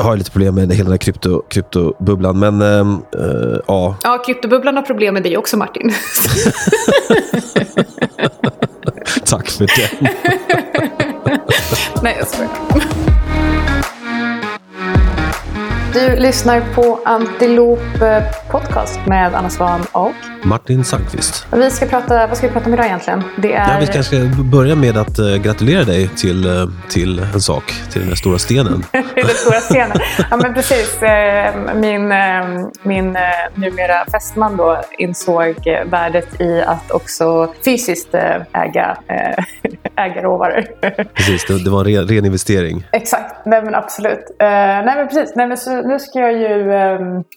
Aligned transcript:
Jag 0.00 0.04
har 0.04 0.16
lite 0.16 0.30
problem 0.30 0.54
med 0.54 0.72
hela 0.72 0.84
den 0.84 0.92
här 0.92 0.98
krypto, 0.98 1.42
kryptobubblan, 1.48 2.38
men 2.38 2.62
äh, 2.62 2.86
ja. 3.66 3.96
Ja, 4.02 4.22
kryptobubblan 4.26 4.76
har 4.76 4.82
problem 4.82 5.14
med 5.14 5.22
dig 5.22 5.36
också 5.36 5.56
Martin. 5.56 5.92
Tack 9.24 9.50
för 9.50 9.66
det. 9.66 9.90
Nej, 12.02 12.16
jag 12.18 12.28
skojar. 12.28 12.50
Du 15.92 16.16
lyssnar 16.16 16.74
på 16.74 17.00
Antilop 17.04 18.02
eh, 18.02 18.22
Podcast 18.50 19.00
med 19.06 19.34
Anna 19.34 19.50
Svan 19.50 19.80
och 19.92 20.12
Martin 20.42 20.84
Sandqvist. 20.84 21.46
Vi 21.52 21.70
ska 21.70 21.86
prata, 21.86 22.26
vad 22.26 22.36
ska 22.36 22.46
vi 22.46 22.52
prata 22.52 22.66
om 22.66 22.74
idag 22.74 22.86
egentligen? 22.86 23.22
Det 23.36 23.52
är... 23.52 23.72
ja, 23.72 23.76
vi 23.80 23.86
kanske 23.86 24.32
ska 24.32 24.42
börja 24.42 24.74
med 24.74 24.96
att 24.96 25.18
uh, 25.18 25.36
gratulera 25.36 25.84
dig 25.84 26.08
till, 26.08 26.46
uh, 26.46 26.68
till 26.88 27.18
en 27.18 27.40
sak, 27.40 27.72
till 27.90 28.00
den 28.00 28.08
där 28.08 28.16
stora 28.16 28.38
stenen. 28.38 28.84
den 28.92 29.26
stora 29.26 29.60
stenen. 29.60 29.96
Ja, 30.30 30.36
men 30.36 30.54
precis. 30.54 30.98
Uh, 31.02 31.74
min, 31.74 32.12
min 32.82 33.18
numera 33.54 34.04
fästman 34.12 34.56
då 34.56 34.80
insåg 34.98 35.54
värdet 35.86 36.40
i 36.40 36.62
att 36.62 36.90
också 36.90 37.54
fysiskt 37.64 38.14
äga, 38.52 38.96
äga 39.96 40.22
råvaror. 40.22 40.64
precis, 41.14 41.46
det, 41.46 41.64
det 41.64 41.70
var 41.70 41.80
en 41.80 41.86
ren, 41.86 42.08
ren, 42.08 42.24
investering. 42.24 42.88
Exakt, 42.92 43.46
nej 43.46 43.62
men 43.62 43.74
absolut. 43.74 44.36
nej 44.38 44.96
men 44.96 45.08
precis, 45.08 45.32
nej, 45.36 45.46
men 45.46 45.56
så, 45.56 45.82
nu 45.82 45.98
ska 45.98 46.18
jag 46.18 46.32
ju 46.32 46.64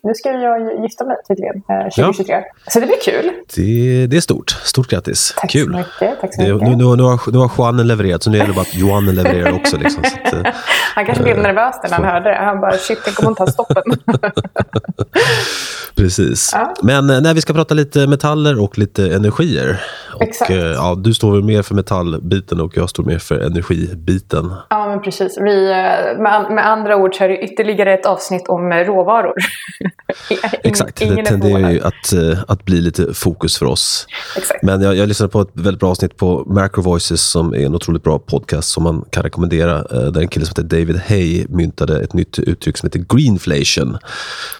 nu 0.03 0.13
ska 0.13 0.29
jag 0.31 0.83
gifta 0.83 1.02
mig 1.05 1.15
tydligen 1.27 1.61
2023. 1.95 2.33
Ja. 2.33 2.43
Så 2.67 2.79
det 2.79 2.85
blir 2.85 3.01
kul. 3.01 3.31
Det, 3.55 4.07
det 4.07 4.17
är 4.17 4.21
stort. 4.21 4.49
Stort 4.51 4.87
grattis. 4.87 5.33
Tack 5.37 5.51
kul. 5.51 5.71
Så 5.71 5.77
mycket, 5.77 6.21
tack 6.21 6.35
så 6.35 6.41
mycket. 6.41 6.59
Det, 6.59 6.69
nu, 6.69 6.75
nu, 6.75 6.95
nu, 6.95 7.03
har, 7.03 7.31
nu 7.31 7.37
har 7.37 7.51
Juanen 7.57 7.87
levererat, 7.87 8.23
så 8.23 8.29
nu 8.29 8.37
gäller 8.37 8.47
det 8.47 8.55
bara 8.55 8.61
att 8.61 8.75
Johannen 8.75 9.15
levererar 9.15 9.55
också. 9.55 9.77
Liksom, 9.77 10.03
att, 10.03 10.33
eh, 10.33 10.39
han 10.95 11.05
kanske 11.05 11.23
blev 11.23 11.37
äh, 11.37 11.43
nervös 11.43 11.75
när 11.83 11.89
han 11.89 12.05
hörde 12.05 12.29
det. 12.29 12.35
Han 12.35 12.61
bara, 12.61 12.77
shit, 12.77 12.99
jag 13.05 13.15
kommer 13.15 13.29
inte 13.29 13.45
ta 13.45 13.51
stoppen. 13.51 13.83
Precis. 15.95 16.49
Ja. 16.53 16.73
Men 16.81 17.09
eh, 17.09 17.21
nej, 17.21 17.33
vi 17.33 17.41
ska 17.41 17.53
prata 17.53 17.73
lite 17.73 18.07
metaller 18.07 18.61
och 18.61 18.77
lite 18.77 19.15
energier. 19.15 19.81
Exakt. 20.19 20.51
Och, 20.51 20.57
eh, 20.57 20.63
ja, 20.63 20.95
du 20.97 21.13
står 21.13 21.31
väl 21.31 21.43
mer 21.43 21.61
för 21.61 21.75
metallbiten 21.75 22.61
och 22.61 22.77
jag 22.77 22.89
står 22.89 23.03
mer 23.03 23.19
för 23.19 23.39
energibiten. 23.39 24.53
Ja, 24.69 24.87
men 24.87 25.01
precis. 25.01 25.37
Vi, 25.37 25.67
med, 26.19 26.51
med 26.51 26.67
andra 26.67 26.95
ord 26.95 27.15
så 27.15 27.23
är 27.23 27.29
det 27.29 27.37
ytterligare 27.43 27.93
ett 27.93 28.05
avsnitt 28.05 28.47
om 28.47 28.73
råvaror. 28.73 29.33
Exakt, 30.99 31.15
det 31.15 31.29
tenderar 31.29 31.71
ju 31.71 31.81
att, 31.81 32.13
att 32.47 32.65
bli 32.65 32.81
lite 32.81 33.13
fokus 33.13 33.57
för 33.57 33.65
oss. 33.65 34.07
Exakt. 34.37 34.63
Men 34.63 34.81
jag, 34.81 34.95
jag 34.95 35.07
lyssnade 35.07 35.31
på 35.31 35.41
ett 35.41 35.49
väldigt 35.53 35.79
bra 35.79 35.89
avsnitt 35.89 36.17
på 36.17 36.43
Macro 36.47 36.81
Voices 36.81 37.21
som 37.21 37.53
är 37.53 37.65
en 37.65 37.75
otroligt 37.75 38.03
bra 38.03 38.19
podcast 38.19 38.69
som 38.69 38.83
man 38.83 39.05
kan 39.09 39.23
rekommendera. 39.23 39.77
Eh, 39.77 40.11
där 40.11 40.21
en 40.21 40.27
kille 40.27 40.45
som 40.45 40.53
heter 40.57 40.77
David 40.77 40.97
Hay 40.97 41.45
myntade 41.49 42.03
ett 42.03 42.13
nytt 42.13 42.39
uttryck 42.39 42.77
som 42.77 42.87
heter 42.87 43.05
greenflation. 43.15 43.97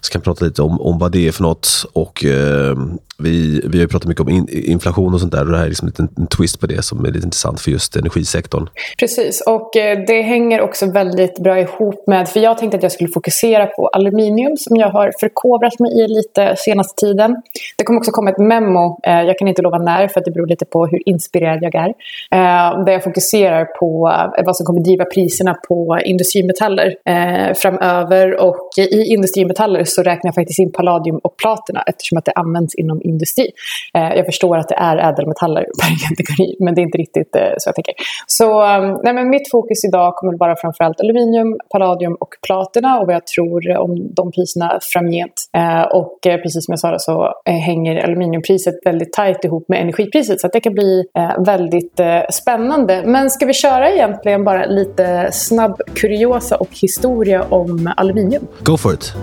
Så 0.02 0.12
kan 0.12 0.22
prata 0.22 0.46
lite 0.46 0.62
om, 0.62 0.82
om 0.82 1.00
vad 1.00 1.12
det 1.12 1.28
är 1.28 1.32
för 1.32 1.44
något. 1.44 1.86
Och 1.94 2.26
eh, 2.26 2.78
vi, 3.18 3.62
vi 3.66 3.80
har 3.80 3.88
pratat 3.88 4.08
mycket 4.08 4.22
om 4.22 4.30
in, 4.30 4.48
inflation 4.50 5.14
och 5.14 5.20
sånt 5.20 5.32
där 5.32 5.46
och 5.46 5.52
det 5.52 5.58
här 5.58 5.66
är 5.66 5.70
liksom 5.70 5.92
en, 5.98 6.10
en 6.18 6.28
twist 6.28 6.60
på 6.60 6.68
det 6.68 6.82
som 6.82 7.06
är 7.06 7.12
lite 7.12 7.26
intressant 7.26 7.62
för 7.62 7.72
just 7.72 7.96
energisektorn. 7.96 8.70
Precis, 9.00 9.44
och 9.48 9.78
eh, 9.78 10.00
det 10.08 10.22
hänger 10.22 10.62
också 10.62 10.86
väldigt 10.86 11.44
bra 11.44 11.60
ihop 11.60 12.08
med, 12.08 12.30
för 12.30 12.40
jag 12.40 12.58
tänkte 12.58 12.78
att 12.78 12.84
jag 12.84 12.92
skulle 12.92 13.10
fokusera 13.10 13.66
på 13.66 13.88
aluminium 13.88 14.58
som 14.58 14.76
jag 14.76 14.90
har 14.90 15.12
förkovrat 15.20 15.80
mig 15.80 15.92
i 16.04 16.08
lite 16.08 16.23
senaste 16.58 17.06
tiden. 17.06 17.42
Det 17.78 17.84
kommer 17.84 18.00
också 18.00 18.12
komma 18.12 18.30
ett 18.30 18.38
memo, 18.38 19.00
eh, 19.04 19.22
jag 19.22 19.38
kan 19.38 19.48
inte 19.48 19.62
lova 19.62 19.78
när 19.78 20.08
för 20.08 20.20
att 20.20 20.26
det 20.26 20.32
beror 20.32 20.48
lite 20.48 20.66
på 20.66 20.86
hur 20.86 21.10
inspirerad 21.10 21.60
jag 21.62 21.76
är. 21.76 21.90
Eh, 22.32 22.84
där 22.86 22.92
jag 22.92 23.04
fokuserar 23.04 23.66
på 23.66 24.12
eh, 24.38 24.46
vad 24.46 24.58
som 24.58 24.66
kommer 24.66 24.80
driva 24.80 25.06
priserna 25.06 25.54
på 25.68 26.00
industrimetaller 26.06 26.96
eh, 27.06 27.54
framöver 27.54 28.42
och 28.42 28.70
i 28.78 29.14
industrimetaller 29.14 29.84
så 29.84 30.04
räknar 30.04 30.28
jag 30.28 30.36
faktiskt 30.36 30.60
in 30.60 30.72
palladium 30.72 31.20
och 31.24 31.38
platina 31.38 31.84
eftersom 31.88 32.18
att 32.18 32.26
det 32.26 32.32
används 32.32 32.76
inom 32.76 33.02
industri. 33.02 33.52
Eh, 33.94 34.14
jag 34.16 34.26
förstår 34.26 34.58
att 34.58 34.70
det 34.70 34.76
är 34.76 34.98
ädelmetaller 34.98 35.62
per 35.64 36.10
kategori, 36.10 36.56
men 36.60 36.76
det 36.76 36.82
är 36.82 36.84
inte 36.84 36.98
riktigt 36.98 37.36
eh, 37.36 37.54
så 37.58 37.68
jag 37.68 37.76
tänker. 37.76 37.94
Så 38.28 38.62
eh, 38.62 38.98
nej, 39.04 39.14
men 39.14 39.30
mitt 39.30 39.52
fokus 39.52 39.86
idag 39.86 40.16
kommer 40.16 40.38
vara 40.38 40.56
framförallt 40.56 41.00
aluminium, 41.02 41.58
palladium 41.70 42.16
och 42.20 42.30
platina 42.48 43.00
och 43.00 43.06
vad 43.06 43.16
jag 43.16 43.28
tror 43.28 43.78
om 43.78 44.14
de 44.14 44.32
priserna 44.32 44.80
framgent. 44.94 45.34
Eh, 45.58 45.84
och 46.14 46.28
eh, 46.28 46.42
precis 46.42 46.66
som 46.66 46.72
jag 46.72 46.80
sa 46.80 47.00
så 47.00 47.34
eh, 47.46 47.56
hänger 47.56 48.04
aluminiumpriset 48.04 48.76
väldigt 48.86 49.14
tajt 49.14 49.46
ihop 49.46 49.70
med 49.70 49.82
energipriset 49.82 50.42
så 50.42 50.48
det 50.48 50.60
kan 50.60 50.74
bli 50.74 51.04
eh, 51.18 51.44
väldigt 51.46 52.00
spännande. 52.32 53.04
Men 53.06 53.30
ska 53.30 53.46
vi 53.46 53.54
köra 53.54 53.92
egentligen 53.92 54.44
bara 54.44 54.66
lite 54.66 55.30
snabb 55.32 55.82
kuriosa 55.94 56.56
och 56.56 56.70
historia 56.72 57.44
om 57.50 57.94
aluminium? 57.98 58.48
Go 58.64 58.78
for 58.78 58.94
it! 58.94 59.14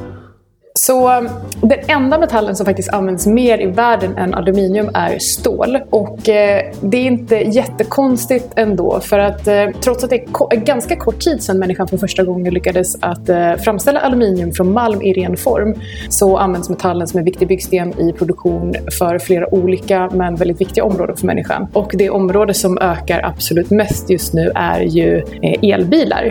Så 0.86 1.28
den 1.60 1.78
enda 1.86 2.18
metallen 2.18 2.56
som 2.56 2.66
faktiskt 2.66 2.88
används 2.88 3.26
mer 3.26 3.60
i 3.60 3.66
världen 3.66 4.16
än 4.16 4.34
aluminium 4.34 4.90
är 4.94 5.18
stål. 5.18 5.78
Och 5.90 6.28
eh, 6.28 6.72
det 6.80 6.96
är 6.96 7.04
inte 7.04 7.36
jättekonstigt 7.36 8.52
ändå 8.56 9.00
för 9.00 9.18
att 9.18 9.46
eh, 9.46 9.66
trots 9.80 10.04
att 10.04 10.10
det 10.10 10.16
är 10.16 10.26
ko 10.26 10.48
ganska 10.52 10.96
kort 10.96 11.20
tid 11.20 11.42
sedan 11.42 11.58
människan 11.58 11.88
för 11.88 11.96
första 11.96 12.24
gången 12.24 12.54
lyckades 12.54 12.96
att 13.00 13.28
eh, 13.28 13.54
framställa 13.54 14.00
aluminium 14.00 14.52
från 14.52 14.72
malm 14.72 15.02
i 15.02 15.12
ren 15.12 15.36
form 15.36 15.74
så 16.08 16.36
används 16.36 16.68
metallen 16.68 17.08
som 17.08 17.18
en 17.18 17.24
viktig 17.24 17.48
byggsten 17.48 18.00
i 18.00 18.12
produktion 18.12 18.74
för 18.98 19.18
flera 19.18 19.54
olika 19.54 20.10
men 20.12 20.36
väldigt 20.36 20.60
viktiga 20.60 20.84
områden 20.84 21.16
för 21.16 21.26
människan. 21.26 21.66
Och 21.72 21.92
det 21.94 22.10
område 22.10 22.54
som 22.54 22.78
ökar 22.78 23.20
absolut 23.24 23.70
mest 23.70 24.10
just 24.10 24.34
nu 24.34 24.50
är 24.54 24.80
ju 24.80 25.18
eh, 25.42 25.74
elbilar. 25.74 26.24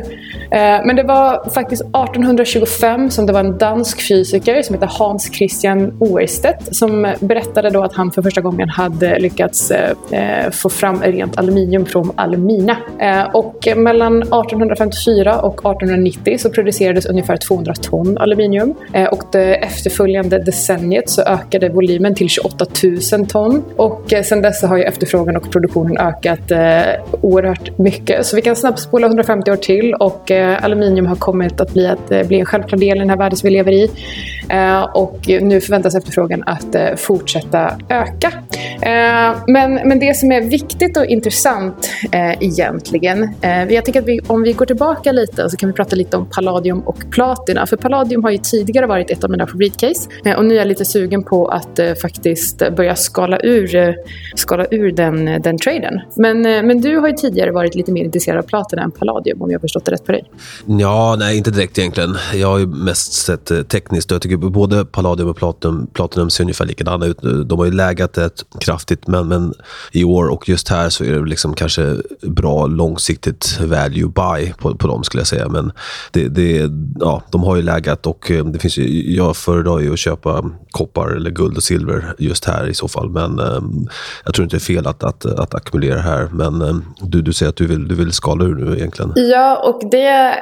Eh, 0.51 0.85
men 0.85 0.95
det 0.95 1.03
var 1.03 1.49
faktiskt 1.49 1.81
1825 1.81 3.09
som 3.09 3.25
det 3.25 3.33
var 3.33 3.39
en 3.39 3.57
dansk 3.57 4.07
fysiker 4.07 4.38
fysiker 4.39 4.61
som 4.61 4.75
heter 4.75 4.89
Hans 4.91 5.33
Christian 5.33 5.97
Oerstedt 5.99 6.75
som 6.75 7.13
berättade 7.19 7.69
då 7.69 7.83
att 7.83 7.93
han 7.93 8.11
för 8.11 8.21
första 8.21 8.41
gången 8.41 8.69
hade 8.69 9.19
lyckats 9.19 9.71
eh, 9.71 9.91
eh, 10.11 10.51
få 10.51 10.69
fram 10.69 11.01
rent 11.01 11.37
aluminium 11.37 11.85
från 11.85 12.11
alumina. 12.15 12.77
Eh, 12.99 13.23
och 13.33 13.67
mellan 13.75 14.21
1854 14.21 15.39
och 15.39 15.53
1890 15.53 16.37
så 16.37 16.49
producerades 16.49 17.05
ungefär 17.05 17.37
200 17.37 17.73
ton 17.73 18.17
aluminium 18.17 18.75
och 19.11 19.23
det 19.31 19.55
efterföljande 19.55 20.39
decenniet 20.39 21.09
så 21.09 21.21
ökade 21.21 21.69
volymen 21.69 22.15
till 22.15 22.29
28 22.29 22.65
000 23.11 23.27
ton 23.27 23.63
och 23.77 24.13
sedan 24.23 24.41
dess 24.41 24.63
har 24.63 24.77
ju 24.77 24.83
efterfrågan 24.83 25.37
och 25.37 25.51
produktionen 25.51 25.97
ökat 25.97 26.51
oerhört 27.21 27.77
mycket. 27.77 28.25
Så 28.25 28.35
vi 28.35 28.41
kan 28.41 28.55
snabbspola 28.55 29.07
150 29.07 29.51
år 29.51 29.55
till 29.55 29.93
och 29.93 30.31
aluminium 30.61 31.05
har 31.05 31.15
kommit 31.15 31.61
att 31.61 31.73
bli, 31.73 31.87
att, 31.87 32.27
bli 32.27 32.39
en 32.39 32.45
självklar 32.45 32.79
del 32.79 32.97
i 32.97 32.99
den 32.99 33.09
här 33.09 33.17
världen 33.17 33.37
som 33.37 33.47
vi 33.47 33.53
lever 33.53 33.71
i. 33.71 33.91
Eh, 34.49 34.83
och 34.83 35.19
nu 35.27 35.61
förväntas 35.61 35.95
efterfrågan 35.95 36.43
att 36.45 36.75
eh, 36.75 36.95
fortsätta 36.95 37.77
öka. 37.89 38.31
Eh, 38.81 39.37
men, 39.47 39.73
men 39.73 39.99
det 39.99 40.17
som 40.17 40.31
är 40.31 40.41
viktigt 40.41 40.97
och 40.97 41.05
intressant 41.05 41.89
egentligen, 42.11 43.33
jag 43.69 43.85
tänker 43.85 43.99
att 43.99 44.07
vi, 44.07 44.19
om 44.27 44.41
vi 44.41 44.53
går 44.53 44.65
tillbaka 44.65 45.11
lite 45.11 45.49
så 45.49 45.57
kan 45.57 45.69
vi 45.69 45.73
prata 45.73 45.95
lite 45.95 46.17
om 46.17 46.25
palladium 46.25 46.79
och 46.79 46.97
platina. 47.11 47.65
För 47.65 47.77
palladium 47.77 48.23
har 48.23 48.31
ju 48.31 48.37
tidigare 48.37 48.87
varit 48.87 49.09
ett 49.09 49.23
av 49.23 49.29
mina 49.29 49.47
favoritcase 49.47 50.09
och 50.37 50.45
nu 50.45 50.53
är 50.53 50.57
jag 50.57 50.67
lite 50.67 50.85
sugen 50.85 51.23
på 51.23 51.47
att 51.47 51.79
faktiskt 52.01 52.57
börja 52.57 52.95
skala 52.95 53.39
ur, 53.43 53.95
skala 54.35 54.65
ur 54.71 54.91
den, 54.91 55.25
den 55.25 55.57
traden. 55.57 56.01
Men, 56.15 56.41
men 56.41 56.81
du 56.81 56.97
har 56.97 57.07
ju 57.07 57.13
tidigare 57.13 57.51
varit 57.51 57.75
lite 57.75 57.91
mer 57.91 58.03
intresserad 58.03 58.37
av 58.37 58.43
platina 58.43 58.81
än 58.81 58.91
palladium 58.91 59.41
om 59.41 59.51
jag 59.51 59.59
har 59.59 59.61
förstått 59.61 59.85
det 59.85 59.91
rätt 59.91 60.05
på 60.05 60.11
dig. 60.11 60.23
Ja, 60.65 61.15
nej 61.19 61.37
inte 61.37 61.51
direkt 61.51 61.77
egentligen. 61.77 62.15
Jag 62.33 62.47
har 62.47 62.57
ju 62.59 62.67
mest 62.67 63.13
sett 63.13 63.69
tekniskt 63.69 64.11
jag 64.19 64.23
tycker 64.23 64.37
både 64.37 64.85
Palladium 64.85 65.29
och 65.29 65.37
Platinum, 65.37 65.87
Platinum 65.93 66.29
ser 66.29 66.43
ungefär 66.43 66.65
likadana 66.65 67.05
ut. 67.05 67.17
De 67.45 67.59
har 67.59 67.65
ju 67.65 67.71
lägat 67.71 68.17
rätt 68.17 68.45
kraftigt, 68.59 69.07
men, 69.07 69.27
men 69.27 69.53
i 69.91 70.03
år 70.03 70.29
och 70.29 70.49
just 70.49 70.69
här 70.69 70.89
så 70.89 71.03
är 71.03 71.11
det 71.11 71.25
liksom 71.25 71.53
kanske 71.53 71.95
bra 72.21 72.67
långsiktigt 72.67 73.59
value 73.61 74.07
buy 74.07 74.53
på, 74.53 74.75
på 74.75 74.87
dem 74.87 75.03
skulle 75.03 75.21
jag 75.21 75.27
säga. 75.27 75.49
Men 75.49 75.71
det, 76.11 76.27
det, 76.27 76.71
ja, 76.99 77.23
de 77.31 77.43
har 77.43 77.55
ju 77.55 77.61
lägat 77.61 78.07
och 78.07 78.31
eh, 78.31 78.45
det 78.45 78.59
finns 78.59 78.77
ju, 78.77 79.15
jag 79.15 79.37
föredrar 79.37 79.79
ju 79.79 79.93
att 79.93 79.99
köpa 79.99 80.45
koppar 80.71 81.15
eller 81.15 81.31
guld 81.31 81.57
och 81.57 81.63
silver 81.63 82.15
just 82.17 82.45
här 82.45 82.67
i 82.67 82.73
så 82.73 82.87
fall. 82.87 83.09
Men 83.09 83.39
um, 83.39 83.87
jag 84.25 84.33
tror 84.33 84.43
inte 84.43 84.55
det 84.55 84.57
är 84.57 84.75
fel 84.75 84.87
att, 84.87 85.03
att, 85.03 85.25
att 85.25 85.55
ackumulera 85.55 85.99
här. 85.99 86.29
Men 86.33 86.61
um, 86.61 86.85
du, 87.01 87.21
du 87.21 87.33
säger 87.33 87.49
att 87.49 87.55
du 87.55 87.67
vill, 87.67 87.87
du 87.87 87.95
vill 87.95 88.11
skala 88.11 88.45
ur 88.45 88.55
nu 88.55 88.77
egentligen. 88.77 89.13
Ja, 89.15 89.55
och 89.55 89.89
det, 89.91 90.35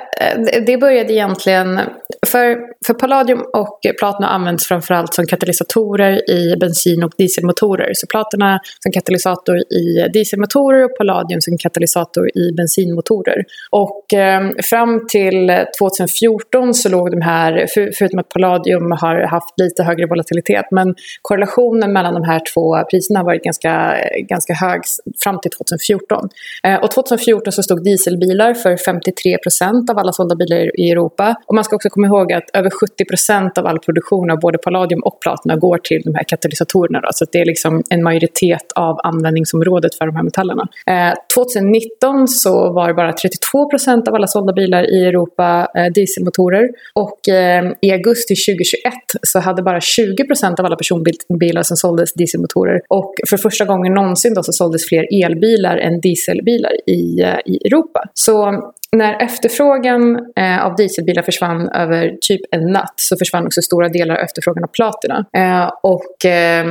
det 0.65 0.77
började 0.77 1.13
egentligen 1.13 1.79
för, 2.27 2.57
för 2.87 2.93
palladium 2.93 3.43
och 3.53 3.66
platina 3.99 4.27
används 4.27 4.67
framförallt 4.67 5.13
som 5.13 5.25
katalysatorer 5.25 6.29
i 6.29 6.55
bensin 6.59 7.03
och 7.03 7.11
dieselmotorer. 7.17 7.91
Så 7.93 8.07
platina 8.07 8.59
som 8.83 8.91
katalysator 8.91 9.57
i 9.57 10.09
dieselmotorer 10.13 10.83
och 10.85 10.97
palladium 10.97 11.41
som 11.41 11.57
katalysator 11.57 12.37
i 12.37 12.51
bensinmotorer. 12.51 13.43
Och 13.71 14.13
eh, 14.13 14.41
fram 14.63 15.07
till 15.07 15.65
2014 15.79 16.73
så 16.73 16.89
låg 16.89 17.11
de 17.11 17.21
här, 17.21 17.67
för, 17.73 17.91
förutom 17.97 18.19
att 18.19 18.29
palladium 18.29 18.91
har 18.91 19.27
haft 19.27 19.59
lite 19.59 19.83
högre 19.83 20.05
volatilitet, 20.05 20.65
men 20.71 20.95
korrelationen 21.21 21.93
mellan 21.93 22.13
de 22.13 22.23
här 22.23 22.41
två 22.53 22.83
priserna 22.91 23.19
har 23.19 23.25
varit 23.25 23.43
ganska, 23.43 23.97
ganska 24.29 24.53
hög 24.53 24.81
fram 25.23 25.39
till 25.39 25.51
2014. 25.51 26.29
Eh, 26.63 26.75
och 26.75 26.91
2014 26.91 27.53
så 27.53 27.63
stod 27.63 27.83
dieselbilar 27.83 28.53
för 28.53 28.77
53 28.77 29.37
procent 29.37 29.89
av 29.89 29.97
alla 29.97 30.13
sålda 30.13 30.35
bilar 30.35 30.79
i 30.79 30.91
Europa. 30.91 31.35
Och 31.45 31.55
man 31.55 31.63
ska 31.63 31.75
också 31.75 31.89
komma 31.89 32.07
ihåg 32.07 32.33
att 32.33 32.49
över 32.53 32.69
70 32.69 33.05
procent 33.05 33.46
av 33.57 33.67
all 33.67 33.79
produktion 33.79 34.31
av 34.31 34.39
både 34.39 34.57
palladium 34.57 35.01
och 35.03 35.21
platina 35.21 35.55
går 35.55 35.77
till 35.77 36.01
de 36.05 36.15
här 36.15 36.23
katalysatorerna. 36.23 37.01
Då. 37.01 37.09
Så 37.11 37.25
det 37.31 37.39
är 37.39 37.45
liksom 37.45 37.83
en 37.89 38.03
majoritet 38.03 38.71
av 38.75 38.99
användningsområdet 39.03 39.95
för 39.95 40.05
de 40.05 40.15
här 40.15 40.23
metallerna. 40.23 40.67
Eh, 40.87 41.13
2019 41.35 42.27
så 42.27 42.73
var 42.73 42.87
det 42.87 42.93
bara 42.93 43.13
32 43.13 43.69
procent 43.69 44.07
av 44.07 44.15
alla 44.15 44.27
sålda 44.27 44.53
bilar 44.53 44.83
i 44.93 45.05
Europa 45.05 45.67
eh, 45.75 45.85
dieselmotorer. 45.85 46.69
Och 46.93 47.29
eh, 47.29 47.71
i 47.81 47.91
augusti 47.91 48.35
2021 48.35 48.93
så 49.21 49.39
hade 49.39 49.61
bara 49.63 49.81
20 49.81 50.23
procent 50.23 50.59
av 50.59 50.65
alla 50.65 50.75
personbilar 50.75 51.63
som 51.63 51.77
såldes 51.77 52.13
dieselmotorer. 52.13 52.81
Och 52.89 53.13
för 53.29 53.37
första 53.37 53.65
gången 53.65 53.93
någonsin 53.93 54.33
då 54.33 54.43
så 54.43 54.51
såldes 54.51 54.87
fler 54.87 55.25
elbilar 55.25 55.77
än 55.77 56.01
dieselbilar 56.01 56.71
i, 56.89 57.21
eh, 57.21 57.39
i 57.45 57.67
Europa. 57.67 58.09
Så 58.13 58.63
när 58.95 59.23
efterfrågan 59.23 60.19
eh, 60.35 60.65
av 60.65 60.75
dieselbilar 60.75 61.23
försvann 61.23 61.69
över 61.69 62.17
typ 62.21 62.41
en 62.51 62.71
natt 62.71 62.93
så 62.95 63.17
försvann 63.17 63.45
också 63.45 63.61
stora 63.61 63.89
delar 63.89 64.15
av 64.15 64.21
efterfrågan 64.21 64.63
av 64.63 64.67
platina. 64.67 65.25
Eh, 65.37 65.71
och 65.83 66.25
eh, 66.25 66.65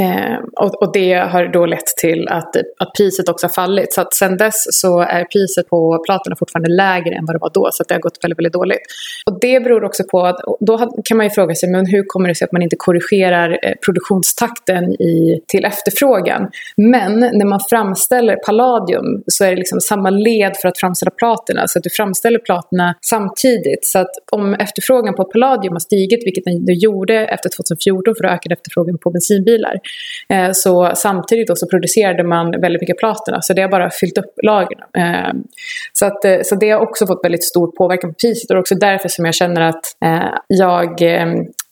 Eh, 0.00 0.38
och, 0.56 0.82
och, 0.82 0.92
det 0.92 1.14
har 1.14 1.52
då 1.52 1.66
lett 1.66 1.86
till 1.86 2.28
att, 2.28 2.56
att 2.56 2.92
priset 2.96 3.28
också 3.28 3.46
har 3.46 3.52
fallit. 3.52 3.92
Så 3.92 4.00
att 4.00 4.14
sen 4.14 4.36
dess 4.36 4.80
så 4.80 5.00
är 5.00 5.24
priset 5.24 5.68
på 5.68 6.02
platina 6.06 6.36
fortfarande 6.36 6.70
lägre 6.70 7.14
än 7.14 7.26
vad 7.26 7.34
det 7.34 7.38
var 7.38 7.50
då. 7.54 7.68
Så 7.72 7.82
att 7.82 7.88
det 7.88 7.94
har 7.94 8.00
gått 8.00 8.18
väldigt, 8.22 8.38
väldigt 8.38 8.52
dåligt. 8.52 8.80
Och 9.26 9.40
det 9.40 9.60
beror 9.60 9.84
också 9.84 10.04
på 10.04 10.20
att, 10.26 10.36
då 10.60 10.78
kan 11.04 11.16
man 11.16 11.26
ju 11.26 11.30
fråga 11.30 11.54
sig, 11.54 11.70
men 11.70 11.86
hur 11.86 12.04
kommer 12.06 12.28
det 12.28 12.34
sig 12.34 12.44
att 12.44 12.52
man 12.52 12.62
inte 12.62 12.76
korrigerar 12.78 13.58
eh, 13.62 13.72
produktionstakten 13.84 14.84
i, 14.84 15.40
till 15.46 15.64
efterfrågan? 15.64 16.50
Men 16.76 17.20
när 17.20 17.46
man 17.46 17.60
framställer 17.60 18.36
palladium 18.36 19.22
så 19.26 19.44
är 19.44 19.50
det 19.50 19.56
liksom 19.56 19.80
samma 19.80 20.10
led 20.10 20.56
för 20.56 20.68
att 20.68 20.78
framställa 20.78 21.10
platina. 21.10 21.68
Så 21.68 21.78
att 21.78 21.82
du 21.82 21.90
framställer 21.90 22.38
platina 22.38 22.94
samtidigt. 23.00 23.86
Så 23.86 23.98
att 23.98 24.10
om 24.32 24.54
efterfrågan 24.54 25.14
på 25.14 25.24
palladium 25.24 25.72
har 25.72 25.80
stigit, 25.80 26.26
vilket 26.26 26.44
den 26.44 26.64
gjorde 26.66 27.14
efter 27.26 27.48
2014 27.56 28.14
för 28.14 28.24
att 28.24 28.32
öka 28.32 28.52
efterfrågan 28.52 28.98
på 28.98 29.10
bensinbilar, 29.10 29.80
Eh, 30.28 30.50
så 30.52 30.92
samtidigt 30.94 31.48
då 31.48 31.56
så 31.56 31.66
producerade 31.66 32.24
man 32.24 32.60
väldigt 32.60 32.80
mycket 32.80 32.98
platina 32.98 33.42
så 33.42 33.52
det 33.52 33.62
har 33.62 33.68
bara 33.68 33.90
fyllt 33.90 34.18
upp 34.18 34.34
lagren. 34.42 34.80
Eh, 34.98 35.32
så, 35.92 36.06
att, 36.06 36.24
eh, 36.24 36.38
så 36.44 36.54
det 36.54 36.70
har 36.70 36.80
också 36.80 37.06
fått 37.06 37.24
väldigt 37.24 37.44
stor 37.44 37.66
påverkan 37.76 38.10
på 38.10 38.14
priset 38.14 38.50
och 38.50 38.54
det 38.54 38.58
är 38.58 38.60
också 38.60 38.74
därför 38.74 39.08
som 39.08 39.24
jag 39.24 39.34
känner 39.34 39.60
att 39.60 39.84
jag 40.48 40.98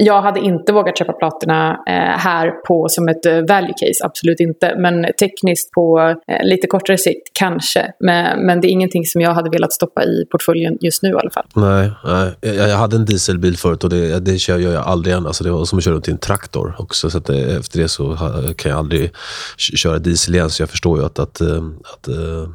jag 0.04 0.22
hade 0.22 0.40
inte 0.40 0.72
vågat 0.72 0.98
köpa 0.98 1.12
platina 1.12 1.70
eh, 1.86 2.18
här 2.18 2.50
på 2.50 2.88
som 2.88 3.08
ett 3.08 3.26
eh, 3.26 3.32
value 3.32 3.72
case, 3.72 4.04
absolut 4.04 4.40
inte. 4.40 4.74
Men 4.78 5.06
tekniskt 5.20 5.70
på 5.72 5.98
eh, 6.28 6.46
lite 6.46 6.66
kortare 6.66 6.98
sikt 6.98 7.28
kanske. 7.32 7.92
Men, 8.00 8.46
men 8.46 8.60
det 8.60 8.68
är 8.68 8.70
ingenting 8.70 9.06
som 9.06 9.20
jag 9.20 9.34
hade 9.34 9.50
velat 9.50 9.72
stoppa 9.72 10.04
i 10.04 10.24
portföljen 10.30 10.78
just 10.80 11.02
nu 11.02 11.08
i 11.08 11.12
alla 11.12 11.30
fall. 11.30 11.44
Nej, 11.54 11.90
nej. 12.04 12.56
Jag, 12.56 12.76
hade 12.76 12.96
en 12.96 13.04
dieselbil 13.04 13.56
förut 13.56 13.84
och 13.84 13.90
det, 13.90 14.20
det 14.20 14.38
kör 14.38 14.58
jag 14.58 14.74
aldrig 14.74 15.12
igen. 15.12 15.26
Alltså 15.26 15.44
det 15.44 15.50
var 15.50 15.64
som 15.64 15.78
att 15.78 15.84
köra 15.84 15.94
runt 15.94 16.08
i 16.08 16.10
en 16.10 16.18
traktor 16.18 16.74
också. 16.78 17.10
Så 17.10 17.18
efter 17.18 17.78
det 17.78 17.88
så 17.88 18.16
kan 18.56 18.70
jag 18.70 18.78
aldrig 18.78 19.10
köra 19.56 19.98
diesel 19.98 20.34
igen. 20.34 20.50
Så 20.50 20.62
jag 20.62 20.70
förstår 20.70 20.98
ju 20.98 21.04
att, 21.04 21.18
att, 21.18 21.40
att, 21.40 22.08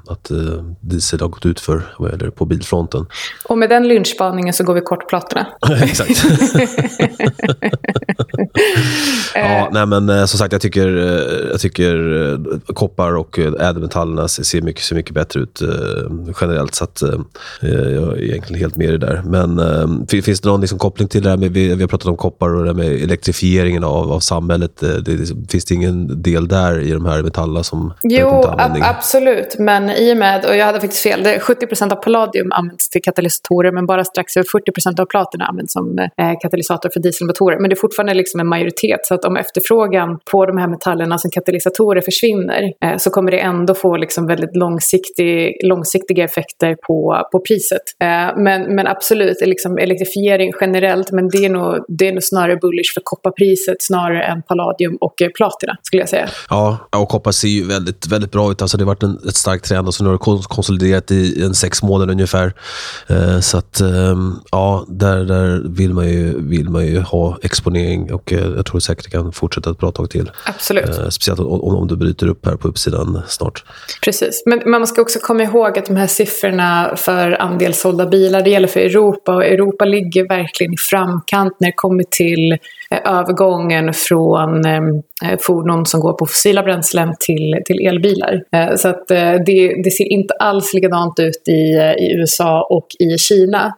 att, 0.10 0.32
diesel 0.82 1.20
har 1.20 1.28
gått 1.28 1.46
ut 1.46 1.60
för 1.60 1.82
vad 1.98 2.24
är 2.24 2.30
på 2.30 2.46
bilfronten. 2.46 3.06
Och 3.46 3.58
med 3.58 3.70
den 3.70 3.88
lynchspaningen 3.88 4.54
så 4.54 4.64
går 4.64 4.74
vi 4.74 4.82
kort 4.82 5.10
platina. 5.10 5.48
Exakt. 5.84 6.26
ja, 9.36 9.70
nej 9.72 9.86
men 9.86 10.10
eh, 10.10 10.26
som 10.26 10.40
sagt, 10.40 10.52
jag 10.52 10.62
tycker, 10.62 10.98
eh, 10.98 11.50
jag 11.52 11.60
tycker 11.60 12.24
eh, 12.34 12.40
koppar 12.74 13.16
och 13.16 13.40
ädelmetallerna 13.40 14.28
ser 14.28 14.62
mycket, 14.62 14.84
ser 14.84 14.96
mycket 14.96 15.14
bättre 15.14 15.40
ut 15.40 15.62
generellt. 16.42 16.76
Så 16.76 16.84
att, 16.84 17.04
jag 17.62 17.72
är 17.72 18.22
egentligen 18.22 18.60
helt 18.60 18.76
med 18.76 18.88
i 18.88 18.92
det 18.92 18.98
där. 18.98 19.22
Men 19.26 20.08
finns 20.08 20.42
det 20.42 20.50
någon 20.50 20.62
liksom 20.62 20.80
koppling 20.80 21.08
till 21.08 21.24
det 21.24 21.30
här 21.30 21.38
med, 21.38 21.52
vi, 21.52 21.82
har 21.82 21.88
pratat 21.88 22.08
om 22.08 22.18
koppar 22.18 22.56
och 22.56 22.66
det 22.66 22.74
med 22.74 22.92
elektrifieringen 22.92 23.84
av, 23.84 24.12
av 24.12 24.20
samhället. 24.20 24.80
Det, 24.80 25.52
finns 25.52 25.66
det 25.66 25.76
ingen 25.76 26.22
del 26.22 26.48
där 26.48 26.80
i 26.80 26.92
de 26.92 27.06
här 27.06 27.24
metallerna 27.24 27.64
som 27.64 27.94
Jo, 28.04 28.44
absolut. 28.82 29.56
Men 29.60 29.90
i 29.90 30.14
och 30.14 30.18
med, 30.18 30.46
och 30.46 30.56
jag 30.56 30.66
hade 30.66 30.80
faktiskt 30.80 31.04
fel, 31.04 31.24
det 31.24 31.40
70% 31.40 31.92
av 31.92 31.96
palladium 31.96 32.52
används 32.52 32.90
till 32.90 33.02
katalysatorer 33.02 33.72
men 33.72 33.86
bara 33.86 34.06
strax 34.06 34.38
över 34.38 34.48
40% 34.48 35.02
av 35.02 35.06
platina 35.06 35.46
används 35.46 35.74
som 35.74 36.08
katalysator 36.42 36.90
för 36.94 37.00
diesel 37.00 37.23
dieselmotorer. 37.28 37.60
Men 37.60 37.70
det 37.70 37.74
är 37.74 37.80
fortfarande 37.80 38.14
liksom 38.14 38.40
en 38.40 38.48
majoritet. 38.48 39.00
Så 39.04 39.14
att 39.14 39.26
om 39.26 39.38
efterfrågan 39.38 40.20
på 40.32 40.46
de 40.46 40.58
här 40.58 40.68
metallerna 40.68 41.18
som 41.18 41.32
katalysatorer 41.32 42.02
försvinner 42.02 42.74
eh, 42.84 42.98
så 42.98 43.10
kommer 43.10 43.32
det 43.32 43.40
ändå 43.40 43.74
få 43.74 43.98
liksom 43.98 44.28
väldigt 44.28 44.56
långsiktig, 44.56 45.56
långsiktiga 45.64 46.24
effekter 46.24 46.76
på, 46.88 47.28
på 47.32 47.40
priset. 47.40 47.82
Eh, 48.04 48.38
men, 48.38 48.76
men 48.76 48.88
absolut, 48.88 49.38
liksom 49.42 49.78
elektrifiering 49.78 50.54
generellt, 50.62 51.12
men 51.12 51.30
det 51.30 51.46
är, 51.46 51.50
nog, 51.50 51.86
det 51.88 52.08
är 52.08 52.12
nog 52.12 52.24
snarare 52.24 52.56
bullish 52.56 52.94
för 52.94 53.02
kopparpriset 53.04 53.78
snarare 53.80 54.24
än 54.24 54.42
palladium 54.42 54.98
och 55.02 55.22
eh, 55.22 55.30
platina 55.30 55.78
skulle 55.84 56.02
jag 56.02 56.10
säga. 56.10 56.30
Ja, 56.50 56.78
och 56.98 57.10
koppar 57.10 57.32
ser 57.32 57.48
ju 57.48 57.68
väldigt, 57.68 58.08
väldigt 58.08 58.32
bra 58.32 58.52
ut. 58.52 58.62
Alltså 58.62 58.78
det 58.78 58.84
har 58.84 58.88
varit 58.88 59.04
en, 59.04 59.20
ett 59.28 59.36
starkt 59.36 59.66
trend 59.66 59.88
och 59.88 59.94
så 59.94 60.04
nu 60.04 60.10
har 60.10 60.38
det 60.38 60.44
konsoliderat 60.48 61.12
i 61.12 61.44
en 61.44 61.54
sex 61.54 61.84
månader 61.84 62.12
ungefär. 62.12 62.54
Eh, 63.10 63.40
så 63.40 63.58
att, 63.58 63.82
ehm, 63.82 64.34
ja, 64.52 64.86
där, 64.88 65.26
där 65.26 65.62
vill 65.70 65.94
man 65.94 66.10
ju, 66.10 66.48
vill 66.50 66.70
man 66.70 66.86
ju 66.86 67.00
ha 67.14 67.38
exponering 67.42 68.14
och 68.14 68.34
eh, 68.34 68.40
jag 68.56 68.66
tror 68.66 68.80
säkert 68.80 69.04
det 69.04 69.12
kan 69.12 69.32
fortsätta 69.32 69.72
ett 69.72 69.78
bra 69.78 69.92
tag 69.92 70.10
till. 70.10 70.32
Absolut. 70.46 70.90
Eh, 70.90 71.10
speciellt 71.10 71.40
om, 71.40 71.62
om 71.62 71.88
du 71.88 71.96
bryter 71.96 72.28
upp 72.28 72.46
här 72.46 72.56
på 72.56 72.68
uppsidan 72.68 73.22
snart. 73.28 73.64
Precis, 74.02 74.44
men 74.46 74.62
man 74.66 74.88
ska 74.88 75.02
också 75.02 75.20
komma 75.20 75.44
ihåg 75.44 75.80
att 75.80 75.86
de 75.86 75.96
här 75.96 76.08
siffrorna 76.08 76.96
för 76.96 77.42
andel 77.42 77.74
sålda 77.74 78.06
bilar, 78.06 78.42
det 78.42 78.50
gäller 78.50 78.68
för 78.68 78.80
Europa 78.80 79.36
och 79.36 79.46
Europa 79.46 79.86
ligger 79.86 80.28
verkligen 80.28 80.74
i 80.74 80.78
framkant 80.78 81.54
när 81.60 81.68
det 81.68 81.74
kommer 81.76 82.04
till 82.04 82.58
Eh, 82.94 83.12
övergången 83.20 83.94
från 83.94 84.66
eh, 84.66 84.78
eh, 85.26 85.40
fordon 85.40 85.86
som 85.86 86.00
går 86.00 86.14
på 86.14 86.26
fossila 86.26 86.64
bränslen 86.64 87.14
till, 87.20 87.62
till 87.66 87.88
elbilar. 87.88 88.44
Så 88.78 88.88
att 88.88 89.08
det, 89.46 89.84
det 89.84 89.92
ser 89.92 90.12
inte 90.12 90.34
alls 90.34 90.74
likadant 90.74 91.20
ut 91.20 91.48
i, 91.48 91.62
i 92.04 92.16
USA 92.20 92.68
och 92.70 92.88
i 93.00 93.18
Kina. 93.18 93.74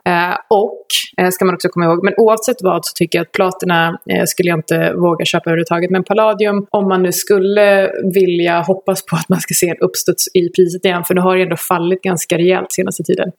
Och, 0.49 0.85
ska 1.31 1.45
man 1.45 1.55
också 1.55 1.69
komma 1.69 1.85
ihåg, 1.85 2.03
men 2.03 2.13
oavsett 2.17 2.55
vad 2.61 2.85
så 2.85 2.93
tycker 2.95 3.17
jag 3.19 3.25
att 3.25 3.31
platina 3.31 3.97
skulle 4.25 4.49
jag 4.49 4.59
inte 4.59 4.93
våga 4.93 5.25
köpa 5.25 5.49
överhuvudtaget. 5.49 5.91
Men 5.91 6.03
palladium, 6.03 6.65
om 6.69 6.87
man 6.87 7.03
nu 7.03 7.11
skulle 7.11 7.91
vilja 8.13 8.61
hoppas 8.61 9.05
på 9.05 9.15
att 9.15 9.29
man 9.29 9.39
ska 9.39 9.53
se 9.53 9.69
en 9.69 9.77
uppstuds 9.77 10.27
i 10.33 10.49
priset 10.49 10.85
igen, 10.85 11.03
för 11.03 11.15
nu 11.15 11.21
har 11.21 11.35
det 11.37 11.43
ändå 11.43 11.57
fallit 11.57 12.01
ganska 12.01 12.37
rejält 12.37 12.71
senaste 12.71 13.03
tiden. 13.03 13.31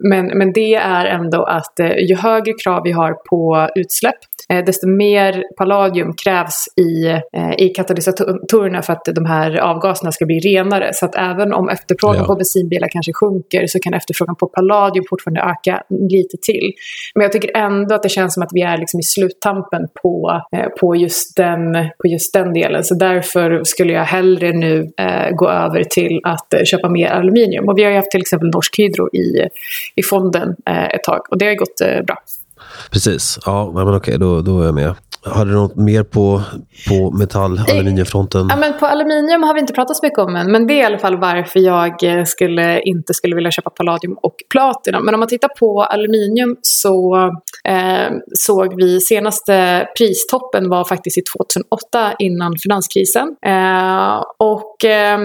Men, 0.00 0.26
men 0.26 0.52
det 0.52 0.74
är 0.74 1.06
ändå 1.06 1.42
att 1.44 1.80
ju 2.08 2.16
högre 2.16 2.52
krav 2.52 2.82
vi 2.84 2.92
har 2.92 3.12
på 3.12 3.68
utsläpp, 3.74 4.18
desto 4.48 4.88
mer 4.88 5.44
palladium 5.56 6.14
krävs 6.24 6.64
i 6.76 7.12
Eh, 7.36 7.64
i 7.64 7.68
katalysatorerna 7.68 8.82
för 8.82 8.92
att 8.92 9.04
de 9.04 9.26
här 9.26 9.56
avgaserna 9.56 10.12
ska 10.12 10.26
bli 10.26 10.38
renare. 10.38 10.90
Så 10.92 11.06
att 11.06 11.14
även 11.14 11.52
om 11.52 11.68
efterfrågan 11.68 12.16
ja. 12.20 12.26
på 12.26 12.34
bensinbilar 12.34 12.88
kanske 12.88 13.12
sjunker 13.12 13.66
så 13.66 13.78
kan 13.78 13.94
efterfrågan 13.94 14.36
på 14.36 14.46
palladium 14.46 15.04
fortfarande 15.10 15.40
öka 15.40 15.82
lite 15.88 16.36
till. 16.42 16.72
Men 17.14 17.22
jag 17.22 17.32
tycker 17.32 17.56
ändå 17.56 17.94
att 17.94 18.02
det 18.02 18.08
känns 18.08 18.34
som 18.34 18.42
att 18.42 18.50
vi 18.52 18.62
är 18.62 18.78
liksom 18.78 19.00
i 19.00 19.02
sluttampen 19.02 19.88
på, 20.02 20.42
eh, 20.56 20.68
på, 20.80 20.96
just 20.96 21.36
den, 21.36 21.72
på 21.72 22.08
just 22.08 22.34
den 22.34 22.52
delen. 22.52 22.84
Så 22.84 22.94
därför 22.94 23.64
skulle 23.64 23.92
jag 23.92 24.04
hellre 24.04 24.52
nu 24.52 24.92
eh, 24.98 25.30
gå 25.30 25.48
över 25.48 25.84
till 25.84 26.20
att 26.24 26.54
eh, 26.54 26.64
köpa 26.64 26.88
mer 26.88 27.08
aluminium. 27.08 27.68
Och 27.68 27.78
vi 27.78 27.84
har 27.84 27.90
ju 27.90 27.96
haft 27.96 28.10
till 28.10 28.20
exempel 28.20 28.50
Norsk 28.50 28.78
Hydro 28.78 29.08
i, 29.16 29.48
i 29.94 30.02
fonden 30.02 30.56
eh, 30.66 30.84
ett 30.84 31.04
tag 31.04 31.20
och 31.30 31.38
det 31.38 31.46
har 31.46 31.54
gått 31.54 31.80
eh, 31.80 32.02
bra. 32.02 32.16
Precis, 32.90 33.38
ja 33.46 33.72
men 33.74 33.94
okej 33.94 34.18
då, 34.18 34.42
då 34.42 34.60
är 34.60 34.64
jag 34.64 34.74
med. 34.74 34.94
Har 35.24 35.44
du 35.44 35.52
något 35.52 35.76
mer 35.76 36.02
på, 36.02 36.42
på 36.88 37.10
metall 37.10 37.60
aluminiumfronten? 37.70 38.46
Ja, 38.50 38.56
men 38.56 38.78
på 38.78 38.86
aluminium 38.86 39.42
har 39.42 39.54
vi 39.54 39.60
inte 39.60 39.72
pratat 39.72 39.96
så 39.96 40.06
mycket 40.06 40.18
om 40.18 40.36
än. 40.36 40.52
Men 40.52 40.66
det 40.66 40.74
är 40.74 40.82
i 40.82 40.84
alla 40.84 40.98
fall 40.98 41.16
varför 41.16 41.60
jag 41.60 42.04
eh, 42.04 42.24
skulle, 42.24 42.80
inte 42.80 43.14
skulle 43.14 43.34
vilja 43.36 43.50
köpa 43.50 43.70
palladium 43.70 44.18
och 44.22 44.34
platina. 44.50 45.00
Men 45.00 45.14
om 45.14 45.20
man 45.20 45.28
tittar 45.28 45.48
på 45.48 45.82
aluminium 45.82 46.56
så 46.62 47.16
eh, 47.68 48.12
såg 48.38 48.74
vi 48.76 49.00
senaste 49.00 49.86
pristoppen 49.98 50.68
var 50.68 50.84
faktiskt 50.84 51.18
i 51.18 51.22
2008 51.22 52.12
innan 52.18 52.56
finanskrisen. 52.58 53.36
Eh, 53.46 54.22
och 54.38 54.84
eh, 54.84 55.18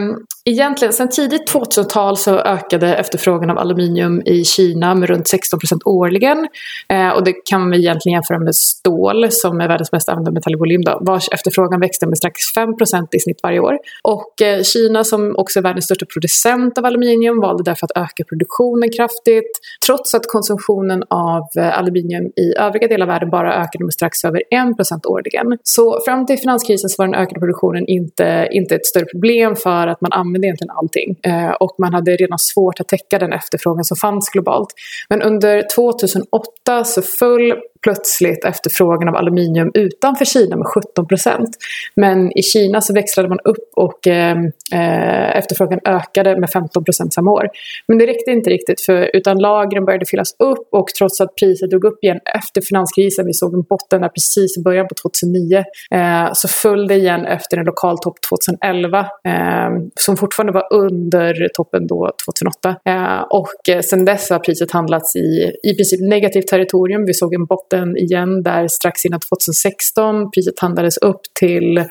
egentligen 0.48 0.94
sen 0.94 1.10
tidigt 1.10 1.54
2000-tal 1.54 2.18
så 2.18 2.40
ökade 2.40 2.96
efterfrågan 2.96 3.50
av 3.50 3.58
aluminium 3.58 4.22
i 4.26 4.44
Kina 4.44 4.96
med 4.96 5.10
runt 5.10 5.26
16% 5.26 5.80
årligen. 5.86 6.48
Eh, 6.90 7.10
och 7.10 7.24
det 7.24 7.34
kan 7.34 7.70
vi 7.70 7.78
egentligen 7.78 8.14
jämföra 8.14 8.40
med 8.40 8.56
stål 8.56 9.32
som 9.32 9.62
är 9.62 9.68
världens 9.68 9.92
mest 9.92 10.10
använda 10.10 10.32
metall 10.32 10.54
i 10.54 10.58
volym 10.58 10.82
då, 10.82 10.98
vars 11.02 11.30
efterfrågan 11.32 11.80
växte 11.80 12.08
med 12.08 12.18
strax 12.18 12.40
5% 12.58 13.08
i 13.12 13.20
snitt 13.20 13.40
varje 13.44 13.60
år. 13.60 13.78
Och 14.04 14.42
eh, 14.42 14.64
Kina 14.64 15.04
som 15.04 15.36
också 15.36 15.60
är 15.60 15.64
världens 15.64 15.86
största 15.86 16.06
producent 16.06 16.78
av 16.78 16.86
aluminium 16.86 17.40
valde 17.40 17.64
därför 17.64 17.86
att 17.86 17.98
öka 17.98 18.24
produktionen 18.30 18.90
kraftigt 18.98 19.52
trots 19.86 20.14
att 20.16 20.28
konsumtionen 20.28 21.04
av 21.10 21.44
eh, 21.58 21.80
aluminium 21.80 22.26
i 22.36 22.54
övriga 22.58 22.88
delar 22.88 23.06
av 23.06 23.08
världen 23.08 23.30
bara 23.30 23.54
ökade 23.54 23.84
med 23.84 23.94
strax 23.94 24.26
över 24.26 24.42
1 24.52 25.06
årligen. 25.06 25.58
Så 25.64 26.00
fram 26.06 26.26
till 26.26 26.38
finanskrisen 26.38 26.90
så 26.90 26.96
var 26.98 27.08
den 27.08 27.16
ökade 27.16 27.40
produktionen 27.40 27.88
inte, 27.88 28.48
inte 28.52 28.76
ett 28.76 28.86
större 28.86 29.06
problem 29.06 29.56
för 29.56 29.88
att 29.88 30.02
man 30.02 30.12
använde 30.12 30.37
använde 30.38 30.48
egentligen 30.48 30.72
allting. 30.72 31.16
Eh, 31.24 31.52
och 31.52 31.76
man 31.80 31.94
hade 31.94 32.12
redan 32.16 32.40
svårt 32.40 32.80
att 32.80 32.88
täcka 32.88 33.20
den 33.20 33.34
efterfrågan 33.34 33.84
som 33.84 33.98
fanns 33.98 34.30
globalt. 34.30 34.68
Men 35.10 35.22
under 35.22 35.64
2008 35.76 36.84
så 36.84 37.02
föll 37.02 37.54
plötsligt 37.84 38.46
efterfrågan 38.46 39.10
av 39.10 39.16
aluminium 39.16 39.72
utanför 39.74 40.26
Kina 40.26 40.56
med 40.56 40.68
17 40.68 41.08
procent. 41.08 41.50
Men 41.96 42.38
i 42.38 42.44
Kina 42.44 42.82
så 42.82 42.94
växlade 42.94 43.30
man 43.30 43.40
upp 43.44 43.70
och 43.76 44.08
ehm, 44.08 44.46
eh, 44.74 45.38
efterfrågan 45.38 45.80
ökade 45.86 46.40
med 46.40 46.50
15 46.50 46.84
procent 46.84 47.14
samma 47.14 47.32
år. 47.32 47.50
Men 47.88 47.98
det 47.98 48.06
räckte 48.06 48.32
inte 48.32 48.50
riktigt 48.50 48.82
för, 48.82 49.16
utan 49.16 49.38
lagren 49.38 49.86
började 49.86 50.06
fyllas 50.06 50.36
upp 50.40 50.68
och 50.72 50.88
trots 50.88 51.22
att 51.22 51.36
priset 51.36 51.70
drog 51.70 51.86
upp 51.86 52.04
igen 52.04 52.20
efter 52.38 52.62
finanskrisen, 52.62 53.26
vi 53.26 53.34
såg 53.34 53.54
en 53.54 53.62
botten 53.62 54.02
där 54.02 54.10
precis 54.10 54.58
i 54.58 54.62
början 54.62 54.88
på 54.88 54.96
2009, 55.02 55.64
eh, 55.92 56.30
så 56.34 56.48
föll 56.48 56.88
det 56.88 56.96
igen 56.96 57.26
efter 57.26 57.58
en 57.58 57.66
lokal 57.66 57.98
topp 58.00 58.18
2011 58.30 59.00
eh, 59.00 59.70
som 59.96 60.18
fortfarande 60.18 60.54
var 60.54 60.74
under 60.74 61.50
toppen 61.54 61.88
då 61.88 62.12
2008. 62.26 62.76
Eh, 62.86 63.22
och 63.22 63.70
eh, 63.70 63.82
sen 63.82 64.06
dess 64.06 64.30
har 64.30 64.40
priset 64.40 64.72
handlats 64.72 65.16
i 65.16 65.52
i 65.64 65.76
princip 65.76 66.00
negativt 66.02 66.48
territorium. 66.48 67.06
Vi 67.06 67.14
såg 67.14 67.34
en 67.34 67.46
botten 67.46 67.77
igen 67.98 68.44
där 68.44 68.68
strax 68.68 69.06
innan 69.06 69.20
2016. 69.20 70.32
Priset 70.32 70.60
handlades 70.60 70.98
upp 70.98 71.22
till 71.40 71.86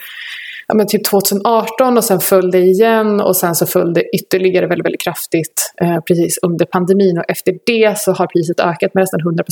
ja, 0.69 0.75
men 0.75 0.87
typ 0.87 1.05
2018 1.05 1.97
och 1.97 2.05
sen 2.05 2.21
föll 2.21 2.50
det 2.50 2.59
igen 2.59 3.21
och 3.21 3.37
sen 3.37 3.55
så 3.55 3.66
föll 3.66 3.95
det 3.95 4.05
ytterligare 4.16 4.66
väldigt, 4.66 4.87
väldigt 4.87 5.02
kraftigt 5.02 5.73
eh, 5.81 6.00
precis 6.00 6.38
under 6.43 6.66
pandemin 6.66 7.19
och 7.19 7.25
efter 7.28 7.55
det 7.66 7.99
så 7.99 8.12
har 8.12 8.26
priset 8.26 8.61
ökat 8.61 8.95
med 8.95 9.02
nästan 9.02 9.21
100 9.21 9.45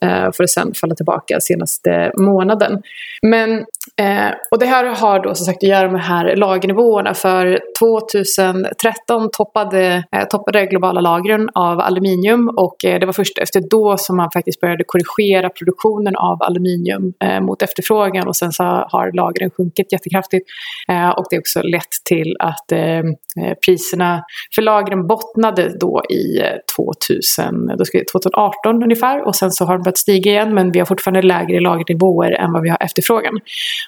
eh, 0.00 0.32
för 0.32 0.44
att 0.44 0.50
sen 0.50 0.74
falla 0.74 0.94
tillbaka 0.94 1.40
senaste 1.40 2.12
månaden. 2.16 2.82
Men, 3.22 3.64
eh, 4.00 4.30
och 4.50 4.58
det 4.58 4.66
här 4.66 4.84
har 4.84 5.22
då 5.22 5.34
som 5.34 5.46
sagt 5.46 5.56
att 5.56 5.68
göra 5.68 5.90
med 5.90 6.00
de 6.00 6.04
här 6.04 6.36
lagernivåerna. 6.36 7.14
För 7.14 7.60
2013 7.78 9.30
toppade, 9.32 10.04
eh, 10.16 10.24
toppade 10.24 10.66
globala 10.66 11.00
lagren 11.00 11.48
av 11.54 11.80
aluminium. 11.80 12.48
Och 12.48 12.84
eh, 12.84 13.00
det 13.00 13.06
var 13.06 13.12
först 13.12 13.38
efter 13.38 13.62
då 13.70 13.96
som 13.98 14.16
man 14.16 14.30
faktiskt 14.30 14.60
började 14.60 14.84
korrigera 14.86 15.50
produktionen 15.50 16.16
av 16.16 16.42
aluminium 16.42 17.12
eh, 17.24 17.40
mot 17.40 17.62
efterfrågan. 17.62 18.28
Och 18.28 18.36
sen 18.36 18.52
så 18.52 18.62
har 18.64 19.12
lagren 19.12 19.50
sjunkit 19.50 19.92
jättekraftigt. 19.92 20.48
Eh, 20.88 21.10
och 21.10 21.26
det 21.30 21.36
har 21.36 21.40
också 21.40 21.62
lett 21.62 21.92
till 22.04 22.36
att 22.38 22.72
eh, 22.72 22.98
eh 22.98 23.54
priserna 23.66 24.24
för 24.54 24.62
lagren 24.62 25.06
bottnade 25.06 25.78
då 25.80 26.02
i 26.10 26.38
eh, 26.40 26.46
2000, 26.76 27.76
då 27.78 27.84
ska 27.84 27.98
2018 28.12 28.82
ungefär. 28.82 29.26
Och 29.26 29.36
sen 29.36 29.50
så 29.50 29.64
har 29.64 29.72
de 29.74 29.82
börjat 29.82 29.98
stiga 29.98 30.30
igen 30.30 30.54
men 30.54 30.72
vi 30.72 30.78
har 30.78 30.86
fortfarande 30.86 31.22
lägre 31.22 31.60
lagernivåer 31.60 32.32
än 32.32 32.52
vad 32.52 32.62
vi 32.62 32.68
har 32.68 32.78
efterfrågan. 32.80 33.40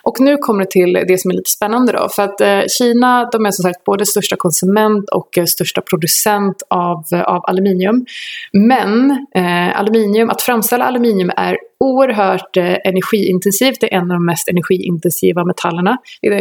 Och 0.03 0.21
nu 0.21 0.37
kommer 0.37 0.61
det 0.61 0.71
till 0.71 0.93
det 1.09 1.21
som 1.21 1.31
är 1.31 1.35
lite 1.35 1.51
spännande 1.51 1.93
då 1.93 2.09
för 2.09 2.23
att 2.23 2.41
eh, 2.41 2.61
Kina 2.79 3.29
de 3.33 3.47
är 3.47 3.51
som 3.51 3.63
sagt 3.63 3.85
både 3.85 4.07
största 4.07 4.37
konsument 4.37 5.11
och 5.11 5.39
eh, 5.39 5.45
största 5.45 5.81
producent 5.81 6.63
av, 6.71 7.05
eh, 7.13 7.23
av 7.23 7.41
aluminium. 7.45 8.07
Men 8.53 9.11
eh, 9.35 9.81
aluminium, 9.81 10.31
att 10.31 10.43
framställa 10.43 10.85
aluminium 10.85 11.31
är 11.37 11.59
oerhört 11.81 12.57
eh, 12.57 12.77
energiintensivt. 12.85 13.81
Det 13.81 13.95
är 13.95 13.99
en 13.99 14.11
av 14.11 14.17
de 14.17 14.27
mest 14.27 14.49
energiintensiva 14.49 15.45
metallerna 15.45 15.99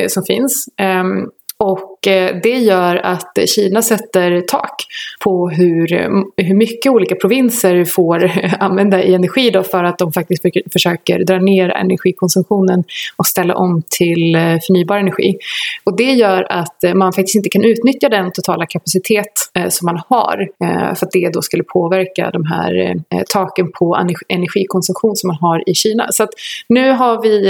som 0.07 0.23
finns. 0.23 0.65
Ehm, 0.77 1.29
och 1.57 1.92
Eh, 2.07 2.35
det 2.43 2.57
gör 2.57 2.95
att 2.95 3.37
Kina 3.55 3.81
sätter 3.81 4.41
tak 4.41 4.85
på 5.23 5.49
hur, 5.49 5.87
hur 6.37 6.55
mycket 6.55 6.91
olika 6.91 7.15
provinser 7.15 7.85
får 7.85 8.31
använda 8.59 9.03
i 9.03 9.13
energi 9.13 9.49
då 9.49 9.63
för 9.63 9.83
att 9.83 9.97
de 9.97 10.13
faktiskt 10.13 10.43
försöker 10.73 11.19
dra 11.19 11.39
ner 11.39 11.69
energikonsumtionen 11.69 12.83
och 13.17 13.25
ställa 13.25 13.55
om 13.55 13.83
till 13.89 14.35
eh, 14.35 14.41
förnybar 14.41 14.97
energi. 14.97 15.37
Och 15.83 15.97
det 15.97 16.11
gör 16.11 16.47
att 16.49 16.83
man 16.95 17.13
faktiskt 17.13 17.35
inte 17.35 17.49
kan 17.49 17.63
utnyttja 17.63 18.09
den 18.09 18.31
totala 18.31 18.65
kapacitet 18.65 19.31
eh, 19.53 19.69
som 19.69 19.85
man 19.85 20.01
har 20.07 20.49
för 20.95 21.05
att 21.05 21.11
det 21.11 21.29
då 21.33 21.41
skulle 21.41 21.63
påverka 21.63 22.29
de 22.31 22.45
här 22.45 22.95
taken 23.29 23.71
på 23.71 24.07
energikonsumtion 24.29 25.15
som 25.15 25.27
man 25.27 25.37
har 25.41 25.69
i 25.69 25.73
Kina. 25.73 26.07
Så 26.11 26.23
att 26.23 26.29
nu 26.67 26.91
har 26.91 27.21
vi, 27.21 27.41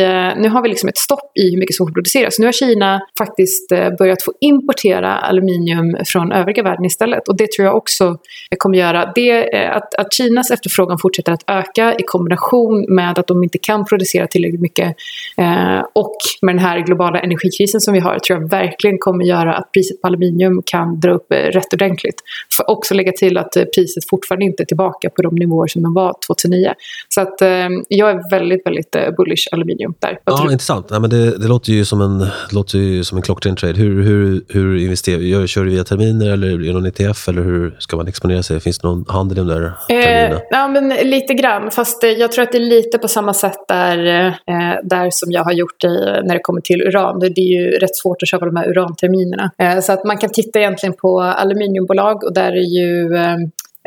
nu 0.42 0.50
har 0.50 0.62
vi 0.62 0.70
liksom 0.70 0.90
ett 0.90 0.98
stopp 0.98 1.32
i 1.36 1.52
hur 1.52 1.58
mycket 1.58 1.76
som 1.76 1.88
får 1.88 1.94
produceras. 1.94 2.40
Nu 2.40 2.46
har 2.46 2.52
Kina 2.52 3.02
faktiskt 3.18 3.70
börjat 3.98 4.24
få 4.24 4.34
importera 4.44 5.18
aluminium 5.18 5.98
från 6.06 6.32
övriga 6.32 6.64
världen 6.64 6.86
istället. 6.86 7.28
Och 7.28 7.38
det 7.38 7.52
tror 7.52 7.66
jag 7.66 7.76
också 7.76 8.18
kommer 8.58 8.78
göra 8.78 9.12
det, 9.16 9.56
eh, 9.56 9.76
att, 9.76 9.96
att 9.96 10.14
Kinas 10.14 10.52
efterfrågan 10.52 10.98
fortsätter 10.98 11.32
att 11.32 11.44
öka 11.48 11.96
i 11.96 12.04
kombination 12.04 12.86
med 12.90 13.20
att 13.20 13.28
de 13.28 13.44
inte 13.44 13.58
kan 13.58 13.86
producera 13.86 14.28
tillräckligt 14.28 14.62
mycket 14.62 14.96
eh, 15.38 15.82
och 15.94 16.18
med 16.42 16.56
den 16.56 16.60
här 16.60 16.80
globala 16.80 17.20
energikrisen 17.20 17.82
som 17.82 17.94
vi 17.94 18.00
har 18.00 18.20
tror 18.20 18.42
jag 18.42 18.50
verkligen 18.50 18.98
kommer 19.00 19.26
göra 19.26 19.56
att 19.56 19.72
priset 19.72 20.02
på 20.02 20.08
aluminium 20.08 20.62
kan 20.66 21.00
dra 21.00 21.14
upp 21.14 21.32
eh, 21.32 21.36
rätt 21.36 21.74
ordentligt. 21.74 22.22
För 22.58 22.70
också 22.70 22.94
lägga 22.94 23.12
till 23.12 23.38
att 23.38 23.56
eh, 23.56 23.64
priset 23.64 24.10
fortfarande 24.10 24.46
inte 24.46 24.64
är 24.64 24.66
tillbaka 24.66 25.10
på 25.10 25.22
de 25.22 25.36
nivåer 25.36 25.68
som 25.68 25.84
de 25.84 25.94
var 25.94 26.16
2009. 26.28 26.74
Så 27.10 27.22
att 27.22 27.42
eh, 27.42 27.48
jag 27.88 28.10
är 28.10 28.30
väldigt, 28.32 28.66
väldigt 28.66 28.96
bullish 29.18 29.48
aluminium 29.52 29.94
där. 30.00 30.20
Ja, 30.26 30.52
intressant. 30.52 30.90
Nej, 30.90 31.00
men 31.00 31.10
det, 31.10 31.38
det, 31.38 31.48
låter 31.48 31.72
ju 31.72 31.86
som 31.86 32.02
en, 32.02 32.28
låter 32.52 32.78
ju 32.78 33.04
som 33.04 33.18
en 33.18 33.22
klockren 33.22 33.56
trade. 33.56 33.74
Hur, 33.74 34.04
hur, 34.04 34.33
hur 34.50 34.78
investerar 34.78 35.20
Gör, 35.20 35.48
Kör 35.48 35.64
du 35.64 35.70
via 35.70 35.84
terminer 35.84 36.30
eller 36.30 36.60
genom 36.60 36.86
ETF? 36.86 37.28
Eller 37.28 37.42
hur 37.42 37.76
ska 37.80 37.98
man 37.98 38.08
exponera 38.08 38.44
sig? 38.44 38.60
Finns 38.60 38.80
det 38.80 38.88
någon 38.88 39.06
handel 39.08 39.38
i 39.38 39.42
de 39.42 39.48
där 39.48 39.74
terminerna? 39.88 40.36
Eh, 40.36 40.42
ja, 40.50 40.68
men 40.68 40.90
lite 40.90 41.34
grann. 41.34 41.72
Fast 41.72 42.04
eh, 42.04 42.10
jag 42.10 42.32
tror 42.32 42.44
att 42.44 42.52
det 42.52 42.58
är 42.58 42.70
lite 42.70 42.98
på 42.98 43.08
samma 43.08 43.34
sätt 43.34 43.68
där, 43.68 44.28
eh, 44.28 44.76
där 44.84 45.10
som 45.12 45.32
jag 45.32 45.44
har 45.44 45.52
gjort 45.52 45.82
det 45.82 46.22
när 46.26 46.34
det 46.34 46.40
kommer 46.40 46.62
till 46.62 46.82
uran. 46.82 47.20
Det, 47.20 47.30
det 47.30 47.42
är 47.42 47.62
ju 47.62 47.70
rätt 47.72 47.96
svårt 47.96 48.22
att 48.22 48.30
köpa 48.30 48.46
de 48.46 48.56
här 48.56 48.70
uranterminerna. 48.70 49.52
Eh, 49.58 49.80
så 49.80 49.92
att 49.94 50.04
man 50.04 50.18
kan 50.18 50.30
titta 50.30 50.60
egentligen 50.60 50.96
på 51.02 51.22
aluminiumbolag 51.22 52.24
och 52.24 52.34
där 52.34 52.52
är 52.52 52.80
ju 52.80 53.10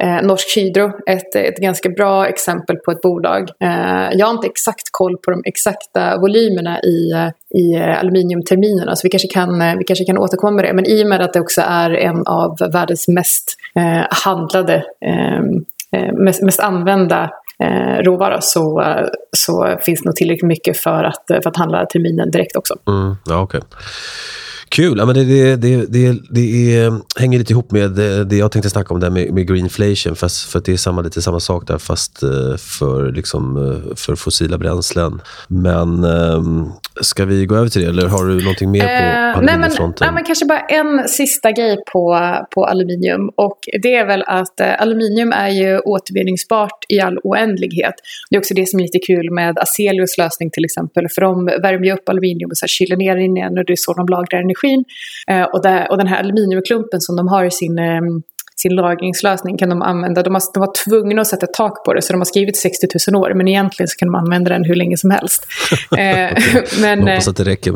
eh, 0.02 0.22
Norsk 0.22 0.56
Hydro, 0.56 0.92
ett, 1.06 1.36
ett 1.36 1.56
ganska 1.56 1.88
bra 1.88 2.26
exempel 2.26 2.76
på 2.76 2.90
ett 2.90 3.00
bolag. 3.00 3.50
Eh, 3.60 4.08
jag 4.12 4.26
har 4.26 4.34
inte 4.34 4.46
exakt 4.46 4.88
koll 4.90 5.16
på 5.16 5.30
de 5.30 5.42
exakta 5.44 6.18
volymerna 6.18 6.80
i, 6.80 7.12
i 7.54 7.76
aluminiumterminerna 7.76 8.96
så 8.96 9.00
vi 9.06 9.10
kanske, 9.10 9.28
kan, 9.28 9.78
vi 9.78 9.84
kanske 9.84 10.04
kan 10.04 10.18
återkomma 10.18 10.56
med 10.56 10.64
det. 10.64 10.72
Men 10.72 10.86
i 10.86 11.04
och 11.04 11.08
med 11.08 11.20
att 11.20 11.32
det 11.32 11.40
också 11.40 11.62
är 11.66 11.90
en 11.90 12.26
av 12.26 12.58
världens 12.72 13.08
mest 13.08 13.56
eh, 13.74 14.06
handlade, 14.24 14.84
ehm, 15.06 15.64
eh 15.92 16.12
mest, 16.12 16.42
mest 16.42 16.60
använda 16.60 17.30
eh, 17.62 18.02
råvara 18.02 18.40
så, 18.40 18.84
så 19.36 19.78
finns 19.80 20.02
det 20.02 20.08
nog 20.08 20.16
tillräckligt 20.16 20.48
mycket 20.48 20.78
för 20.78 21.04
att, 21.04 21.24
för 21.26 21.48
att 21.48 21.56
handla 21.56 21.86
terminen 21.86 22.30
direkt 22.30 22.56
också. 22.56 22.74
Mm, 22.88 23.16
ja, 23.26 23.42
okay. 23.42 23.60
Kul. 24.68 24.98
Ja, 24.98 25.06
men 25.06 25.14
det, 25.14 25.24
det, 25.24 25.56
det, 25.56 25.86
det, 25.86 26.18
det 26.30 26.76
är, 26.76 27.20
hänger 27.20 27.38
lite 27.38 27.52
ihop 27.52 27.72
med 27.72 27.90
det 28.26 28.36
jag 28.36 28.52
tänkte 28.52 28.70
snacka 28.70 28.94
om 28.94 29.00
där 29.00 29.10
med, 29.10 29.32
med 29.32 29.48
greenflation. 29.48 30.16
Fast, 30.16 30.52
för 30.52 30.62
det 30.64 30.72
är 30.72 30.76
samma, 30.76 31.02
lite 31.02 31.22
samma 31.22 31.40
sak 31.40 31.66
där 31.66 31.78
fast 31.78 32.22
eh, 32.22 32.56
för, 32.56 33.12
liksom, 33.12 33.56
eh, 33.56 33.94
för 33.96 34.16
fossila 34.16 34.58
bränslen. 34.58 35.20
Men 35.48 36.04
um, 36.04 36.72
ska 37.00 37.24
vi 37.24 37.46
gå 37.46 37.56
över 37.56 37.68
till 37.68 37.82
det 37.82 37.88
eller 37.88 38.08
har 38.08 38.24
du 38.24 38.40
någonting 38.40 38.70
mer 38.70 38.80
på 38.80 38.86
uh, 38.86 39.36
aluminiumfronten? 39.36 40.06
Nej 40.06 40.14
men, 40.14 40.24
kanske 40.24 40.46
bara 40.46 40.60
en 40.60 41.08
sista 41.08 41.52
grej 41.52 41.76
på, 41.92 42.34
på 42.54 42.64
aluminium. 42.64 43.30
Och 43.36 43.58
det 43.82 43.94
är 43.94 44.06
väl 44.06 44.24
att 44.26 44.60
aluminium 44.60 45.32
är 45.32 45.48
ju 45.48 45.78
återvinningsbart 45.78 46.84
i 46.88 47.00
all 47.00 47.18
oändlighet. 47.24 47.94
Det 48.30 48.36
är 48.36 48.40
också 48.40 48.54
det 48.54 48.68
som 48.68 48.80
är 48.80 48.82
lite 48.82 48.98
kul 48.98 49.30
med 49.30 49.58
Acelius 49.58 50.18
lösning 50.18 50.50
till 50.50 50.64
exempel. 50.64 51.06
För 51.14 51.20
de 51.20 51.44
värmer 51.44 51.86
ju 51.86 51.92
upp 51.92 52.08
aluminium 52.08 52.50
och 52.50 52.58
så 52.58 52.66
kyler 52.66 52.96
ner 52.96 53.16
det 53.16 53.22
igen 53.22 53.58
och 53.58 53.64
det 53.64 53.72
är 53.72 53.76
så 53.76 53.92
de 53.92 54.08
lagrar 54.08 54.40
energi 54.40 54.55
energin. 54.64 54.84
Eh, 55.30 55.42
och, 55.42 55.62
där, 55.62 55.90
och 55.90 55.98
den 55.98 56.06
här 56.06 56.18
aluminiumklumpen 56.18 57.00
som 57.00 57.16
de 57.16 57.28
har 57.28 57.44
i 57.44 57.50
sin 57.50 57.78
ehm, 57.78 58.22
sin 58.62 58.74
lagringslösning 58.74 59.58
kan 59.58 59.68
de 59.68 59.82
använda. 59.82 60.22
De, 60.22 60.34
har, 60.34 60.42
de 60.54 60.60
var 60.60 60.72
tvungna 60.84 61.22
att 61.22 61.28
sätta 61.28 61.46
tak 61.46 61.84
på 61.84 61.94
det 61.94 62.02
så 62.02 62.12
de 62.12 62.20
har 62.20 62.24
skrivit 62.24 62.56
60 62.56 62.86
000 63.10 63.22
år 63.22 63.34
men 63.34 63.48
egentligen 63.48 63.88
så 63.88 63.96
kan 63.96 64.08
de 64.08 64.14
använda 64.14 64.50
den 64.50 64.64
hur 64.64 64.74
länge 64.74 64.96
som 64.96 65.10
helst. 65.10 65.46
eh, 65.98 66.42
men, 66.80 67.00
hoppas 67.00 67.28
att 67.28 67.36
det 67.36 67.44
räcker. 67.44 67.74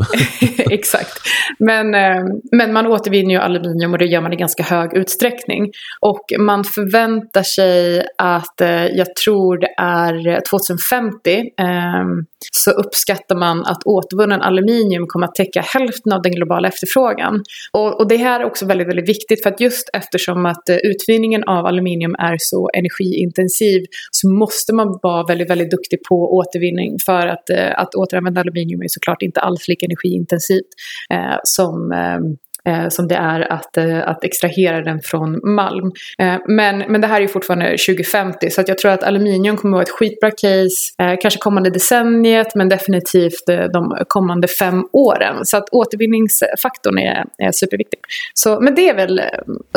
exakt. 0.71 1.11
Men, 1.59 1.95
eh, 1.95 2.23
men 2.51 2.73
man 2.73 2.87
återvinner 2.87 3.31
ju 3.31 3.37
aluminium 3.37 3.91
och 3.93 3.97
det 3.97 4.05
gör 4.05 4.21
man 4.21 4.33
i 4.33 4.35
ganska 4.35 4.63
hög 4.63 4.93
utsträckning. 4.93 5.71
Och 5.99 6.25
man 6.39 6.63
förväntar 6.63 7.43
sig 7.43 8.03
att, 8.17 8.61
eh, 8.61 8.85
jag 8.85 9.15
tror 9.15 9.57
det 9.57 9.73
är 9.77 10.41
2050, 10.49 11.39
eh, 11.59 12.05
så 12.51 12.71
uppskattar 12.71 13.35
man 13.35 13.65
att 13.65 13.83
återvunnen 13.85 14.41
aluminium 14.41 15.07
kommer 15.07 15.27
att 15.27 15.35
täcka 15.35 15.61
hälften 15.61 16.13
av 16.13 16.21
den 16.21 16.31
globala 16.31 16.67
efterfrågan. 16.67 17.43
Och, 17.71 17.99
och 17.99 18.07
det 18.07 18.17
här 18.17 18.39
är 18.39 18.45
också 18.45 18.65
väldigt, 18.65 18.87
väldigt 18.87 19.09
viktigt 19.09 19.43
för 19.43 19.49
att 19.49 19.59
just 19.59 19.89
eftersom 19.93 20.45
att 20.45 20.70
Eh, 20.70 20.70
Eh, 20.71 20.77
utvinningen 20.83 21.43
av 21.43 21.65
aluminium 21.65 22.15
är 22.19 22.35
så 22.39 22.69
energiintensiv 22.73 23.85
så 24.11 24.29
måste 24.29 24.73
man 24.73 24.99
vara 25.01 25.23
väldigt, 25.23 25.49
väldigt 25.49 25.71
duktig 25.71 25.99
på 26.09 26.35
återvinning 26.37 26.97
för 27.05 27.27
att, 27.27 27.49
eh, 27.49 27.79
att 27.79 27.95
återanvända 27.95 28.41
aluminium 28.41 28.81
är 28.81 28.87
såklart 28.87 29.21
inte 29.21 29.39
alls 29.39 29.67
lika 29.67 29.85
energiintensivt 29.85 30.71
eh, 31.13 31.37
som 31.43 31.91
eh, 31.91 32.19
eh, 32.67 32.89
som 32.89 33.07
det 33.07 33.15
är 33.15 33.51
att, 33.51 33.77
eh, 33.77 34.09
att 34.09 34.23
extrahera 34.23 34.81
den 34.81 34.99
från 35.03 35.53
malm. 35.55 35.91
Eh, 36.19 36.35
men, 36.47 36.77
men 36.77 37.01
det 37.01 37.07
här 37.07 37.21
är 37.21 37.27
fortfarande 37.27 37.65
2050 37.65 38.49
så 38.49 38.61
att 38.61 38.67
jag 38.67 38.77
tror 38.77 38.91
att 38.91 39.03
aluminium 39.03 39.57
kommer 39.57 39.71
att 39.71 39.77
vara 39.77 39.83
ett 39.83 39.89
skitbra 39.89 40.31
case, 40.31 41.01
eh, 41.01 41.13
kanske 41.21 41.39
kommande 41.39 41.69
decenniet 41.69 42.55
men 42.55 42.69
definitivt 42.69 43.49
eh, 43.49 43.63
de 43.73 43.97
kommande 44.07 44.47
fem 44.47 44.83
åren. 44.93 45.45
Så 45.45 45.57
att 45.57 45.69
återvinningsfaktorn 45.71 46.97
är, 46.97 47.25
är 47.37 47.51
superviktig. 47.51 47.99
Så, 48.33 48.59
men 48.59 48.75
det 48.75 48.89
är 48.89 48.95
väl 48.95 49.21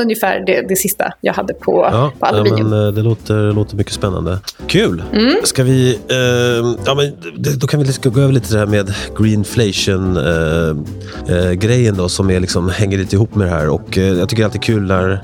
ungefär 0.01 0.43
det, 0.47 0.69
det 0.69 0.77
sista 0.77 1.13
jag 1.21 1.33
hade 1.33 1.55
på, 1.55 1.89
ja, 1.93 2.13
på 2.19 2.27
aluminium. 2.27 2.73
Ja, 2.73 2.79
men, 2.79 2.95
det, 2.95 3.03
låter, 3.03 3.53
låter 3.53 3.77
mycket 3.77 3.93
spännande. 3.93 4.39
Kul! 4.67 5.03
Mm. 5.13 5.35
Ska 5.45 5.63
vi, 5.63 5.99
eh, 6.09 6.17
ja, 6.87 6.95
men, 6.95 7.13
då 7.61 7.67
kan 7.67 7.81
vi 7.81 7.87
gå 8.03 8.21
över 8.21 8.33
lite 8.33 8.47
till 8.47 8.55
det 8.55 8.61
här 8.61 8.67
med 8.67 8.95
greenflation-grejen 9.19 12.01
eh, 12.01 12.07
som 12.07 12.31
är 12.31 12.41
liksom, 12.41 12.71
hänger 12.75 12.99
lite 12.99 13.17
ihop 13.17 13.35
med 13.35 13.47
det 13.47 13.51
här. 13.51 13.69
Och, 13.69 13.99
eh, 13.99 14.05
jag 14.05 14.29
tycker 14.29 14.43
det 14.43 14.45
är 14.45 14.49
alltid 14.49 14.63
kul 14.63 14.83
när, 14.83 15.21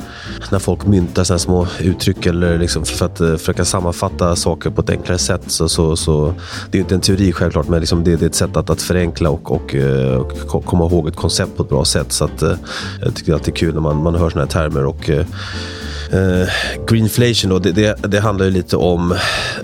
när 0.51 0.59
folk 0.59 0.87
myntar 0.87 1.25
sådana 1.25 1.39
små 1.39 1.67
uttryck 1.81 2.27
eller 2.27 2.59
liksom 2.59 2.85
för 2.85 3.07
att 3.07 3.21
eh, 3.21 3.37
försöka 3.37 3.65
sammanfatta 3.65 4.37
saker 4.37 4.71
på 4.71 4.81
ett 4.81 4.91
enklare 4.91 5.19
sätt. 5.19 5.43
Så, 5.47 5.69
så, 5.69 5.97
så, 5.97 6.35
det 6.71 6.79
är 6.79 6.83
inte 6.83 6.95
en 6.95 7.01
teori 7.01 7.33
självklart, 7.33 7.69
men 7.69 7.81
liksom 7.81 8.05
det, 8.05 8.17
det, 8.17 8.25
är 8.25 8.29
ett 8.29 8.35
sätt 8.35 8.57
att, 8.57 8.71
att 8.71 8.83
förenkla 8.83 9.31
och, 9.31 9.53
och, 9.53 9.75
eh, 9.75 10.17
och, 10.51 10.65
komma 10.65 10.85
ihåg 10.87 11.09
ett 11.09 11.17
koncept 11.17 11.57
på 11.57 11.63
ett 11.63 11.69
bra 11.69 11.85
sätt. 11.85 12.13
Så 12.13 12.25
att, 12.25 12.43
jag 13.01 13.15
tycker 13.15 13.27
det 13.27 13.33
är 13.33 13.35
alltid 13.35 13.57
kul 13.57 13.75
när 13.75 13.81
man, 13.81 14.03
man 14.03 14.15
hör 14.15 14.31
sådana 14.31 14.47
här 14.47 14.69
termer. 14.69 14.87
Och, 14.87 15.11
Uh, 16.15 16.49
greenflation 16.87 17.51
då, 17.51 17.59
det, 17.59 17.73
det, 17.73 17.97
det, 18.03 18.21
handlar 18.21 18.47
ju 18.47 18.51
lite 18.51 18.77
om... 18.77 19.15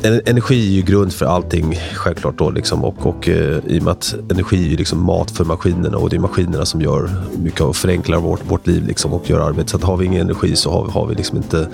Energi 0.03 0.69
är 0.69 0.76
ju 0.76 0.83
grund 0.83 1.12
för 1.12 1.26
allting 1.26 1.81
självklart. 1.95 2.38
Då, 2.38 2.50
liksom, 2.50 2.85
och, 2.85 3.07
och 3.07 3.29
uh, 3.29 3.59
I 3.67 3.79
och 3.79 3.83
med 3.83 3.93
att 3.93 4.15
energi 4.31 4.73
är 4.73 4.76
liksom 4.76 5.05
mat 5.05 5.31
för 5.31 5.45
maskinerna 5.45 5.99
och 5.99 6.11
det 6.11 6.17
är 6.17 6.21
maskinerna 6.21 6.65
som 6.65 6.81
gör 6.81 7.11
mycket 7.38 7.61
och 7.61 7.76
förenklar 7.76 8.19
vårt, 8.19 8.41
vårt 8.50 8.67
liv 8.67 8.87
liksom, 8.87 9.12
och 9.12 9.31
gör 9.31 9.41
arbetet. 9.41 9.71
Så 9.71 9.76
att 9.76 9.83
har 9.83 9.97
vi 9.97 10.07
ingen 10.07 10.21
energi 10.21 10.57
så 10.57 10.71
har 10.71 10.85
vi, 10.85 10.91
har 10.91 11.07
vi 11.07 11.15
liksom 11.15 11.37
inte 11.37 11.69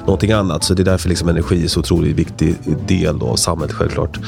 någonting 0.00 0.32
annat. 0.32 0.64
Så 0.64 0.74
det 0.74 0.82
är 0.82 0.84
därför 0.84 1.08
liksom 1.08 1.28
energi 1.28 1.64
är 1.64 1.68
så 1.68 1.80
otroligt 1.80 2.16
viktig 2.16 2.54
del 2.86 3.18
då 3.18 3.26
av 3.26 3.36
samhället 3.36 3.74
självklart. 3.74 4.18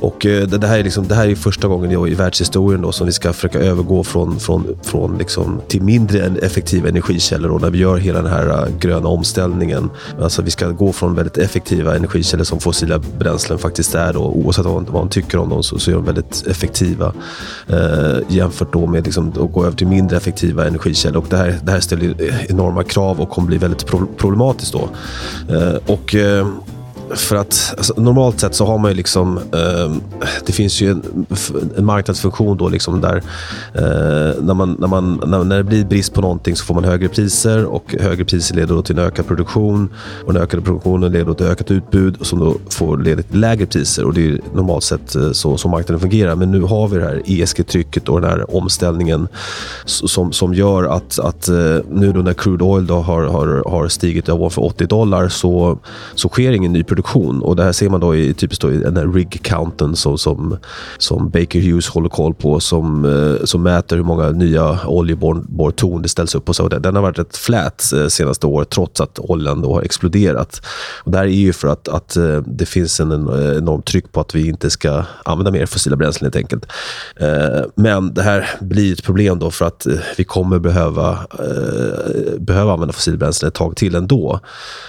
Och 0.00 0.24
uh, 0.24 0.46
det, 0.46 0.58
det, 0.58 0.66
här 0.66 0.78
är 0.78 0.84
liksom, 0.84 1.08
det 1.08 1.14
här 1.14 1.28
är 1.28 1.34
första 1.34 1.68
gången 1.68 1.92
då, 1.92 2.08
i 2.08 2.14
världshistorien 2.14 2.82
då, 2.82 2.92
som 2.92 3.06
vi 3.06 3.12
ska 3.12 3.32
försöka 3.32 3.58
övergå 3.58 4.04
från, 4.04 4.40
från, 4.40 4.66
från 4.82 5.18
liksom, 5.18 5.60
till 5.68 5.82
mindre 5.82 6.32
effektiva 6.42 6.88
energikällor 6.88 7.48
då, 7.48 7.58
när 7.58 7.70
vi 7.70 7.78
gör 7.78 7.96
hela 7.96 8.22
den 8.22 8.32
här 8.32 8.68
gröna 8.80 9.08
omställningen 9.08 9.41
omställningen. 9.44 9.90
Alltså 10.20 10.42
vi 10.42 10.50
ska 10.50 10.68
gå 10.68 10.92
från 10.92 11.14
väldigt 11.14 11.38
effektiva 11.38 11.96
energikällor 11.96 12.44
som 12.44 12.60
fossila 12.60 12.98
bränslen 13.18 13.58
faktiskt 13.58 13.94
är. 13.94 14.12
Då. 14.12 14.20
Oavsett 14.20 14.64
vad 14.64 14.74
man, 14.74 14.84
vad 14.84 15.02
man 15.02 15.08
tycker 15.08 15.38
om 15.38 15.48
dem 15.48 15.62
så, 15.62 15.78
så 15.78 15.90
är 15.90 15.94
de 15.94 16.04
väldigt 16.04 16.46
effektiva. 16.46 17.12
Eh, 17.68 18.18
jämfört 18.28 18.72
då 18.72 18.86
med 18.86 19.04
liksom, 19.04 19.28
att 19.28 19.52
gå 19.52 19.64
över 19.64 19.76
till 19.76 19.86
mindre 19.86 20.16
effektiva 20.16 20.66
energikällor. 20.66 21.22
Och 21.22 21.26
det, 21.28 21.36
här, 21.36 21.58
det 21.62 21.72
här 21.72 21.80
ställer 21.80 22.14
enorma 22.50 22.82
krav 22.82 23.20
och 23.20 23.30
kommer 23.30 23.48
bli 23.48 23.58
väldigt 23.58 23.86
problematiskt 24.16 24.72
då. 24.72 24.88
Eh, 25.54 25.76
och, 25.86 26.14
eh, 26.14 26.46
för 27.10 27.36
att 27.36 27.74
alltså, 27.76 27.94
normalt 28.00 28.40
sett 28.40 28.54
så 28.54 28.66
har 28.66 28.78
man 28.78 28.90
ju 28.90 28.96
liksom, 28.96 29.38
eh, 29.38 29.92
det 30.46 30.52
finns 30.52 30.80
ju 30.80 30.90
en, 30.90 31.26
en 31.76 31.84
marknadsfunktion 31.84 32.56
då 32.56 32.68
liksom 32.68 33.00
där 33.00 33.16
eh, 33.74 34.42
när, 34.42 34.54
man, 34.54 34.76
när, 34.78 34.88
man, 34.88 35.20
när, 35.26 35.44
när, 35.44 35.56
det 35.56 35.64
blir 35.64 35.84
brist 35.84 36.14
på 36.14 36.20
någonting 36.20 36.56
så 36.56 36.64
får 36.64 36.74
man 36.74 36.84
högre 36.84 37.08
priser 37.08 37.64
och 37.64 37.94
högre 38.00 38.24
priser 38.24 38.54
leder 38.54 38.74
då 38.74 38.82
till 38.82 38.98
en 38.98 39.04
ökad 39.04 39.26
produktion 39.26 39.90
och 40.26 40.32
den 40.32 40.42
ökade 40.42 40.62
produktionen 40.62 41.12
leder 41.12 41.24
då 41.24 41.34
till 41.34 41.46
ökat 41.46 41.70
utbud 41.70 42.16
som 42.20 42.38
då 42.38 42.56
får 42.70 42.98
leda 42.98 43.22
till 43.22 43.40
lägre 43.40 43.66
priser 43.66 44.04
och 44.04 44.14
det 44.14 44.28
är 44.28 44.40
normalt 44.54 44.84
sett 44.84 45.14
eh, 45.14 45.32
så 45.32 45.56
som 45.56 45.70
marknaden 45.70 46.00
fungerar. 46.00 46.34
Men 46.34 46.50
nu 46.50 46.60
har 46.60 46.88
vi 46.88 46.98
det 46.98 47.04
här 47.04 47.22
ESG-trycket 47.24 48.08
och 48.08 48.20
den 48.20 48.30
här 48.30 48.56
omställningen 48.56 49.28
som, 49.84 50.32
som 50.32 50.54
gör 50.54 50.84
att, 50.84 51.18
att 51.18 51.48
eh, 51.48 51.78
nu 51.90 52.12
då 52.12 52.20
när 52.20 52.34
crude 52.34 52.64
oil 52.64 52.86
då 52.86 52.94
har, 52.94 53.22
har, 53.22 53.70
har 53.70 53.88
stigit 53.88 54.28
ovanför 54.28 54.64
80 54.64 54.86
dollar 54.86 55.28
så, 55.28 55.78
så 56.14 56.28
sker 56.28 56.52
ingen 56.52 56.72
ny 56.72 56.84
produktion. 56.92 57.42
Och 57.42 57.56
det 57.56 57.64
här 57.64 57.72
ser 57.72 57.88
man 57.88 58.00
då 58.00 58.16
i 58.16 58.34
typiskt 58.34 58.62
då 58.62 58.72
i 58.72 58.76
den 58.76 58.96
här 58.96 59.06
rig-counten 59.06 59.96
som, 59.96 60.18
som, 60.18 60.58
som 60.98 61.30
Baker 61.30 61.60
Hughes 61.60 61.88
håller 61.88 62.08
koll 62.08 62.34
på 62.34 62.60
som, 62.60 63.04
eh, 63.04 63.44
som 63.44 63.62
mäter 63.62 63.96
hur 63.96 64.04
många 64.04 64.30
nya 64.30 64.78
oljeborrtorn 64.86 66.02
det 66.02 66.08
ställs 66.08 66.34
upp. 66.34 66.44
på. 66.44 66.54
så. 66.54 66.68
Den 66.68 66.94
har 66.94 67.02
varit 67.02 67.18
rätt 67.18 67.36
flät 67.36 67.92
eh, 67.92 68.06
senaste 68.06 68.46
året 68.46 68.70
trots 68.70 69.00
att 69.00 69.18
oljan 69.18 69.62
då 69.62 69.74
har 69.74 69.82
exploderat. 69.82 70.62
Och 71.04 71.10
det 71.10 71.18
här 71.18 71.24
är 71.24 71.28
ju 71.28 71.52
för 71.52 71.68
att, 71.68 71.88
att 71.88 72.16
eh, 72.16 72.36
det 72.46 72.66
finns 72.66 73.00
en 73.00 73.12
enormt 73.12 73.86
tryck 73.86 74.12
på 74.12 74.20
att 74.20 74.34
vi 74.34 74.48
inte 74.48 74.70
ska 74.70 75.04
använda 75.24 75.50
mer 75.50 75.66
fossila 75.66 75.96
bränslen 75.96 76.26
helt 76.26 76.36
enkelt. 76.36 76.66
Eh, 77.16 77.64
men 77.74 78.14
det 78.14 78.22
här 78.22 78.50
blir 78.60 78.92
ett 78.92 79.04
problem 79.04 79.38
då 79.38 79.50
för 79.50 79.64
att 79.64 79.86
eh, 79.86 79.94
vi 80.16 80.24
kommer 80.24 80.58
behöva, 80.58 81.10
eh, 81.38 82.38
behöva 82.38 82.72
använda 82.72 82.92
fossila 82.92 83.16
bränslen 83.16 83.48
ett 83.48 83.54
tag 83.54 83.76
till 83.76 83.94
ändå. 83.94 84.40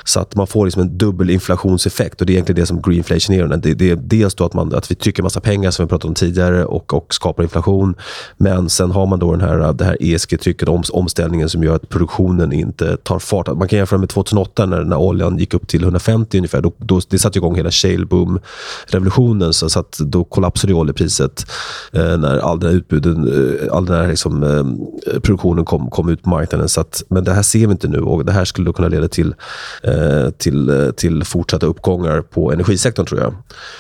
Så 0.04 0.20
att 0.20 0.36
man 0.36 0.48
får 0.48 0.66
liksom 0.66 0.82
en 0.82 0.98
dubbel 0.98 1.30
inflationseffekt 1.30 1.93
effekt. 1.94 2.22
Och 2.22 2.28
Det 2.28 2.32
är 2.32 2.34
egentligen 2.34 2.62
det 2.62 2.66
som 2.66 2.82
greenflation 2.82 3.36
är. 3.36 3.58
Det, 3.58 3.74
det 3.74 3.90
är 3.90 3.96
dels 3.96 4.36
då 4.36 4.46
att, 4.46 4.54
man, 4.54 4.76
att 4.76 4.92
vi 4.92 4.96
trycker 4.96 5.24
massa 5.24 5.40
pengar, 5.40 5.72
som 5.72 5.86
vi 5.86 5.90
pratade 5.90 6.08
om 6.08 6.16
tidigare, 6.16 6.66
och, 6.66 6.94
och 6.94 7.14
skapar 7.14 7.44
inflation. 7.44 7.96
Men 8.38 8.70
sen 8.70 8.92
har 8.92 9.06
man 9.06 9.20
då 9.20 9.32
den 9.32 9.42
här, 9.42 9.74
det 9.74 9.86
här 9.86 9.98
ESG-trycket, 10.00 10.70
om, 10.70 10.84
omställningen 10.92 11.50
som 11.50 11.64
gör 11.64 11.76
att 11.76 11.90
produktionen 11.90 12.54
inte 12.54 12.98
tar 12.98 13.20
fart. 13.20 13.48
Man 13.48 13.68
kan 13.68 13.78
jämföra 13.78 14.00
med 14.00 14.10
2008 14.10 14.66
när, 14.66 14.84
när 14.84 14.98
oljan 14.98 15.38
gick 15.38 15.54
upp 15.54 15.68
till 15.68 15.84
150 15.84 16.38
ungefär. 16.38 16.62
Då, 16.62 16.72
då, 16.78 17.02
det 17.10 17.20
satte 17.20 17.40
igång 17.40 17.56
hela 17.56 17.72
shale 17.72 18.06
boom-revolutionen. 18.06 19.54
Så, 19.54 19.70
så 19.70 19.80
att 19.80 19.98
då 20.00 20.24
kollapsade 20.24 20.74
oljepriset 20.74 21.46
eh, 21.92 22.18
när 22.18 22.38
all 22.38 22.60
den 22.60 22.70
här 22.70 22.78
utbuden, 22.78 23.18
eh, 23.28 23.76
all 23.76 23.86
den 23.86 23.96
här 23.96 24.08
liksom, 24.08 24.44
eh, 24.44 25.20
produktionen 25.20 25.66
kom, 25.66 25.90
kom 25.90 26.10
ut 26.10 26.24
på 26.24 26.30
marknaden. 26.30 26.70
Så 26.70 26.82
att, 26.82 27.04
men 27.10 27.24
det 27.24 27.34
här 27.34 27.44
ser 27.44 27.68
vi 27.68 27.72
inte 27.72 27.88
nu 27.88 28.00
och 28.00 28.26
det 28.26 28.32
här 28.32 28.46
skulle 28.46 28.66
då 28.66 28.74
kunna 28.74 28.88
leda 28.88 29.08
till, 29.08 29.36
eh, 29.84 30.30
till, 30.38 30.70
eh, 30.70 30.92
till 30.92 31.24
fortsatta 31.24 31.66
uppgångar 31.66 31.83
uppgångar 31.84 32.22
på 32.22 32.52
energisektorn 32.52 33.06
tror 33.06 33.22
jag. 33.22 33.34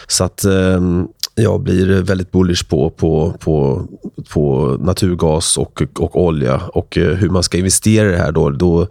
Så 0.07 0.23
att 0.23 0.43
ehm, 0.43 1.07
jag 1.35 1.61
blir 1.61 2.01
väldigt 2.01 2.31
bullish 2.31 2.69
på, 2.69 2.89
på, 2.89 3.33
på, 3.39 3.87
på 4.33 4.77
naturgas 4.81 5.57
och, 5.57 5.81
och 5.99 6.23
olja 6.23 6.61
och 6.73 6.97
eh, 6.97 7.15
hur 7.15 7.29
man 7.29 7.43
ska 7.43 7.57
investera 7.57 8.09
i 8.09 8.11
det 8.11 8.17
här. 8.17 8.31
Då, 8.31 8.49
då, 8.49 8.87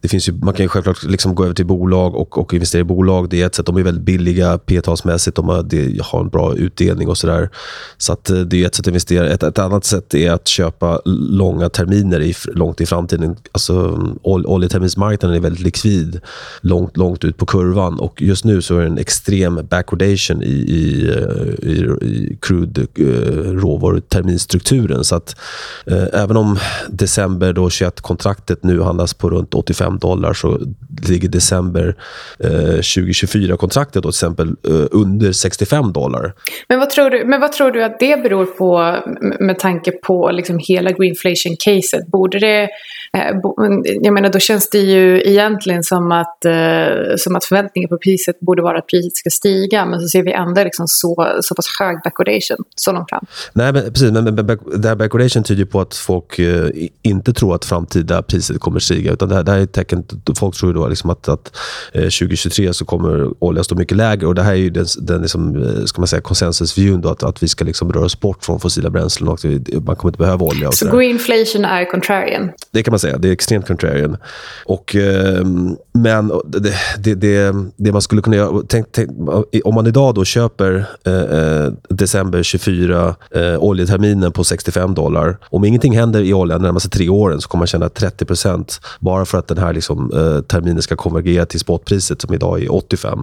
det 0.00 0.08
finns 0.08 0.28
ju, 0.28 0.32
man 0.32 0.54
kan 0.54 0.64
ju 0.64 0.68
självklart 0.68 1.02
liksom 1.02 1.34
gå 1.34 1.44
över 1.44 1.54
till 1.54 1.66
bolag 1.66 2.14
och, 2.14 2.38
och 2.38 2.54
investera 2.54 2.80
i 2.80 2.84
bolag. 2.84 3.28
Det 3.28 3.42
är 3.42 3.46
ett 3.46 3.54
sätt. 3.54 3.66
De 3.66 3.76
är 3.76 3.82
väldigt 3.82 4.04
billiga 4.04 4.58
p-talsmässigt. 4.58 5.36
De 5.36 5.48
har, 5.48 5.62
de 5.62 6.00
har 6.02 6.20
en 6.20 6.28
bra 6.28 6.54
utdelning 6.54 7.08
och 7.08 7.18
sådär. 7.18 7.50
Så 7.98 8.12
att 8.12 8.30
eh, 8.30 8.38
det 8.38 8.62
är 8.62 8.66
ett 8.66 8.74
sätt 8.74 8.84
att 8.84 8.88
investera. 8.88 9.28
Ett, 9.28 9.42
ett 9.42 9.58
annat 9.58 9.84
sätt 9.84 10.14
är 10.14 10.30
att 10.30 10.48
köpa 10.48 11.00
långa 11.04 11.68
terminer 11.68 12.20
i, 12.20 12.34
långt 12.46 12.80
i 12.80 12.86
framtiden. 12.86 13.36
Alltså, 13.52 13.74
ol, 14.22 14.46
oljeterminsmarknaden 14.46 15.36
är 15.36 15.40
väldigt 15.40 15.62
likvid 15.62 16.20
långt, 16.60 16.96
långt 16.96 17.24
ut 17.24 17.36
på 17.36 17.46
kurvan 17.46 18.00
och 18.00 18.22
just 18.22 18.44
nu 18.46 18.62
så 18.62 18.76
är 18.76 18.80
det 18.80 18.86
en 18.86 18.98
extrem 18.98 19.66
backwardation 19.70 20.42
i, 20.42 20.46
i, 20.46 21.08
eh, 21.08 21.68
i 21.70 21.76
i, 22.02 22.38
crude 22.42 22.86
eh, 22.98 23.52
råvaruterminstrukturen. 23.52 25.04
Så 25.04 25.16
att 25.16 25.36
eh, 25.86 26.22
även 26.22 26.36
om 26.36 26.58
december 26.88 27.52
21-kontraktet 27.52 28.58
nu 28.62 28.80
handlas 28.80 29.14
på 29.14 29.30
runt 29.30 29.54
85 29.54 29.98
dollar 29.98 30.32
så 30.32 30.60
ligger 31.08 31.28
december 31.28 31.96
eh, 32.38 32.48
2024-kontraktet 32.50 34.02
till 34.02 34.08
exempel 34.08 34.48
eh, 34.48 34.86
under 34.90 35.32
65 35.32 35.92
dollar. 35.92 36.32
Men 36.68 36.78
vad, 36.78 36.90
tror 36.90 37.10
du, 37.10 37.24
men 37.24 37.40
vad 37.40 37.52
tror 37.52 37.70
du 37.70 37.84
att 37.84 38.00
det 38.00 38.22
beror 38.22 38.46
på 38.46 38.96
med 39.40 39.58
tanke 39.58 39.92
på 39.92 40.30
liksom 40.30 40.58
hela 40.58 40.90
greenflation-caset? 40.90 42.10
Borde 42.12 42.38
det, 42.38 42.62
eh, 42.62 43.36
jag 44.02 44.14
menar 44.14 44.28
då 44.28 44.38
känns 44.38 44.70
det 44.70 44.78
ju 44.78 45.22
egentligen 45.22 45.82
som 45.82 46.12
att, 46.12 46.38
som 47.16 47.36
att 47.36 47.44
förväntningen 47.44 47.88
på 47.88 47.98
priset 47.98 48.35
borde 48.40 48.62
vara 48.62 48.78
att 48.78 48.86
priset 48.86 49.16
ska 49.16 49.30
stiga 49.30 49.86
men 49.86 50.00
så 50.00 50.08
ser 50.08 50.22
vi 50.22 50.32
ändå 50.32 50.64
liksom 50.64 50.88
så, 50.88 51.38
så 51.40 51.54
pass 51.54 51.66
hög 51.80 51.96
backwardation 52.04 52.56
så 52.74 52.92
långt 52.92 53.10
fram. 53.10 53.26
Nej, 53.52 53.72
men, 53.72 53.92
precis. 53.92 54.12
Men, 54.12 54.24
men 54.24 54.46
back, 54.46 54.58
det 54.76 54.88
här 54.88 54.96
backwardation 54.96 55.42
tyder 55.42 55.64
på 55.64 55.80
att 55.80 55.94
folk 55.94 56.38
eh, 56.38 56.68
inte 57.02 57.32
tror 57.32 57.54
att 57.54 57.64
framtida 57.64 58.22
priset 58.22 58.60
kommer 58.60 58.80
stiga. 58.80 59.12
Utan 59.12 59.28
det 59.28 59.34
här, 59.34 59.42
det 59.42 59.52
här 59.52 59.58
är 59.58 59.62
ett 59.62 59.72
tecken, 59.72 60.04
folk 60.38 60.56
tror 60.56 60.74
då 60.74 60.88
liksom 60.88 61.10
att, 61.10 61.28
att 61.28 61.56
eh, 61.92 62.02
2023 62.02 62.74
så 62.74 62.84
kommer 62.84 63.44
oljan 63.44 63.64
stå 63.64 63.74
mycket 63.74 63.96
lägre. 63.96 64.26
Och 64.26 64.34
Det 64.34 64.42
här 64.42 64.52
är 64.52 64.56
ju 64.56 64.70
den, 64.70 64.86
den 64.98 65.22
liksom, 65.22 65.62
eh, 65.62 65.84
ska 65.84 66.00
man 66.00 66.08
säga, 66.08 66.20
konsensusvyn 66.20 67.00
då, 67.00 67.08
att, 67.08 67.22
att 67.22 67.42
vi 67.42 67.48
ska 67.48 67.64
liksom 67.64 67.92
röra 67.92 68.04
oss 68.04 68.20
bort 68.20 68.44
från 68.44 68.60
fossila 68.60 68.90
bränslen. 68.90 69.28
Och 69.28 69.44
man 69.84 69.96
kommer 69.96 70.10
inte 70.10 70.18
behöva 70.18 70.46
olja. 70.46 70.72
så 70.72 70.86
så 70.86 70.96
greenflation 70.96 71.64
är 71.64 71.90
contrarian? 71.90 72.50
Det 72.70 72.82
kan 72.82 72.92
man 72.92 72.98
säga. 72.98 73.18
Det 73.18 73.28
är 73.28 73.32
extremt 73.32 73.66
contrarian. 73.66 74.16
Och, 74.64 74.96
eh, 74.96 75.44
men 75.92 76.32
det, 76.46 76.74
det, 76.98 77.14
det, 77.14 77.54
det, 77.76 77.92
man 77.92 78.02
skulle 78.02 78.22
kunna 78.26 78.36
göra... 78.36 78.62
Tänk, 78.68 78.86
tänk, 78.92 79.10
om 79.64 79.74
man 79.74 79.86
idag 79.86 80.14
då 80.14 80.24
köper 80.24 80.84
eh, 81.04 81.12
eh 81.12 81.46
eh, 81.56 81.72
december 81.88 82.42
24 82.42 83.14
eh, 83.30 83.58
oljeterminen 83.58 84.32
på 84.32 84.44
65 84.44 84.94
dollar. 84.94 85.38
Om 85.50 85.64
ingenting 85.64 85.96
händer 85.96 86.20
i 86.20 86.34
oljan 86.34 86.60
de 86.60 86.66
närmaste 86.66 86.88
tre 86.88 87.08
åren 87.08 87.40
så 87.40 87.48
kommer 87.48 87.60
man 87.60 87.66
tjäna 87.66 87.88
30% 87.88 88.80
bara 89.00 89.24
för 89.24 89.38
att 89.38 89.48
den 89.48 89.58
här 89.58 89.72
liksom, 89.72 90.10
eh, 90.14 90.42
terminen 90.42 90.82
ska 90.82 90.96
konvergera 90.96 91.46
till 91.46 91.60
spotpriset 91.60 92.20
som 92.20 92.34
idag 92.34 92.62
är 92.62 92.74
85. 92.74 93.22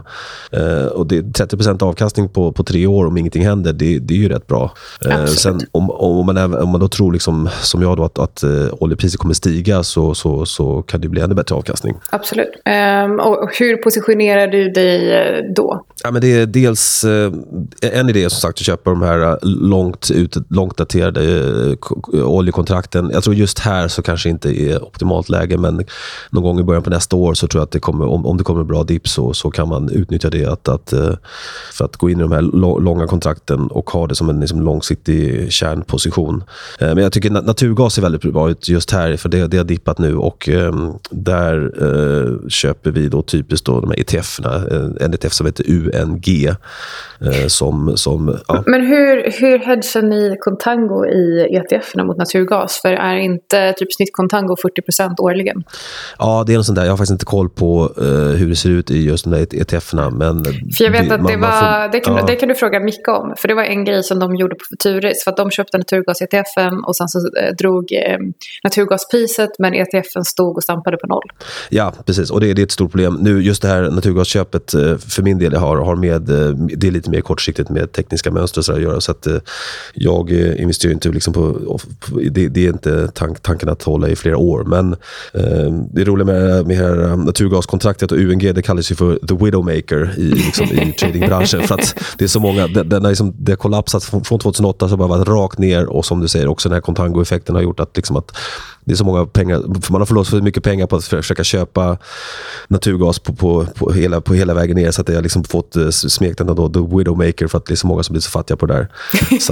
Eh, 0.51 0.85
och 0.85 1.07
det 1.07 1.17
är 1.17 1.21
30% 1.21 1.83
avkastning 1.83 2.29
på, 2.29 2.51
på 2.51 2.63
tre 2.63 2.87
år 2.87 3.05
om 3.05 3.17
ingenting 3.17 3.45
händer, 3.45 3.73
det, 3.73 3.99
det 3.99 4.13
är 4.13 4.17
ju 4.17 4.29
rätt 4.29 4.47
bra. 4.47 4.71
Eh, 5.05 5.25
sen, 5.25 5.61
om, 5.71 5.89
om, 5.89 6.25
man, 6.25 6.55
om 6.55 6.69
man 6.69 6.79
då 6.79 6.87
tror, 6.87 7.13
liksom, 7.13 7.49
som 7.61 7.81
jag, 7.81 7.97
då, 7.97 8.03
att, 8.03 8.19
att 8.19 8.43
uh, 8.43 8.67
oljepriset 8.79 9.19
kommer 9.19 9.33
stiga 9.33 9.83
så, 9.83 10.15
så, 10.15 10.45
så 10.45 10.81
kan 10.81 11.01
det 11.01 11.09
bli 11.09 11.21
ännu 11.21 11.35
bättre 11.35 11.55
avkastning. 11.55 11.95
Absolut. 12.09 12.51
Um, 12.65 13.19
och 13.19 13.49
hur 13.59 13.77
positionerar 13.77 14.47
du 14.47 14.69
dig 14.69 14.92
Eh, 14.93 15.43
då? 15.55 15.85
Ja, 16.05 16.11
men 16.11 16.21
det 16.21 16.27
är 16.27 16.45
dels 16.45 17.03
eh, 17.03 17.31
en 17.81 18.09
idé 18.09 18.29
som 18.29 18.39
sagt 18.39 18.59
att 18.59 18.65
köpa 18.65 18.89
de 18.89 19.01
här 19.01 19.31
eh, 19.31 19.37
långt, 19.41 20.11
ut, 20.11 20.37
långt 20.49 20.77
daterade 20.77 21.23
eh, 22.13 22.25
oljekontrakten. 22.25 23.09
Jag 23.13 23.23
tror 23.23 23.35
just 23.35 23.59
här 23.59 23.87
så 23.87 24.01
kanske 24.01 24.29
inte 24.29 24.61
är 24.61 24.83
optimalt 24.83 25.29
läge, 25.29 25.57
men 25.57 25.85
någon 26.29 26.43
gång 26.43 26.59
i 26.59 26.63
början 26.63 26.83
på 26.83 26.89
nästa 26.89 27.15
år 27.15 27.33
så 27.33 27.47
tror 27.47 27.59
jag 27.59 27.65
att 27.65 27.71
det 27.71 27.79
kommer, 27.79 28.05
om, 28.05 28.25
om 28.25 28.37
det 28.37 28.43
kommer 28.43 28.61
en 28.61 28.67
bra 28.67 28.83
dipp 28.83 29.07
så, 29.07 29.33
så 29.33 29.51
kan 29.51 29.67
man 29.67 29.89
utnyttja 29.89 30.29
det 30.29 30.45
att, 30.45 30.67
att, 30.67 30.93
för 31.73 31.85
att 31.85 31.97
gå 31.97 32.09
in 32.09 32.19
i 32.19 32.21
de 32.21 32.31
här 32.31 32.41
långa 32.81 33.07
kontrakten 33.07 33.67
och 33.67 33.89
ha 33.89 34.07
det 34.07 34.15
som 34.15 34.29
en 34.29 34.39
liksom, 34.39 34.61
långsiktig 34.61 35.51
kärnposition. 35.51 36.43
Men 36.79 36.97
jag 36.97 37.11
tycker 37.11 37.29
naturgas 37.29 37.97
är 37.97 38.01
väldigt 38.01 38.33
bra 38.33 38.49
ut 38.49 38.69
just 38.69 38.91
här, 38.91 39.17
för 39.17 39.29
det, 39.29 39.47
det 39.47 39.57
har 39.57 39.63
dippat 39.63 39.97
nu 39.97 40.15
och 40.15 40.49
ehm, 40.49 40.93
där 41.09 41.71
köper 42.49 42.91
vi 42.91 43.09
då 43.09 43.21
typiskt 43.21 43.65
då 43.65 43.81
de 43.81 43.89
här 43.89 43.99
ETF-erna, 43.99 44.67
En 44.99 45.13
ETF 45.13 45.33
som 45.33 45.45
heter 45.45 45.63
U. 45.67 45.92
UNG. 46.01 46.47
Uh, 47.25 47.47
som, 47.47 47.97
som, 47.97 48.39
ja. 48.47 48.63
Men 48.65 48.81
hur, 48.85 49.31
hur 49.39 49.59
hedgar 49.59 50.01
ni 50.01 50.37
contango 50.39 51.05
i 51.05 51.57
ETFerna 51.57 52.03
mot 52.03 52.17
naturgas? 52.17 52.81
För 52.81 52.93
är 52.93 53.15
inte 53.15 53.73
typ 53.73 53.93
snittcontango 53.93 54.55
40% 54.55 55.19
årligen? 55.19 55.63
Ja, 56.19 56.43
det 56.47 56.53
är 56.53 56.57
något 56.57 56.65
sånt 56.65 56.75
där. 56.75 56.83
Jag 56.83 56.91
har 56.91 56.97
faktiskt 56.97 57.11
inte 57.11 57.25
koll 57.25 57.49
på 57.49 57.93
uh, 58.01 58.35
hur 58.35 58.49
det 58.49 58.55
ser 58.55 58.69
ut 58.69 58.91
i 58.91 59.05
just 59.05 59.23
de 59.23 59.29
där 59.29 59.61
ETFerna. 59.61 60.09
Men 60.09 60.43
för 60.77 60.83
jag 60.83 60.91
vet 60.91 61.11
att 61.11 61.27
det, 61.27 61.37
var, 61.37 61.81
får, 61.81 61.91
det, 61.91 61.99
kan, 61.99 62.15
ja. 62.15 62.25
det 62.25 62.35
kan 62.35 62.49
du 62.49 62.55
fråga 62.55 62.79
Micke 62.79 63.07
om. 63.07 63.33
För 63.37 63.47
det 63.47 63.53
var 63.53 63.63
en 63.63 63.85
grej 63.85 64.03
som 64.03 64.19
de 64.19 64.35
gjorde 64.35 64.55
på 64.55 64.63
Futuris. 64.69 65.23
För 65.23 65.31
att 65.31 65.37
de 65.37 65.51
köpte 65.51 65.77
naturgas-ETFen 65.77 66.83
och 66.87 66.95
sen 66.95 67.07
så 67.07 67.19
drog 67.59 67.91
eh, 67.91 68.17
naturgaspriset 68.63 69.49
men 69.59 69.73
ETFen 69.73 70.23
stod 70.25 70.57
och 70.57 70.63
stampade 70.63 70.97
på 70.97 71.07
noll. 71.07 71.29
Ja, 71.69 71.93
precis. 72.05 72.31
Och 72.31 72.39
det, 72.39 72.53
det 72.53 72.61
är 72.61 72.63
ett 72.63 72.71
stort 72.71 72.91
problem. 72.91 73.17
Nu, 73.21 73.41
just 73.41 73.61
det 73.61 73.67
här 73.67 73.81
naturgasköpet 73.81 74.73
eh, 74.73 74.97
för 74.97 75.23
min 75.23 75.39
del 75.39 75.53
har, 75.55 75.77
har 75.83 75.95
med, 75.95 76.29
eh, 76.29 76.55
det 76.55 76.87
är 76.87 76.91
lite 76.91 77.09
mer 77.09 77.21
kortsiktigt 77.21 77.69
med 77.69 77.91
tekniska 77.91 78.31
mönster 78.31 78.61
och 78.61 78.65
så 78.65 78.73
att 78.73 78.81
göra. 78.81 79.01
Så 79.01 79.11
att 79.11 79.27
eh, 79.27 79.37
jag 79.93 80.31
investerar 80.31 80.93
inte 80.93 81.09
liksom 81.09 81.33
på, 81.33 81.79
det, 82.31 82.47
det 82.47 82.65
är 82.65 82.69
inte 82.69 83.07
tank, 83.07 83.41
tanken 83.41 83.69
att 83.69 83.83
hålla 83.83 84.09
i 84.09 84.15
flera 84.15 84.37
år. 84.37 84.63
Men 84.63 84.93
eh, 85.33 85.71
det 85.91 86.03
roliga 86.03 86.25
med, 86.25 86.67
med 86.67 86.77
här 86.77 87.15
naturgaskontraktet 87.15 88.11
och 88.11 88.17
UNG, 88.17 88.53
det 88.53 88.61
kallas 88.61 88.91
ju 88.91 88.95
för 88.95 89.19
the 89.27 89.45
widowmaker 89.45 90.13
i, 90.17 90.21
liksom, 90.21 90.65
i 90.65 90.93
tradingbranschen. 90.99 91.61
för 91.67 91.75
att 91.75 91.95
det 92.17 92.23
är 92.23 92.27
så 92.27 92.39
många, 92.39 92.67
det, 92.67 92.83
den 92.83 93.03
har 93.03 93.11
liksom, 93.11 93.33
det 93.37 93.51
har 93.51 93.57
kollapsat 93.57 94.03
från 94.03 94.23
2008 94.23 94.89
så 94.89 94.97
bara 94.97 95.07
varit 95.07 95.27
rakt 95.27 95.59
ner 95.59 95.85
och 95.85 96.05
som 96.05 96.19
du 96.19 96.27
säger 96.27 96.47
också 96.47 96.69
den 96.69 96.73
här 96.73 96.81
kontango-effekten 96.81 97.55
har 97.55 97.61
gjort 97.61 97.79
att, 97.79 97.97
liksom 97.97 98.15
att 98.15 98.31
det 98.85 98.91
är 98.91 98.95
så 98.95 99.05
många 99.05 99.25
pengar, 99.25 99.63
man 99.89 100.01
har 100.01 100.05
förlorat 100.05 100.27
för 100.27 100.41
mycket 100.41 100.63
pengar 100.63 100.87
på 100.87 100.95
att 100.95 101.05
försöka 101.05 101.43
köpa 101.43 101.97
naturgas 102.67 103.19
på, 103.19 103.33
på, 103.33 103.65
på, 103.65 103.91
hela, 103.91 104.21
på 104.21 104.33
hela 104.33 104.53
vägen 104.53 104.75
ner 104.75 104.91
så 104.91 105.01
att 105.01 105.07
jag 105.07 105.15
har 105.15 105.21
liksom 105.21 105.43
fått 105.43 105.75
eh, 105.75 105.89
smeknamnet 105.89 106.57
då, 106.57 106.69
The 106.69 106.97
Widowmaker 106.97 107.47
för 107.47 107.57
att 107.57 107.65
det 107.65 107.73
är 107.73 107.75
så 107.75 107.87
många 107.87 108.03
som 108.03 108.13
blir 108.13 108.21
så 108.21 108.29
fattiga 108.29 108.57
på 108.57 108.65
det 108.65 108.73
där. 108.73 108.87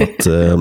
att, 0.02 0.26
eh, 0.26 0.56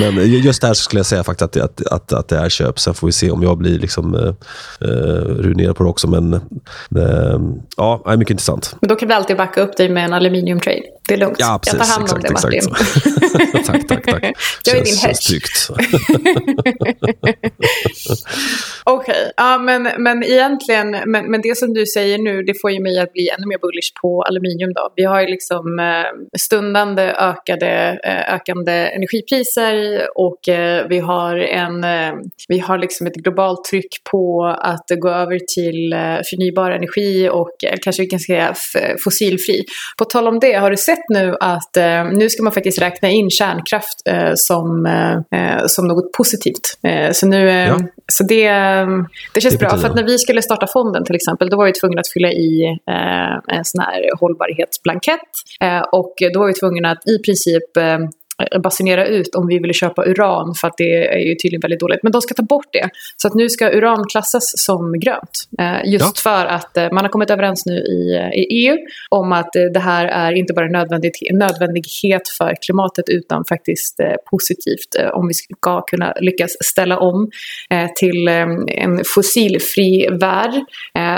men 0.12 0.30
just 0.30 0.62
där 0.62 0.74
skulle 0.74 0.98
jag 0.98 1.06
säga 1.06 1.24
faktiskt 1.24 1.56
att, 1.56 1.56
att, 1.56 1.86
att, 1.92 2.12
att 2.12 2.28
det 2.28 2.36
är 2.36 2.48
köp. 2.48 2.80
Sen 2.80 2.94
får 2.94 3.06
vi 3.06 3.12
se 3.12 3.30
om 3.30 3.42
jag 3.42 3.58
blir 3.58 3.78
liksom, 3.78 4.14
eh, 4.14 4.34
eh 4.80 5.24
ruinerad 5.24 5.76
på 5.76 5.84
det 5.84 5.90
också. 5.90 6.08
Men 6.08 6.34
eh, 6.34 7.38
ja, 7.76 8.02
är 8.06 8.16
mycket 8.16 8.30
intressant. 8.30 8.76
Men 8.80 8.88
då 8.88 8.96
kan 8.96 9.08
vi 9.08 9.14
alltid 9.14 9.36
backa 9.36 9.60
upp 9.60 9.76
dig 9.76 9.88
med 9.88 10.04
en 10.04 10.12
aluminium 10.12 10.60
trade. 10.60 10.82
Det 11.08 11.14
är 11.14 11.18
lugnt. 11.18 11.36
Ja, 11.38 11.60
precis, 11.64 11.78
jag 11.78 11.88
tar 11.88 11.94
hand 11.94 12.10
om 12.12 12.18
exakt, 12.24 12.42
det, 12.52 12.70
Martin. 12.70 13.64
tack, 13.64 13.88
tack, 13.88 14.06
tack. 14.06 14.24
Jag 14.64 14.76
är 14.76 14.84
din 14.84 14.96
häst. 14.96 15.30
Okej, 18.84 19.12
okay. 19.12 19.32
ja, 19.36 19.58
men, 19.58 19.82
men 19.98 20.22
egentligen, 20.22 20.90
men, 20.90 21.30
men 21.30 21.40
det 21.42 21.58
som 21.58 21.74
du 21.74 21.86
säger 21.86 22.18
nu, 22.18 22.42
det 22.42 22.54
får 22.60 22.70
ju 22.70 22.80
mig 22.80 22.98
att 22.98 23.12
bli 23.12 23.28
ännu 23.28 23.46
mer 23.46 23.58
bullish 23.58 23.92
på 24.02 24.22
aluminium 24.22 24.72
då. 24.72 24.92
Vi 24.96 25.04
har 25.04 25.20
ju 25.20 25.26
liksom 25.26 25.78
eh, 25.78 26.38
stundande 26.38 27.02
ökade, 27.02 28.00
eh, 28.04 28.34
ökande 28.34 28.72
energipriser 28.72 30.06
och 30.14 30.48
eh, 30.48 30.86
vi 30.88 30.98
har 30.98 31.36
en, 31.36 31.86
vi 32.48 32.58
har 32.58 32.78
liksom 32.78 33.06
ett 33.06 33.14
globalt 33.14 33.64
tryck 33.64 34.04
på 34.10 34.56
att 34.58 34.86
gå 34.98 35.08
över 35.08 35.38
till 35.54 35.94
förnybar 36.30 36.70
energi 36.70 37.28
och 37.32 37.50
kanske 37.82 38.02
vi 38.02 38.08
kan 38.08 38.20
säga 38.20 38.54
fossilfri. 39.04 39.64
På 39.98 40.04
tal 40.04 40.28
om 40.28 40.40
det, 40.40 40.52
har 40.52 40.70
du 40.70 40.76
sett 40.76 40.97
nu 41.08 41.36
att 41.40 41.76
nu 42.12 42.28
ska 42.28 42.42
man 42.42 42.52
faktiskt 42.52 42.80
räkna 42.80 43.10
in 43.10 43.30
kärnkraft 43.30 44.02
som, 44.34 44.88
som 45.66 45.86
något 45.86 46.12
positivt. 46.12 46.78
Så, 47.12 47.26
nu, 47.26 47.48
ja. 47.48 47.78
så 48.12 48.24
det, 48.24 48.48
det 49.34 49.40
känns 49.40 49.54
det 49.54 49.58
bra, 49.58 49.76
för 49.76 49.88
att 49.88 49.96
när 49.96 50.04
vi 50.04 50.18
skulle 50.18 50.42
starta 50.42 50.66
fonden 50.66 51.04
till 51.04 51.14
exempel, 51.14 51.50
då 51.50 51.56
var 51.56 51.66
vi 51.66 51.72
tvungna 51.72 52.00
att 52.00 52.08
fylla 52.08 52.28
i 52.28 52.78
en 53.48 53.64
sån 53.64 53.80
här 53.80 54.18
hållbarhetsblankett 54.20 55.30
och 55.92 56.14
då 56.34 56.40
var 56.40 56.46
vi 56.46 56.54
tvungna 56.54 56.90
att 56.90 57.08
i 57.08 57.18
princip 57.18 57.62
Eh, 58.42 58.60
basunera 58.60 59.06
ut 59.06 59.34
om 59.34 59.46
vi 59.46 59.58
ville 59.58 59.72
köpa 59.72 60.04
uran 60.04 60.54
för 60.54 60.68
att 60.68 60.76
det 60.76 61.06
är 61.06 61.18
ju 61.18 61.34
tydligen 61.34 61.60
väldigt 61.60 61.80
dåligt. 61.80 62.02
Men 62.02 62.12
de 62.12 62.22
ska 62.22 62.34
ta 62.34 62.42
bort 62.42 62.66
det. 62.72 62.88
Så 63.16 63.28
att 63.28 63.34
nu 63.34 63.48
ska 63.48 63.70
uran 63.70 64.04
klassas 64.04 64.52
som 64.56 65.00
grönt. 65.00 65.48
Eh, 65.58 65.92
just 65.92 66.24
ja. 66.24 66.30
för 66.30 66.46
att 66.46 66.76
eh, 66.76 66.92
man 66.92 67.04
har 67.04 67.08
kommit 67.08 67.30
överens 67.30 67.66
nu 67.66 67.76
i, 67.76 68.14
i 68.34 68.66
EU 68.66 68.76
om 69.08 69.32
att 69.32 69.52
det 69.52 69.80
här 69.80 70.06
är 70.06 70.32
inte 70.32 70.52
bara 70.52 70.66
en 70.66 70.72
nödvändighet 71.38 72.28
för 72.28 72.54
klimatet 72.62 73.08
utan 73.08 73.44
faktiskt 73.44 74.00
positivt 74.30 74.96
om 75.12 75.28
vi 75.28 75.34
ska 75.34 75.82
kunna 75.82 76.14
lyckas 76.20 76.56
ställa 76.64 76.98
om 76.98 77.30
till 77.96 78.28
en 78.28 79.02
fossilfri 79.14 80.08
värld. 80.10 80.50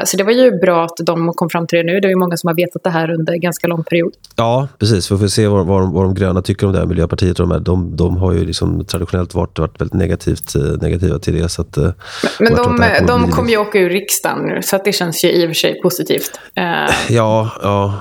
Så 0.05 0.17
det 0.17 0.25
var 0.25 0.33
ju 0.33 0.51
bra 0.51 0.85
att 0.85 0.97
de 1.03 1.33
kom 1.33 1.51
fram 1.51 1.67
till 1.67 1.77
det 1.77 1.83
nu. 1.83 2.01
Det 2.01 2.09
är 2.09 2.11
ju 2.11 2.17
många 2.17 2.37
som 2.37 2.49
har 2.49 2.55
vetat 2.55 2.83
det 2.85 2.91
här 2.91 3.11
under 3.11 3.35
ganska 3.35 3.67
lång 3.67 3.85
period. 3.85 4.13
Ja, 4.37 4.69
precis. 4.79 5.13
Vi 5.13 5.19
får 5.19 5.29
se 5.29 5.49
vad, 5.49 5.67
vad, 5.67 5.93
vad 5.93 6.05
de 6.05 6.15
gröna 6.15 6.43
tycker 6.43 6.67
om 6.67 6.73
det 6.73 6.79
här 6.79 6.87
miljö 6.87 7.07
Och 7.13 7.17
de, 7.35 7.51
här, 7.51 7.61
de, 7.61 7.97
de 7.97 8.17
har 8.17 8.33
ju 8.33 8.45
liksom 8.45 8.85
traditionellt 8.85 9.35
varit, 9.35 9.59
varit 9.59 9.81
väldigt 9.81 9.95
negativt, 9.95 10.55
eh, 10.55 10.63
negativa 10.63 11.19
till 11.19 11.35
det. 11.35 11.49
Så 11.49 11.63
att, 11.63 11.77
eh, 11.77 11.91
men 12.39 12.55
de, 12.55 12.85
de 13.07 13.31
kommer 13.31 13.51
ju 13.51 13.57
åka 13.57 13.79
ur 13.79 13.91
riksdagen 13.91 14.47
nu, 14.47 14.63
så 14.63 14.77
att 14.77 14.85
det 14.85 14.93
känns 14.93 15.25
ju 15.25 15.33
i 15.33 15.45
och 15.45 15.49
för 15.49 15.55
sig 15.55 15.81
positivt. 15.83 16.31
Uh. 16.59 17.15
Ja, 17.15 17.51
ja, 17.63 17.95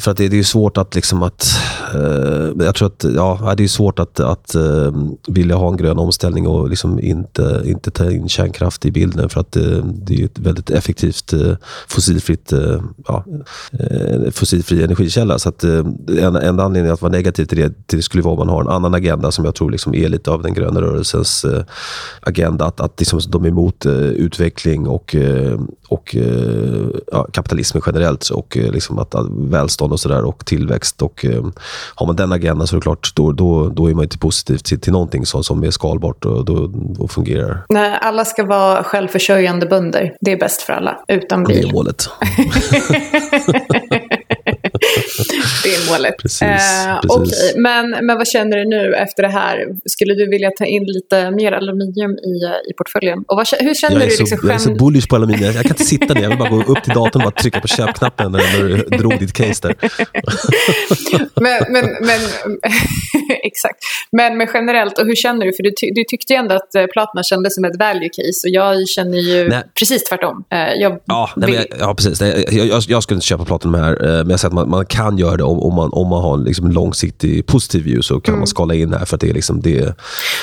för 0.00 0.10
att 0.10 0.16
det, 0.16 0.28
det 0.28 0.34
är 0.34 0.38
ju 0.38 0.44
svårt 0.44 0.76
att... 0.76 0.94
Liksom 0.94 1.22
att 1.22 1.46
jag 2.58 2.74
tror 2.74 2.88
att 2.88 3.04
ja, 3.14 3.54
det 3.56 3.64
är 3.64 3.68
svårt 3.68 3.98
att, 3.98 4.20
att 4.20 4.56
vilja 5.28 5.56
ha 5.56 5.68
en 5.68 5.76
grön 5.76 5.98
omställning 5.98 6.46
och 6.46 6.70
liksom 6.70 7.00
inte, 7.00 7.62
inte 7.64 7.90
ta 7.90 8.10
in 8.10 8.28
kärnkraft 8.28 8.86
i 8.86 8.90
bilden. 8.90 9.28
För 9.28 9.40
att 9.40 9.52
det, 9.52 9.82
det 9.84 10.20
är 10.20 10.24
ett 10.24 10.38
väldigt 10.38 10.70
effektivt 10.70 11.34
fossilfritt, 11.88 12.52
ja, 13.06 13.24
fossilfri 14.32 14.82
energikälla. 14.82 15.38
Så 15.38 15.48
att 15.48 15.64
en, 15.64 16.36
en 16.36 16.60
anledning 16.60 16.92
att 16.92 17.02
vara 17.02 17.12
negativ 17.12 17.44
till 17.44 17.58
det, 17.58 17.86
till 17.86 17.98
det 17.98 18.02
skulle 18.02 18.22
vara 18.22 18.36
man 18.44 18.54
har 18.54 18.62
en 18.62 18.68
annan 18.68 18.94
agenda 18.94 19.32
som 19.32 19.44
jag 19.44 19.54
tror 19.54 19.70
liksom 19.70 19.94
är 19.94 20.08
lite 20.08 20.30
av 20.30 20.42
den 20.42 20.54
gröna 20.54 20.80
rörelsens 20.80 21.44
eh, 21.44 21.62
agenda. 22.20 22.64
Att, 22.64 22.80
att 22.80 23.00
liksom 23.00 23.20
de 23.28 23.44
är 23.44 23.48
emot 23.48 23.86
eh, 23.86 23.92
utveckling 23.92 24.88
och, 24.88 25.14
eh, 25.14 25.60
och 25.88 26.16
eh, 26.16 26.86
ja, 27.12 27.26
kapitalismen 27.32 27.82
generellt 27.86 28.28
och 28.28 28.56
eh, 28.56 28.72
liksom 28.72 28.98
att, 28.98 29.14
att 29.14 29.26
välstånd 29.30 29.92
och 29.92 30.00
sådär 30.00 30.24
och 30.24 30.46
tillväxt. 30.46 31.02
Och, 31.02 31.26
har 31.94 32.06
man 32.06 32.16
den 32.16 32.32
agendan 32.32 32.66
så 32.66 32.76
är 32.76 32.80
det 32.80 32.82
klart, 32.82 33.12
då, 33.14 33.32
då, 33.32 33.68
då 33.68 33.90
är 33.90 33.94
man 33.94 34.04
inte 34.04 34.18
positiv 34.18 34.56
till, 34.56 34.80
till 34.80 34.92
någonting 34.92 35.26
som, 35.26 35.44
som 35.44 35.64
är 35.64 35.70
skalbart 35.70 36.24
och 36.24 36.44
då, 36.44 36.70
då 36.72 37.08
fungerar. 37.08 37.64
Nej, 37.68 37.98
alla 38.00 38.24
ska 38.24 38.44
vara 38.44 38.84
självförsörjande 38.84 39.66
bönder. 39.66 40.16
Det 40.20 40.32
är 40.32 40.36
bäst 40.36 40.62
för 40.62 40.72
alla, 40.72 40.98
utan 41.08 41.44
bil. 41.44 41.62
Det 41.62 41.68
är 41.68 41.72
målet. 41.72 42.08
är 45.88 45.92
målet. 45.92 46.16
Precis, 46.18 46.42
eh, 46.42 47.00
precis. 47.00 47.50
Okay. 47.52 47.62
Men, 47.62 47.90
men 47.90 48.16
vad 48.16 48.28
känner 48.28 48.56
du 48.56 48.64
nu 48.64 48.94
efter 48.94 49.22
det 49.22 49.28
här? 49.28 49.66
Skulle 49.86 50.14
du 50.14 50.28
vilja 50.28 50.50
ta 50.50 50.64
in 50.64 50.84
lite 50.84 51.30
mer 51.30 51.52
aluminium 51.52 52.10
i, 52.10 52.34
i 52.70 52.72
portföljen? 52.78 53.18
Och 53.28 53.36
vad, 53.36 53.46
hur 53.60 53.74
känner 53.74 54.00
jag 54.00 54.02
du? 54.02 54.06
Liksom, 54.06 54.26
så, 54.26 54.46
jag 54.46 54.54
är 54.54 54.58
så 54.58 54.74
bullish 54.74 55.08
på 55.08 55.16
aluminium. 55.16 55.52
Jag 55.54 55.62
kan 55.62 55.70
inte 55.70 55.84
sitta 55.84 56.14
ner. 56.14 56.22
Jag 56.22 56.28
vill 56.28 56.38
bara 56.38 56.48
gå 56.48 56.72
upp 56.72 56.82
till 56.84 56.92
datorn 56.92 57.22
och 57.22 57.32
bara 57.32 57.40
trycka 57.42 57.60
på 57.60 57.68
köpknappen 57.68 58.32
när, 58.32 58.38
du 58.90 58.96
drog 58.96 59.18
ditt 59.18 59.32
case 59.32 59.68
där. 59.68 59.74
men, 61.40 61.72
men, 61.72 61.84
men 62.00 62.20
exakt. 63.42 63.78
Men, 64.12 64.36
men 64.36 64.48
generellt, 64.54 64.98
och 64.98 65.06
hur 65.06 65.14
känner 65.14 65.46
du? 65.46 65.52
För 65.52 65.62
du, 65.62 65.70
ty, 65.70 65.90
du 65.94 66.04
tyckte 66.04 66.32
ju 66.32 66.36
ändå 66.36 66.54
att 66.54 66.74
eh, 66.74 66.86
Platna 66.86 67.22
kändes 67.22 67.54
som 67.54 67.64
ett 67.64 67.76
value 67.78 68.08
case 68.08 68.48
och 68.48 68.54
jag 68.54 68.88
känner 68.88 69.18
ju 69.18 69.48
nej. 69.48 69.62
precis 69.78 70.04
tvärtom. 70.04 70.44
Eh, 70.50 70.58
jag 70.58 71.00
ja, 71.04 71.30
nej, 71.36 71.54
jag, 71.54 71.66
ja, 71.80 71.94
precis. 71.94 72.20
Jag, 72.20 72.52
jag, 72.52 72.82
jag, 72.88 73.02
skulle 73.02 73.16
inte 73.16 73.26
köpa 73.26 73.44
Platinum 73.44 73.74
här, 73.74 73.98
men 74.00 74.30
jag 74.30 74.40
säger 74.40 74.50
att 74.50 74.54
man, 74.54 74.70
man 74.70 74.86
kan 74.86 75.18
göra 75.18 75.36
det 75.36 75.42
om, 75.42 75.62
om, 75.62 75.74
man, 75.74 75.83
om 75.92 76.08
man 76.08 76.22
har 76.22 76.36
liksom 76.36 76.70
långsiktig 76.70 77.46
positiv 77.46 77.84
view 77.84 78.02
så 78.02 78.20
kan 78.20 78.32
mm. 78.32 78.40
man 78.40 78.46
skala 78.46 78.74
in 78.74 78.92
här 78.92 79.04
för 79.04 79.14
att 79.14 79.20
det 79.20 79.30
är 79.30 79.34
liksom 79.34 79.60
det. 79.60 79.94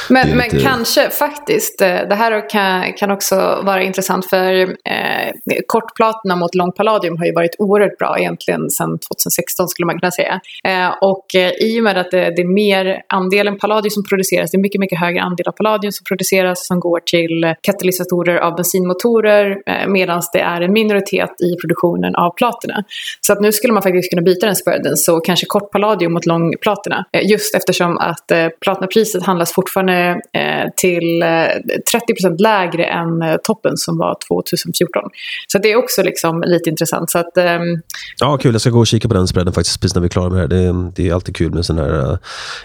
Men, 0.09 0.27
det 0.27 0.35
men 0.35 0.49
lite... 0.49 0.63
kanske 0.63 1.09
faktiskt, 1.09 1.81
eh, 1.81 1.87
det 1.87 2.15
här 2.15 2.49
kan, 2.49 2.93
kan 2.93 3.11
också 3.11 3.61
vara 3.65 3.83
intressant 3.83 4.25
för 4.25 4.53
eh, 4.61 5.31
kortplatina 5.67 6.35
mot 6.35 6.55
lång 6.55 6.71
palladium 6.71 7.17
har 7.17 7.25
ju 7.25 7.33
varit 7.33 7.55
oerhört 7.59 7.97
bra 7.97 8.19
egentligen 8.19 8.69
sedan 8.69 8.99
2016 8.99 9.67
skulle 9.67 9.85
man 9.85 9.99
kunna 9.99 10.11
säga. 10.11 10.39
Eh, 10.63 10.89
och 11.01 11.35
eh, 11.35 11.51
i 11.51 11.79
och 11.79 11.83
med 11.83 11.97
att 11.97 12.11
det, 12.11 12.33
det, 12.35 12.41
är 12.41 12.47
mer 12.47 13.01
andelen 13.07 13.57
palladium 13.57 13.91
som 13.91 14.03
produceras, 14.03 14.51
det 14.51 14.57
är 14.57 14.59
mycket, 14.59 14.79
mycket 14.79 14.99
högre 14.99 15.21
andel 15.21 15.47
av 15.47 15.51
palladium 15.51 15.91
som 15.91 16.03
produceras 16.03 16.67
som 16.67 16.79
går 16.79 16.99
till 16.99 17.55
katalysatorer 17.61 18.37
av 18.37 18.55
bensinmotorer 18.55 19.61
eh, 19.65 19.87
medan 19.87 20.21
det 20.33 20.39
är 20.39 20.61
en 20.61 20.73
minoritet 20.73 21.41
i 21.41 21.55
produktionen 21.61 22.15
av 22.15 22.31
platina. 22.35 22.83
Så 23.21 23.33
att 23.33 23.41
nu 23.41 23.51
skulle 23.51 23.73
man 23.73 23.83
faktiskt 23.83 24.09
kunna 24.09 24.21
byta 24.21 24.45
den 24.45 24.55
spreaden 24.55 24.97
så 24.97 25.19
kanske 25.25 25.45
kort 25.45 25.71
palladium 25.71 26.13
mot 26.13 26.25
lång 26.25 26.53
platina. 26.61 27.05
Eh, 27.11 27.29
just 27.29 27.55
eftersom 27.55 27.97
att 27.97 28.31
eh, 28.31 28.47
platinapriset 28.61 29.23
handlas 29.23 29.53
fortfarande 29.53 30.21
eh, 30.33 30.69
till 30.77 31.23
30% 31.23 32.37
lägre 32.39 32.85
än 32.85 33.39
toppen 33.43 33.77
som 33.77 33.97
var 33.97 34.17
2014. 34.27 35.03
Så 35.47 35.57
det 35.57 35.71
är 35.71 35.75
också 35.75 36.03
liksom 36.03 36.43
lite 36.45 36.69
intressant. 36.69 37.11
Så 37.11 37.19
att, 37.19 37.37
ehm, 37.37 37.81
Ja, 38.19 38.37
kul. 38.37 38.53
Jag 38.53 38.61
ska 38.61 38.69
gå 38.69 38.79
och 38.79 38.87
kika 38.87 39.07
på 39.07 39.13
den 39.13 39.27
spreaden 39.27 39.53
faktiskt 39.53 39.81
precis 39.81 39.95
när 39.95 40.01
vi 40.01 40.05
är 40.05 40.09
klara 40.09 40.29
med 40.29 40.49
det 40.49 40.55
här. 40.55 40.63
Det 40.63 40.69
är, 40.69 40.91
det 40.95 41.09
är 41.09 41.13
alltid 41.13 41.35
kul 41.35 41.53
med 41.53 41.65
sådana 41.65 41.83
här 41.83 42.11
uh, 42.11 42.17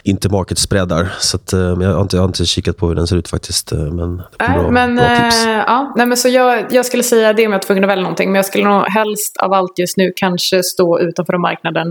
intermarket-spreadar. 0.02 1.08
Så 1.18 1.36
att, 1.36 1.54
uh, 1.54 1.60
jag, 1.60 1.94
har 1.94 2.02
inte, 2.02 2.16
jag 2.16 2.22
har 2.22 2.28
inte 2.28 2.46
kikat 2.46 2.76
på 2.76 2.88
hur 2.88 2.94
den 2.94 3.06
ser 3.06 3.16
ut 3.16 3.28
faktiskt. 3.28 3.72
Men 3.72 4.22
Nej, 4.38 4.58
bra, 4.58 4.70
men, 4.70 4.96
bra 4.96 5.08
tips. 5.08 5.44
ja, 5.46 5.92
nej, 5.96 6.06
men 6.06 6.16
så 6.16 6.28
jag, 6.28 6.66
jag 6.70 6.86
skulle 6.86 7.02
säga 7.02 7.32
det 7.32 7.46
om 7.46 7.52
jag 7.52 7.58
var 7.58 7.64
tvungen 7.64 7.84
att 7.84 7.90
välja 7.90 8.02
någonting. 8.02 8.30
Men 8.30 8.36
jag 8.36 8.44
skulle 8.44 8.64
nog 8.64 8.82
helst 8.86 9.36
av 9.36 9.52
allt 9.52 9.78
just 9.78 9.96
nu 9.96 10.12
kanske 10.16 10.62
stå 10.62 11.00
utanför 11.00 11.38
marknaden. 11.38 11.88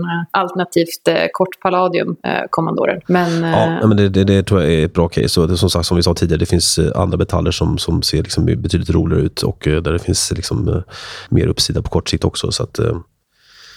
Alternativt 0.56 1.32
kort 1.32 1.60
palladium 1.62 2.16
kommande 2.50 2.82
åren. 2.82 3.00
Men, 3.06 3.42
ja, 3.42 3.86
men 3.86 3.96
det, 3.96 4.08
det, 4.08 4.24
det, 4.24 4.42
tror 4.42 4.62
jag 4.62 4.72
är 4.72 4.84
ett 4.84 4.94
bra 4.94 5.08
case. 5.08 5.28
Så 5.28 5.46
det, 5.46 5.56
som 5.56 5.70
sagt, 5.70 5.86
som 5.86 5.96
vi 5.96 6.02
sa 6.02 6.14
tidigare, 6.14 6.38
det 6.38 6.46
finns 6.46 6.78
andra 6.94 7.18
metaller 7.18 7.50
som, 7.50 7.78
som 7.78 8.02
ser 8.02 8.22
liksom 8.22 8.44
betydligt 8.44 8.90
roligare 8.90 9.22
ut 9.22 9.42
och 9.42 9.58
där 9.64 9.92
det 9.92 9.98
finns 9.98 10.32
liksom, 10.36 10.82
mer 11.28 11.46
uppsida 11.46 11.82
på 11.82 11.88
kort 11.88 12.08
sikt 12.08 12.24
också. 12.24 12.52
Så 12.52 12.62
att, 12.62 12.80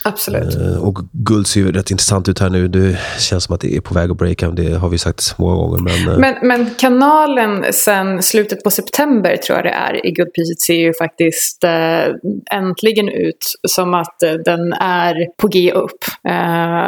Absolut. 0.04 0.56
Eh, 0.56 0.88
och 0.88 1.00
guld 1.12 1.48
ser 1.48 1.60
ju 1.60 1.72
rätt 1.72 1.92
intressant 1.92 2.30
ut 2.30 2.40
här 2.40 2.50
nu. 2.50 2.68
Det 2.68 2.98
känns 3.20 3.44
som 3.44 3.56
att 3.56 3.62
det 3.62 3.76
är 3.76 3.82
på 3.82 3.94
väg 3.94 4.12
att 4.12 4.18
breaka. 4.18 4.50
Det 4.50 4.74
har 4.74 4.90
vi 4.90 4.98
sagt 4.98 5.36
många 5.38 5.56
gånger. 5.56 5.82
Men, 5.82 6.14
eh, 6.14 6.20
men, 6.20 6.36
men 6.48 6.76
kanalen 6.78 7.74
sen 7.74 8.24
slutet 8.24 8.64
på 8.64 8.70
september 8.70 9.38
tror 9.38 9.58
jag 9.58 9.66
det 9.66 9.70
är 9.70 10.06
i 10.06 10.12
guldpriset 10.12 10.62
ser 10.62 10.74
ju 10.74 10.94
faktiskt 10.94 11.64
äh, 11.64 12.58
äntligen 12.58 13.10
ut 13.10 13.54
som 13.68 13.94
att 13.94 14.20
den 14.46 14.74
är 14.74 15.16
på 15.38 15.48
G 15.48 15.72
upp. 15.72 16.06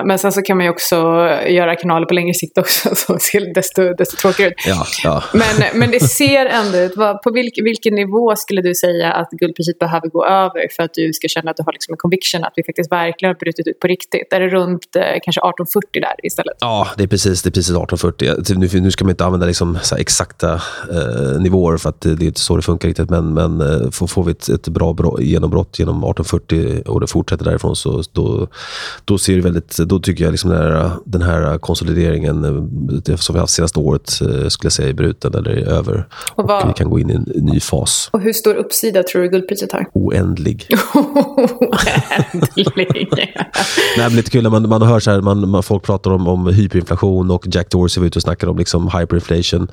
Men 0.06 0.20
sen 0.20 0.32
så 0.32 0.42
kan 0.42 0.58
man 0.58 0.66
ju 0.66 0.70
också 0.70 0.96
göra 1.48 1.76
kanaler 1.76 2.06
på 2.06 2.14
längre 2.14 2.34
sikt 2.34 2.58
också 2.58 2.96
som 2.96 3.20
ser 3.20 3.54
desto, 3.54 3.94
desto 3.94 4.18
tråkigare 4.18 4.52
ut. 4.52 4.58
Ja, 4.68 4.86
ja. 5.04 5.24
Men, 5.34 5.80
men 5.80 5.92
det 5.92 6.00
ser 6.00 6.46
ändå 6.46 6.78
ut. 6.78 6.96
På 7.24 7.32
vilk, 7.34 7.60
vilken 7.64 7.96
nivå 7.96 8.36
skulle 8.36 8.62
du 8.62 8.76
säga 8.76 9.14
att 9.14 9.30
guldpriset 9.32 9.80
behöver 9.80 10.08
gå 10.08 10.26
över 10.26 10.68
för 10.76 10.84
att 10.84 10.94
du 10.94 11.14
ska 11.14 11.28
känna 11.28 11.52
att 11.52 11.58
du 11.58 11.64
har 11.64 11.74
liksom 11.74 11.94
en 11.94 11.98
conviction 11.98 12.44
att 12.44 12.54
vi 12.56 12.64
faktiskt 12.64 12.92
verkligen 13.06 13.30
har 13.30 13.40
brutit 13.40 13.68
ut 13.68 13.80
på 13.80 13.88
riktigt? 13.88 14.34
Är 14.34 14.40
det 14.40 14.50
runt 14.50 14.96
eh, 14.96 15.02
kanske 15.02 15.42
1840 15.42 16.02
där 16.02 16.16
istället? 16.24 16.58
Ja, 16.60 16.88
det 16.98 17.04
är 17.04 17.08
precis, 17.08 17.42
det 17.44 17.50
är 17.50 17.52
precis 17.52 17.76
1840. 17.76 18.58
Nu, 18.58 18.82
nu 18.82 18.92
ska 18.92 19.06
man 19.06 19.10
inte 19.10 19.26
använda 19.26 19.46
liksom 19.46 19.78
exakta 19.98 20.54
eh, 20.92 21.40
nivåer 21.40 21.78
för 21.78 21.90
att 21.90 22.02
det, 22.02 22.16
det 22.16 22.26
är 22.26 22.28
inte 22.28 22.40
så 22.40 22.56
det 22.56 22.62
funkar 22.62 22.88
riktigt. 22.88 23.10
Men, 23.10 23.34
men 23.34 23.62
eh, 23.62 23.90
får, 23.92 24.08
får 24.08 24.24
vi 24.24 24.32
ett, 24.32 24.50
ett 24.50 24.68
bra 24.68 24.94
bro, 24.94 25.22
genombrott 25.22 25.80
genom 25.80 25.96
1840 25.96 26.84
och 26.86 27.00
det 27.02 27.08
fortsätter 27.08 27.46
därifrån 27.46 27.76
så 27.76 28.04
då, 28.12 28.48
då 29.06 29.18
ser 29.18 29.36
det 29.36 29.42
väldigt, 29.42 29.78
då 29.78 30.00
tycker 30.00 30.24
jag 30.24 30.32
liksom 30.32 30.50
den, 30.50 30.62
här, 30.62 30.92
den 31.06 31.22
här 31.22 31.58
konsolideringen 31.58 32.44
eh, 33.08 33.16
som 33.16 33.34
vi 33.34 33.38
har 33.40 33.44
haft 33.44 33.54
senaste 33.54 33.80
året 33.80 34.22
eh, 34.22 34.48
skulle 34.48 34.66
jag 34.66 34.74
säga 34.74 34.90
är 34.90 34.94
bruten 34.94 35.36
eller 35.36 35.52
är 35.52 35.68
över. 35.68 36.08
Och, 36.36 36.48
vad, 36.48 36.64
och 36.64 36.70
vi 36.70 36.74
kan 36.74 36.90
gå 36.90 37.00
in 37.00 37.10
i 37.10 37.14
en 37.14 37.24
ny 37.36 37.60
fas. 37.60 38.10
Och 38.14 38.22
hur 38.22 38.34
stor 38.34 38.56
uppsida 38.56 39.04
tror 39.04 39.22
du 39.22 39.30
guldpriset 39.30 39.72
har? 39.72 39.86
Oändlig. 39.94 40.68
Oändlig. 40.94 42.91
Nej, 43.98 44.08
men 44.08 44.16
lite 44.16 44.32
kul 44.32 44.44
när 44.44 44.50
man, 44.50 44.70
man 44.70 44.82
hör 44.82 45.00
så 45.00 45.12
här, 45.12 45.22
man, 45.22 45.50
man, 45.50 45.64
folk 45.64 45.84
pratar 45.84 46.12
om, 46.12 46.28
om 46.28 46.48
hyperinflation 46.48 47.32
och 47.32 47.46
Jack 47.52 47.70
Dorsey 47.70 48.02
var 48.02 48.08
ute 48.08 48.20
och 48.20 48.24
snackade 48.24 48.52
om 48.52 48.58
liksom 48.58 48.88
hyperinflation. 48.88 49.68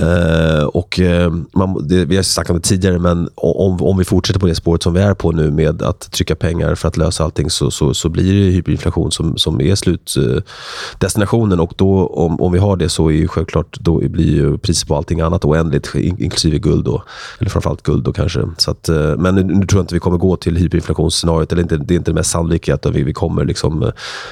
Uh, 0.00 0.64
och, 0.64 0.98
uh, 0.98 1.34
man, 1.54 1.88
det, 1.88 2.04
vi 2.04 2.16
har 2.16 2.22
snackat 2.22 2.50
om 2.50 2.56
det 2.56 2.62
tidigare, 2.62 2.98
men 2.98 3.28
om, 3.34 3.82
om 3.82 3.98
vi 3.98 4.04
fortsätter 4.04 4.40
på 4.40 4.46
det 4.46 4.54
spåret 4.54 4.82
som 4.82 4.94
vi 4.94 5.00
är 5.00 5.14
på 5.14 5.32
nu 5.32 5.50
med 5.50 5.82
att 5.82 6.12
trycka 6.12 6.34
pengar 6.34 6.74
för 6.74 6.88
att 6.88 6.96
lösa 6.96 7.24
allting 7.24 7.50
så, 7.50 7.70
så, 7.70 7.94
så 7.94 8.08
blir 8.08 8.32
det 8.32 8.50
hyperinflation 8.50 9.12
som, 9.12 9.38
som 9.38 9.60
är 9.60 9.74
slutdestinationen. 9.74 11.52
Eh, 11.52 11.58
uh, 11.58 11.64
och 11.64 11.72
då, 11.76 12.06
om, 12.06 12.40
om 12.40 12.52
vi 12.52 12.58
har 12.58 12.76
det 12.76 12.88
så 12.88 13.08
är 13.08 13.14
ju 13.14 13.28
självklart 13.28 13.78
då 13.80 13.98
blir 13.98 14.34
ju 14.34 14.58
priset 14.58 14.88
på 14.88 14.96
allting 14.96 15.20
annat 15.20 15.44
oändligt, 15.44 15.94
inklusive 15.94 16.58
guld. 16.58 16.84
Då, 16.84 17.02
eller 17.38 17.50
framförallt 17.50 17.82
guld 17.82 18.04
då 18.04 18.12
kanske. 18.12 18.40
Så 18.58 18.70
att, 18.70 18.88
uh, 18.88 19.16
men 19.16 19.34
nu, 19.34 19.42
nu, 19.42 19.66
tror 19.66 19.78
jag 19.78 19.82
inte 19.82 19.94
vi 19.94 20.00
kommer 20.00 20.18
gå 20.18 20.36
till 20.36 20.56
hyperinflationsscenariot. 20.56 21.52
Eller 21.52 21.62
inte, 21.62 21.76
det 21.76 21.94
är 21.94 21.96
inte 21.96 22.10
det 22.10 22.14
mest 22.14 22.30
sannolika 22.30 22.55
att 22.68 22.86
vi, 22.86 23.02
vi 23.02 23.12
kommer 23.12 23.44
liksom 23.44 23.82
eh, 23.82 23.88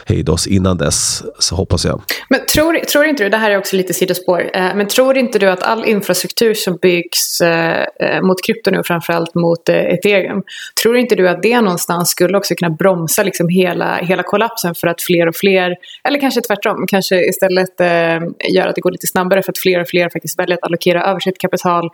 hejda 0.06 0.32
oss 0.32 0.46
innan 0.46 0.78
dess, 0.78 1.22
så 1.38 1.56
hoppas 1.56 1.84
jag. 1.84 2.02
Men 2.28 2.40
tror, 2.46 2.74
tror 2.74 3.04
inte 3.04 3.24
du, 3.24 3.28
det 3.28 3.36
här 3.36 3.50
är 3.50 3.58
också 3.58 3.76
lite 3.76 3.94
sidospår, 3.94 4.50
eh, 4.54 4.74
men 4.74 4.86
tror 4.86 5.16
inte 5.16 5.38
du 5.38 5.50
att 5.50 5.62
all 5.62 5.84
infrastruktur 5.84 6.54
som 6.54 6.76
byggs 6.82 7.40
eh, 7.40 7.80
eh 8.00 8.22
mot 8.22 8.44
krypto 8.46 8.70
nu, 8.70 8.82
framförallt 8.84 9.34
mot 9.34 9.68
eh, 9.68 9.76
ethereum, 9.76 10.42
tror 10.82 10.96
inte 10.96 11.14
du 11.14 11.28
att 11.28 11.42
det 11.42 11.60
någonstans 11.60 12.10
skulle 12.10 12.38
också 12.38 12.54
kunna 12.54 12.70
bromsa 12.70 13.22
liksom 13.22 13.48
hela, 13.48 13.96
hela 13.96 14.22
kollapsen 14.22 14.74
för 14.74 14.86
att 14.86 15.02
fler 15.02 15.28
och 15.28 15.36
fler, 15.36 15.74
eller 16.08 16.20
kanske 16.20 16.40
tvärtom, 16.40 16.86
kanske 16.86 17.28
istället 17.28 17.80
gör 18.48 18.66
att 18.66 18.74
det 18.74 18.80
går 18.80 18.90
lite 18.90 19.06
snabbare 19.06 19.42
för 19.42 19.52
att 19.52 19.58
fler 19.58 19.80
och 19.80 19.88
fler 19.88 20.08
faktiskt 20.08 20.38
väljer 20.38 20.56
att 20.56 20.64
allokera 20.64 21.04
över 21.04 21.20
sitt 21.20 21.38
kapital 21.38 21.90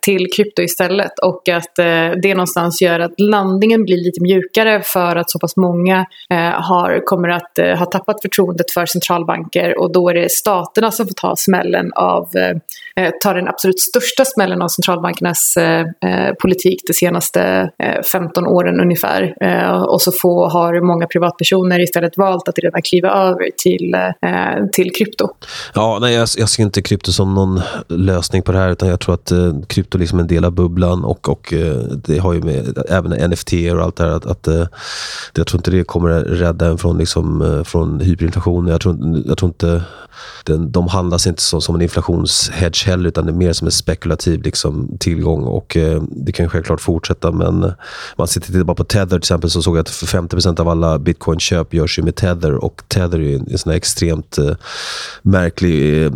till 0.00 0.26
krypto 0.36 0.62
istället 0.62 1.18
och 1.18 1.48
att 1.48 1.74
det 2.22 2.34
någonstans 2.34 2.82
gör 2.82 3.00
att 3.00 3.20
landningen 3.20 3.84
blir 3.84 3.96
lite 3.96 4.22
mjukare 4.22 4.82
för 4.84 5.16
att 5.16 5.30
så 5.30 5.38
pass 5.38 5.56
många 5.64 6.06
eh, 6.30 6.38
har, 6.38 7.06
kommer 7.06 7.28
att 7.28 7.58
eh, 7.58 7.78
ha 7.78 7.86
tappat 7.86 8.22
förtroendet 8.22 8.70
för 8.70 8.86
centralbanker 8.86 9.78
och 9.78 9.92
då 9.92 10.08
är 10.08 10.14
det 10.14 10.30
staterna 10.30 10.90
som 10.90 11.06
får 11.06 11.14
ta 11.14 11.36
smällen 11.36 11.92
av, 11.92 12.28
eh, 12.36 13.04
eh 13.04 13.12
ta 13.22 13.32
den 13.32 13.48
absolut 13.48 13.80
största 13.80 14.24
smällen 14.24 14.62
av 14.62 14.68
centralbankernas 14.68 15.56
eh, 15.56 15.80
eh 15.80 16.34
politik 16.42 16.80
de 16.86 16.92
senaste 16.92 17.70
eh, 17.78 18.02
15 18.12 18.46
åren 18.46 18.80
ungefär. 18.80 19.34
och 19.88 20.02
så 20.02 20.12
få, 20.12 20.48
har 20.48 20.80
många 20.80 21.06
privatpersoner 21.06 21.80
istället 21.80 22.18
valt 22.18 22.48
att 22.48 22.58
redan 22.58 22.82
kliva 22.82 23.10
över 23.10 23.50
till, 23.56 23.96
till 24.72 24.90
krypto. 24.98 25.28
Ja, 25.74 25.98
nej, 26.00 26.14
jag, 26.14 26.28
jag 26.36 26.48
ser 26.48 26.62
inte 26.62 26.82
krypto 26.82 27.12
som 27.12 27.34
någon 27.34 27.60
lösning 27.88 28.42
på 28.42 28.52
det 28.52 28.58
här 28.58 28.70
utan 28.70 28.88
jag 28.88 29.00
tror 29.00 29.14
att 29.14 29.30
eh, 29.30 29.60
krypto 29.66 29.98
liksom 29.98 30.18
är 30.18 30.22
en 30.22 30.28
del 30.28 30.44
av 30.44 30.52
bubblan 30.52 31.04
och, 31.04 31.28
och 31.28 31.54
det 31.94 32.18
har 32.18 32.32
ju 32.32 32.42
med 32.42 32.78
även 32.88 33.30
NFT 33.30 33.52
och 33.52 33.82
allt 33.82 33.96
det 33.96 34.04
här 34.04 34.10
att, 34.10 34.26
att 34.26 34.48
jag 35.34 35.46
tror 35.46 35.53
inte 35.58 35.70
det 35.70 35.84
kommer 35.84 36.08
rädda 36.20 36.66
en 36.66 36.78
från, 36.78 36.98
liksom, 36.98 37.42
eh, 37.42 37.62
från 37.62 38.00
hyperinflation. 38.00 38.66
Jag 38.66 38.80
tror, 38.80 39.22
jag 39.26 39.38
tror 39.38 39.48
inte 39.48 39.82
den, 40.44 40.72
de 40.72 40.88
handlas 40.88 41.26
inte 41.26 41.42
som, 41.42 41.60
som 41.60 41.74
en 41.74 41.82
inflationshedge 41.82 42.86
heller 42.86 43.08
utan 43.08 43.26
det 43.26 43.32
är 43.32 43.36
mer 43.36 43.52
som 43.52 43.66
en 43.66 43.72
spekulativ 43.72 44.42
liksom, 44.42 44.96
tillgång. 45.00 45.42
Och 45.42 45.76
eh, 45.76 46.02
Det 46.10 46.32
kan 46.32 46.48
självklart 46.48 46.80
fortsätta 46.80 47.32
men 47.32 47.72
man 48.16 48.28
sitter 48.28 48.46
tittar 48.46 48.64
bara 48.64 48.74
på 48.74 48.84
Tether 48.84 49.06
till 49.08 49.16
exempel 49.16 49.50
så 49.50 49.62
såg 49.62 49.76
jag 49.76 49.80
att 49.80 49.88
50% 49.88 50.60
av 50.60 50.68
alla 50.68 50.98
bitcoin-köp 50.98 51.74
görs 51.74 51.98
ju 51.98 52.02
med 52.02 52.14
Tether 52.14 52.54
och 52.54 52.82
Tether 52.88 53.20
är 53.20 53.36
en, 53.36 53.46
en 53.50 53.58
sån 53.58 53.72
extremt 53.72 54.38
eh, 54.38 54.50
märklig 55.22 56.04
eh, 56.06 56.12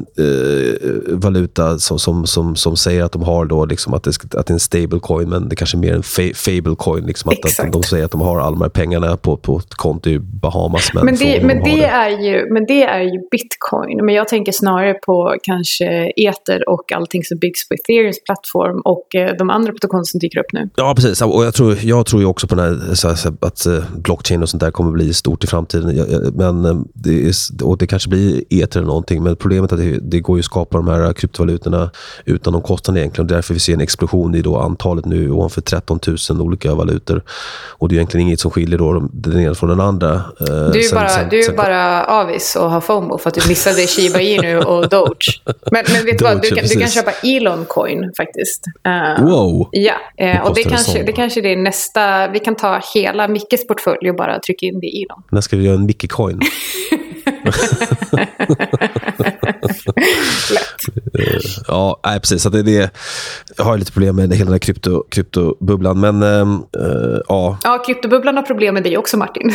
valuta 1.09 1.79
som, 1.79 1.99
som, 1.99 2.27
som, 2.27 2.57
som 2.57 2.77
säger 2.77 3.05
att 3.05 3.13
de 3.13 3.23
har 3.23 3.45
då 3.45 3.65
liksom 3.65 3.95
att, 3.95 4.03
det, 4.03 4.11
att 4.11 4.47
det 4.47 4.51
är 4.51 4.53
en 4.53 4.61
stablecoin 4.61 5.29
men 5.29 5.49
det 5.49 5.57
kanske 5.57 5.77
är 5.77 5.81
mer 5.81 5.95
en 5.95 6.03
fa 6.03 6.23
fablecoin. 6.35 7.07
Liksom 7.07 7.31
att, 7.31 7.61
att 7.61 7.73
de 7.73 7.83
säger 7.83 8.05
att 8.05 8.11
de 8.11 8.21
har 8.21 8.41
alla 8.41 8.51
de 8.51 8.61
här 8.61 8.69
pengarna 8.69 9.17
på, 9.17 9.28
på 9.37 9.57
ett 9.57 9.75
konto 9.75 10.11
i 10.11 10.19
Bahamas. 10.19 10.91
Men, 10.95 11.05
men, 11.05 11.17
det, 11.17 11.45
men, 11.45 11.63
det, 11.63 11.71
det. 11.71 11.85
Är 11.85 12.11
ju, 12.11 12.53
men 12.53 12.65
det 12.67 12.83
är 12.83 13.01
ju 13.01 13.21
bitcoin. 13.31 14.05
Men 14.05 14.15
jag 14.15 14.29
tänker 14.29 14.53
snarare 14.53 14.95
på 14.95 15.37
kanske 15.43 16.13
Ether 16.17 16.69
och 16.69 16.93
allting 16.93 17.25
som 17.25 17.39
byggs 17.39 17.69
på 17.69 17.75
Ethereums 17.75 18.25
plattform 18.25 18.81
och 18.85 19.15
eh, 19.15 19.37
de 19.39 19.51
andra 19.51 19.73
protokollen 19.73 20.05
som 20.05 20.21
dyker 20.21 20.39
upp 20.39 20.53
nu. 20.53 20.71
Ja, 20.77 20.95
precis. 20.95 21.23
Och 21.23 21.45
jag 21.45 21.55
tror, 21.55 21.77
jag 21.83 22.07
tror 22.07 22.23
ju 22.23 22.29
också 22.29 22.47
på 22.47 22.55
den 22.55 22.65
här, 22.65 22.95
så 22.95 23.09
här, 23.09 23.17
att 23.41 23.67
uh, 23.67 23.85
blockchain 23.97 24.43
och 24.43 24.49
sånt 24.49 24.61
där 24.61 24.71
kommer 24.71 24.91
bli 24.91 25.15
stort 25.15 25.45
i 25.45 25.47
framtiden. 25.47 26.33
Men 26.35 26.65
uh, 26.65 26.83
det, 26.95 27.27
är, 27.29 27.33
och 27.63 27.79
det 27.79 27.87
kanske 27.87 28.09
blir 28.09 28.43
Ether 28.51 28.81
eller 28.81 28.89
någonting. 28.89 29.23
Men 29.23 29.37
problemet 29.37 29.73
är 29.73 29.77
att 29.77 29.83
det, 29.83 29.99
det 29.99 30.21
går 30.21 30.37
ju 30.37 30.41
att 30.41 30.45
skapa 30.45 30.77
de 30.77 30.89
här 30.89 31.13
kryptovalutorna 31.13 31.91
utan 32.25 32.53
någon 32.53 32.63
kostnad 32.63 32.99
egentligen. 32.99 33.27
Och 33.27 33.33
därför 33.33 33.55
vi 33.55 33.61
ser 33.61 33.73
en 33.73 33.81
explosion 33.81 34.35
i 34.35 34.43
då 34.43 34.57
antalet 34.57 35.05
nu 35.05 35.31
ovanför 35.31 35.61
13 35.61 36.01
000 36.31 36.41
olika 36.41 36.75
valutor. 36.75 37.23
Och 37.69 37.89
det 37.89 37.95
är 37.95 37.97
egentligen 37.97 38.27
inget 38.27 38.41
som 38.41 38.51
skiljer 38.51 38.79
då 38.79 39.09
den 39.23 39.55
från 39.55 39.69
den 39.69 39.81
andra. 39.81 40.15
Uh, 40.15 40.23
du 40.73 40.79
är 40.79 40.83
ju 40.83 40.95
bara, 40.95 41.09
sen, 41.09 41.29
du 41.29 41.39
är 41.39 41.43
sen, 41.43 41.57
bara 41.57 42.05
avis 42.05 42.57
och 42.57 42.71
har 42.71 42.81
FOMO 42.81 43.19
för 43.19 43.29
att 43.29 43.35
du 43.35 43.49
missade 43.49 43.87
Shiba 43.87 44.21
Inu 44.21 44.59
och 44.59 44.89
Doge. 44.91 45.41
Men, 45.45 45.85
men 45.93 46.05
vet 46.05 46.19
du 46.19 46.25
vad, 46.25 46.43
du 46.43 46.51
kan, 46.51 46.65
du 46.65 46.81
kan 46.81 46.89
köpa 46.89 47.11
Elon 47.23 47.65
Coin 47.65 48.13
faktiskt. 48.17 48.65
Uh, 48.89 49.27
wow! 49.27 49.69
Ja, 49.73 49.95
uh, 50.23 50.41
och 50.41 50.55
det 50.55 50.63
kanske, 50.63 51.03
det 51.03 51.13
kanske 51.13 51.41
det 51.41 51.53
är 51.53 51.57
nästa, 51.57 52.29
vi 52.29 52.39
kan 52.39 52.57
ta 52.57 52.81
hela 52.95 53.29
Mickes 53.29 53.67
portfölj 53.67 54.11
och 54.11 54.17
bara 54.17 54.39
trycka 54.39 54.67
in 54.67 54.81
det 54.81 54.87
i 54.87 55.03
Elon. 55.03 55.23
När 55.31 55.41
ska 55.41 55.57
du 55.57 55.63
göra 55.63 55.75
en 55.75 55.87
Micke-coin? 55.87 56.41
Lätt. 58.13 58.29
Ja, 61.69 62.01
nej, 62.05 62.21
precis. 62.21 62.43
Så 62.43 62.49
det, 62.49 62.63
det, 62.63 62.91
jag 63.57 63.65
har 63.65 63.79
lite 63.79 63.93
problem 63.93 64.17
med 64.17 64.33
hela 64.33 64.45
den 64.45 64.53
här 64.53 64.59
krypto, 64.59 65.05
kryptobubblan. 65.11 66.01
Men 66.01 66.23
äh, 66.23 66.47
ja. 67.29 67.59
Ja, 67.65 67.83
kryptobubblan 67.87 68.37
har 68.37 68.43
problem 68.43 68.75
med 68.75 68.83
dig 68.83 68.99
också 68.99 69.17
Martin. 69.17 69.55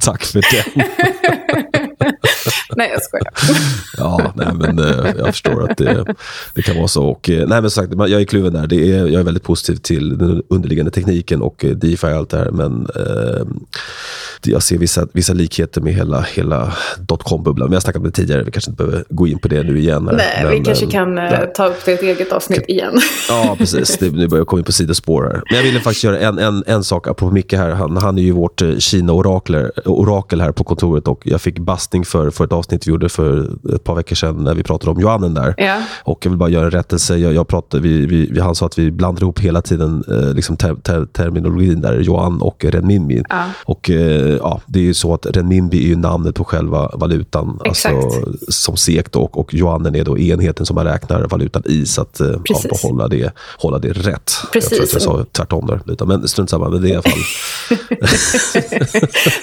Tack 0.00 0.24
för 0.24 0.40
den. 0.40 0.84
nej, 2.76 2.90
jag 2.92 3.02
skojar. 3.02 3.32
ja, 3.96 4.32
nej, 4.36 4.48
men 4.54 4.78
äh, 4.78 5.12
jag 5.18 5.26
förstår 5.26 5.70
att 5.70 5.76
det, 5.78 6.04
det 6.54 6.62
kan 6.62 6.76
vara 6.76 6.88
så. 6.88 7.04
Och, 7.04 7.30
äh, 7.30 7.48
nej, 7.48 7.60
men 7.60 7.70
sagt, 7.70 7.92
jag 7.96 8.10
är 8.10 8.24
kluven 8.24 8.52
där. 8.52 8.66
Det 8.66 8.92
är, 8.92 9.06
jag 9.06 9.20
är 9.20 9.24
väldigt 9.24 9.42
positiv 9.42 9.76
till 9.76 10.18
den 10.18 10.42
underliggande 10.48 10.90
tekniken 10.90 11.42
och 11.42 11.64
DeFi 11.76 12.06
och 12.06 12.10
allt 12.10 12.30
det 12.30 12.38
här. 12.38 12.50
Men 12.50 12.88
jag 14.50 14.62
ser 14.62 14.78
vissa, 14.78 15.06
vissa 15.12 15.32
likheter 15.32 15.80
med 15.80 15.94
hela, 15.94 16.20
hela 16.20 16.72
dotcom-bubblan. 16.98 17.68
Jag 17.68 17.76
har 17.76 17.80
snackat 17.80 18.00
om 18.00 18.06
det 18.06 18.10
tidigare, 18.10 18.42
vi 18.42 18.50
kanske 18.50 18.70
inte 18.70 18.84
behöver 18.84 19.04
gå 19.08 19.26
in 19.26 19.38
på 19.38 19.48
det 19.48 19.62
nu 19.62 19.78
igen. 19.78 20.08
Här. 20.08 20.16
Nej, 20.16 20.44
men, 20.44 20.50
vi 20.50 20.60
kanske 20.60 20.86
kan 20.86 21.18
äh, 21.18 21.40
ta 21.54 21.66
upp 21.66 21.84
det 21.84 21.90
i 21.90 21.94
ett 21.94 22.02
eget 22.02 22.32
avsnitt 22.32 22.64
igen. 22.68 23.00
ja, 23.28 23.54
precis. 23.58 23.98
Det, 23.98 24.10
nu 24.10 24.28
börjar 24.28 24.40
jag 24.40 24.46
komma 24.46 24.60
in 24.60 24.64
på 24.64 24.72
sidospår 24.72 25.22
här. 25.22 25.42
Men 25.50 25.56
jag 25.56 25.62
ville 25.62 25.80
faktiskt 25.80 26.04
göra 26.04 26.18
en, 26.18 26.38
en, 26.38 26.64
en 26.66 26.84
sak, 26.84 27.06
apropå 27.06 27.34
Micke 27.34 27.52
här. 27.52 27.70
Han, 27.70 27.96
han 27.96 28.18
är 28.18 28.22
ju 28.22 28.32
vårt 28.32 28.62
Kina-orakel 28.78 30.40
här 30.40 30.52
på 30.52 30.64
kontoret 30.64 31.08
och 31.08 31.22
jag 31.24 31.40
fick 31.40 31.58
bastning 31.58 32.04
för, 32.04 32.30
för 32.30 32.41
ett 32.44 32.52
avsnitt 32.52 32.86
vi 32.86 32.90
gjorde 32.90 33.08
för 33.08 33.48
ett 33.74 33.84
par 33.84 33.94
veckor 33.94 34.16
sedan 34.16 34.44
när 34.44 34.54
vi 34.54 34.62
pratade 34.62 34.90
om 34.90 35.00
Johannen 35.00 35.34
där. 35.34 35.54
Ja. 35.56 35.82
Och 36.04 36.26
jag 36.26 36.30
vill 36.30 36.38
bara 36.38 36.48
göra 36.48 36.64
en 36.64 36.70
rättelse. 36.70 37.16
Jag, 37.16 37.34
jag 37.34 37.48
pratade, 37.48 37.82
vi, 37.82 38.06
vi, 38.06 38.40
han 38.40 38.54
sa 38.54 38.66
att 38.66 38.78
vi 38.78 38.90
blandar 38.90 39.22
ihop 39.22 39.40
hela 39.40 39.62
tiden 39.62 40.04
eh, 40.08 40.34
liksom 40.34 40.56
ter, 40.56 40.74
ter, 40.74 41.04
terminologin 41.04 41.80
där, 41.80 42.00
Johan 42.00 42.42
och 42.42 42.64
Renminbi. 42.64 43.22
Ja. 43.28 43.44
Och 43.64 43.90
eh, 43.90 44.36
ja, 44.36 44.60
det 44.66 44.78
är 44.78 44.84
ju 44.84 44.94
så 44.94 45.14
att 45.14 45.26
renminbi 45.26 45.84
är 45.84 45.88
ju 45.88 45.96
namnet 45.96 46.34
på 46.34 46.44
själva 46.44 46.90
valutan, 46.94 47.60
alltså, 47.64 47.88
som 48.48 48.76
SEK 48.76 49.16
och, 49.16 49.38
och 49.38 49.54
yuanen 49.54 49.94
är 49.94 50.04
då 50.04 50.18
enheten 50.18 50.66
som 50.66 50.74
man 50.74 50.84
räknar 50.84 51.24
valutan 51.28 51.62
i. 51.66 51.86
Så 51.86 52.02
att 52.02 52.20
eh, 52.20 52.26
ja, 52.44 52.60
hålla, 52.82 53.08
det, 53.08 53.32
hålla 53.58 53.78
det 53.78 53.92
rätt. 53.92 54.32
Precis. 54.52 54.70
Jag 54.70 54.78
tror 54.78 54.84
att 54.86 54.92
jag 54.92 55.02
sa 55.02 55.24
tvärtom 55.32 55.66
där, 55.66 56.04
men 56.06 56.28
strunt 56.28 56.50
samma. 56.50 56.68
Men 56.68 56.82
det 56.82 56.88
är 56.88 56.90
i 56.90 56.94
alla 56.94 57.02
fall. 57.02 57.12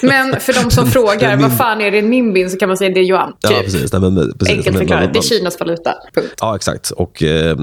men 0.02 0.40
för 0.40 0.64
de 0.64 0.70
som 0.70 0.86
frågar, 0.90 1.36
vad 1.36 1.56
fan 1.56 1.80
är 1.80 1.90
renminbi? 1.90 2.48
Så 2.48 2.58
kan 2.58 2.68
man 2.68 2.76
säga 2.76 2.89
det 2.94 3.00
är 3.00 3.04
yuan. 3.04 3.32
Ja, 3.40 3.48
typ. 3.48 3.64
precis. 3.64 3.92
Nej, 3.92 4.00
men, 4.00 4.32
precis. 4.38 4.56
Enkelt 4.56 4.78
förklarat, 4.78 5.12
det 5.12 5.18
är 5.18 5.22
Kinas 5.22 5.60
valuta. 5.60 5.94
Punkt. 6.14 6.34
Ja, 6.40 6.56
exakt. 6.56 6.90
Och, 6.90 7.22
eh, 7.22 7.56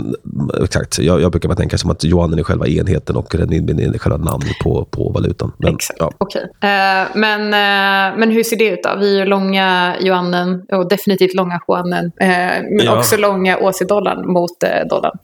exakt. 0.64 1.00
Jag, 1.00 1.22
jag 1.22 1.32
brukar 1.32 1.50
bara 1.50 1.56
tänka 1.56 1.78
som 1.78 1.92
att 1.92 2.06
yuanen 2.06 2.40
är 2.40 2.44
själva 2.44 2.68
enheten 2.68 3.16
och 3.16 3.36
renminbin 3.36 3.80
är 3.80 3.98
själva 3.98 4.18
namnet 4.18 4.60
på, 4.64 4.86
på 4.86 5.10
valutan. 5.10 5.52
Men, 5.58 5.76
exakt. 5.76 6.00
Ja. 6.00 6.12
Okay. 6.20 6.44
Uh, 6.44 7.08
men, 7.16 7.42
uh, 7.42 8.20
men 8.20 8.32
hur 8.32 8.44
ser 8.44 8.58
det 8.58 8.68
ut 8.68 8.84
då? 8.84 8.90
Vi 9.00 9.20
är 9.20 9.26
långa 9.26 9.96
yuanen 10.02 10.62
och 10.72 10.90
definitivt 10.90 11.34
långa 11.34 11.60
juanen. 11.68 12.06
Uh, 12.06 12.28
men 12.78 12.86
ja. 12.86 12.98
också 12.98 13.18
långa 13.18 13.58
åsi-dollarn 13.58 14.34
mot 14.34 14.60
dollarn. 14.90 15.18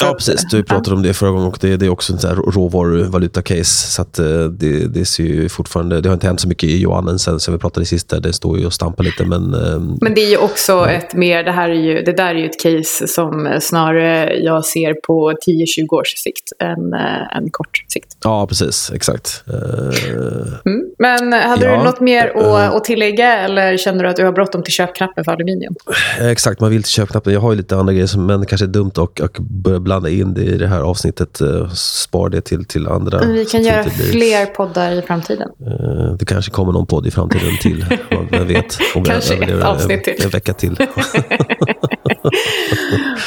Ja, 0.00 0.14
precis. 0.14 0.44
Du 0.50 0.62
pratade 0.64 0.96
om 0.96 1.02
det 1.02 1.14
förra 1.14 1.30
gången 1.30 1.46
och 1.46 1.58
det, 1.60 1.76
det 1.76 1.86
är 1.86 1.90
också 1.90 2.12
en 2.12 2.18
råvaruvaluta-case. 2.36 3.64
Så 3.64 4.02
att 4.02 4.14
det, 4.50 4.86
det 4.94 5.04
ser 5.04 5.24
ju 5.24 5.48
fortfarande... 5.48 6.00
Det 6.00 6.08
har 6.08 6.14
inte 6.14 6.26
hänt 6.26 6.40
så 6.40 6.48
mycket 6.48 6.68
i 6.68 6.82
yuanen 6.82 7.18
sen, 7.18 7.40
sen 7.40 7.54
vi 7.54 7.60
pratade 7.60 7.86
sist. 7.86 8.14
Det 8.22 8.32
står 8.32 8.58
ju 8.58 8.66
och 8.66 8.72
stampar 8.72 9.04
lite, 9.04 9.24
men... 9.24 9.50
Men 10.00 10.14
det 10.14 10.20
är 10.20 10.30
ju 10.30 10.36
också 10.36 10.72
ja. 10.72 10.90
ett 10.90 11.14
mer... 11.14 11.44
Det, 11.44 11.52
här 11.52 11.68
är 11.68 11.74
ju, 11.74 12.02
det 12.02 12.12
där 12.12 12.34
är 12.34 12.38
ju 12.38 12.46
ett 12.46 12.60
case 12.62 13.08
som 13.08 13.58
snarare 13.60 14.36
jag 14.36 14.64
ser 14.64 14.94
på 14.94 15.32
10-20 15.46 15.88
års 15.92 16.14
sikt 16.16 16.52
än 16.58 16.92
en 17.42 17.50
kort 17.50 17.84
sikt. 17.88 18.16
Ja, 18.24 18.46
precis. 18.46 18.90
Exakt. 18.94 19.44
Mm. 20.66 20.84
Men 20.98 21.32
hade 21.32 21.66
ja. 21.66 21.78
du 21.78 21.84
något 21.84 22.00
mer 22.00 22.28
att, 22.36 22.74
att 22.74 22.84
tillägga 22.84 23.38
eller 23.38 23.76
känner 23.76 24.04
du 24.04 24.10
att 24.10 24.16
du 24.16 24.24
har 24.24 24.32
bråttom 24.32 24.62
till 24.62 24.72
köpknappen 24.72 25.24
för 25.24 25.32
aluminium? 25.32 25.74
Exakt, 26.20 26.60
man 26.60 26.70
vill 26.70 26.82
till 26.82 26.92
köpknappen. 26.92 27.32
Jag 27.32 27.40
har 27.40 27.50
ju 27.50 27.56
lite 27.56 27.76
andra 27.76 27.92
grejer, 27.92 28.18
men 28.18 28.46
kanske 28.46 28.64
är 28.64 28.68
dumt 28.68 28.92
att 28.96 29.38
börja 29.38 29.80
blanda 29.90 30.10
in 30.10 30.34
det 30.34 30.42
i 30.42 30.58
det 30.58 30.66
här 30.66 30.80
avsnittet. 30.80 31.42
Uh, 31.42 31.68
spar 31.68 32.28
det 32.28 32.40
till, 32.40 32.64
till 32.64 32.88
andra. 32.88 33.18
Men 33.18 33.32
vi 33.32 33.44
kan 33.44 33.62
göra 33.62 33.84
fler 33.90 34.46
poddar 34.46 34.92
i 34.92 35.02
framtiden. 35.02 35.48
Uh, 35.66 36.12
det 36.12 36.24
kanske 36.24 36.50
kommer 36.50 36.72
någon 36.72 36.86
podd 36.86 37.06
i 37.06 37.10
framtiden 37.10 37.58
till. 37.60 37.84
Vem 38.30 38.46
vet? 38.46 38.78
Om 38.94 39.04
kanske 39.04 39.34
ett 39.34 39.64
avsnitt 39.64 40.04
till. 40.04 40.14
En, 40.18 40.24
en 40.24 40.30
vecka 40.30 40.52
till. 40.52 40.72
Okej, 42.20 42.36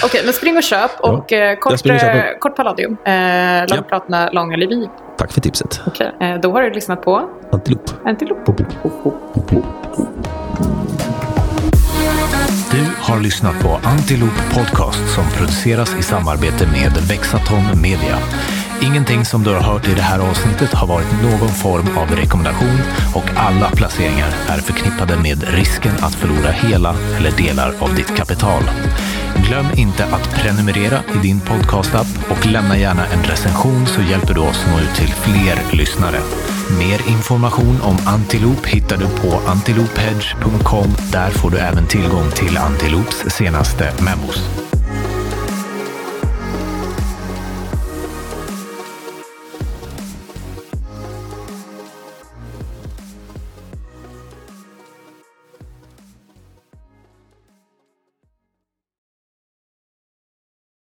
okay, 0.06 0.22
men 0.24 0.34
spring 0.34 0.58
och 0.58 0.64
köp. 0.64 0.92
Och 1.00 1.26
ja, 1.28 1.38
eh, 1.38 1.60
kort, 1.60 1.74
och 1.74 2.40
kort 2.40 2.56
Palladium. 2.56 2.98
Eh, 3.06 3.76
Långpratna, 3.76 4.30
ja. 4.34 4.46
Levi. 4.46 4.90
Tack 5.18 5.32
för 5.32 5.42
tipset. 5.42 5.82
Okay. 5.86 6.08
eh, 6.22 6.42
då 6.42 6.52
har 6.52 6.62
du 6.62 6.70
lyssnat 6.70 7.02
på 7.02 7.30
Antilop. 7.52 7.90
Antilop. 8.06 8.38
Du 8.46 9.83
har 13.04 13.20
lyssnat 13.20 13.60
på 13.62 13.70
Antiloop 13.84 14.38
Podcast 14.54 15.16
som 15.16 15.24
produceras 15.38 15.96
i 16.00 16.04
samarbete 16.04 16.68
med 16.68 16.92
Vexatom 17.08 17.82
Media. 17.82 18.18
Ingenting 18.82 19.26
som 19.26 19.44
du 19.44 19.50
har 19.50 19.62
hört 19.62 19.88
i 19.88 19.94
det 19.94 20.02
här 20.02 20.20
avsnittet 20.20 20.74
har 20.74 20.88
varit 20.88 21.12
någon 21.24 21.50
form 21.50 21.98
av 21.98 22.16
rekommendation 22.16 22.80
och 23.16 23.30
alla 23.36 23.70
placeringar 23.70 24.32
är 24.48 24.58
förknippade 24.58 25.18
med 25.18 25.44
risken 25.44 25.96
att 26.02 26.16
förlora 26.16 26.52
hela 26.52 26.96
eller 27.18 27.32
delar 27.32 27.74
av 27.80 27.96
ditt 27.96 28.18
kapital. 28.18 28.64
Glöm 29.48 29.66
inte 29.78 30.06
att 30.06 30.36
prenumerera 30.36 31.00
i 31.16 31.28
din 31.28 31.40
podcastapp 31.40 32.08
och 32.30 32.46
lämna 32.46 32.78
gärna 32.78 33.06
en 33.06 33.24
recension 33.24 33.86
så 33.86 34.02
hjälper 34.02 34.34
du 34.34 34.42
oss 34.42 34.66
nå 34.72 34.80
ut 34.80 34.96
till 34.96 35.14
fler 35.14 35.78
lyssnare. 35.78 36.20
Mer 36.80 37.12
information 37.12 37.82
om 37.82 37.98
Antilop 38.06 38.66
hittar 38.66 38.98
du 38.98 39.08
på 39.08 39.50
antilophedge.com. 39.50 40.90
Där 41.12 41.30
får 41.30 41.52
du 41.52 41.58
även 41.58 41.88
tillgång 41.88 42.32
till 42.32 42.58
Antilops 42.58 43.26
senaste 43.28 43.94
memos. 44.04 44.63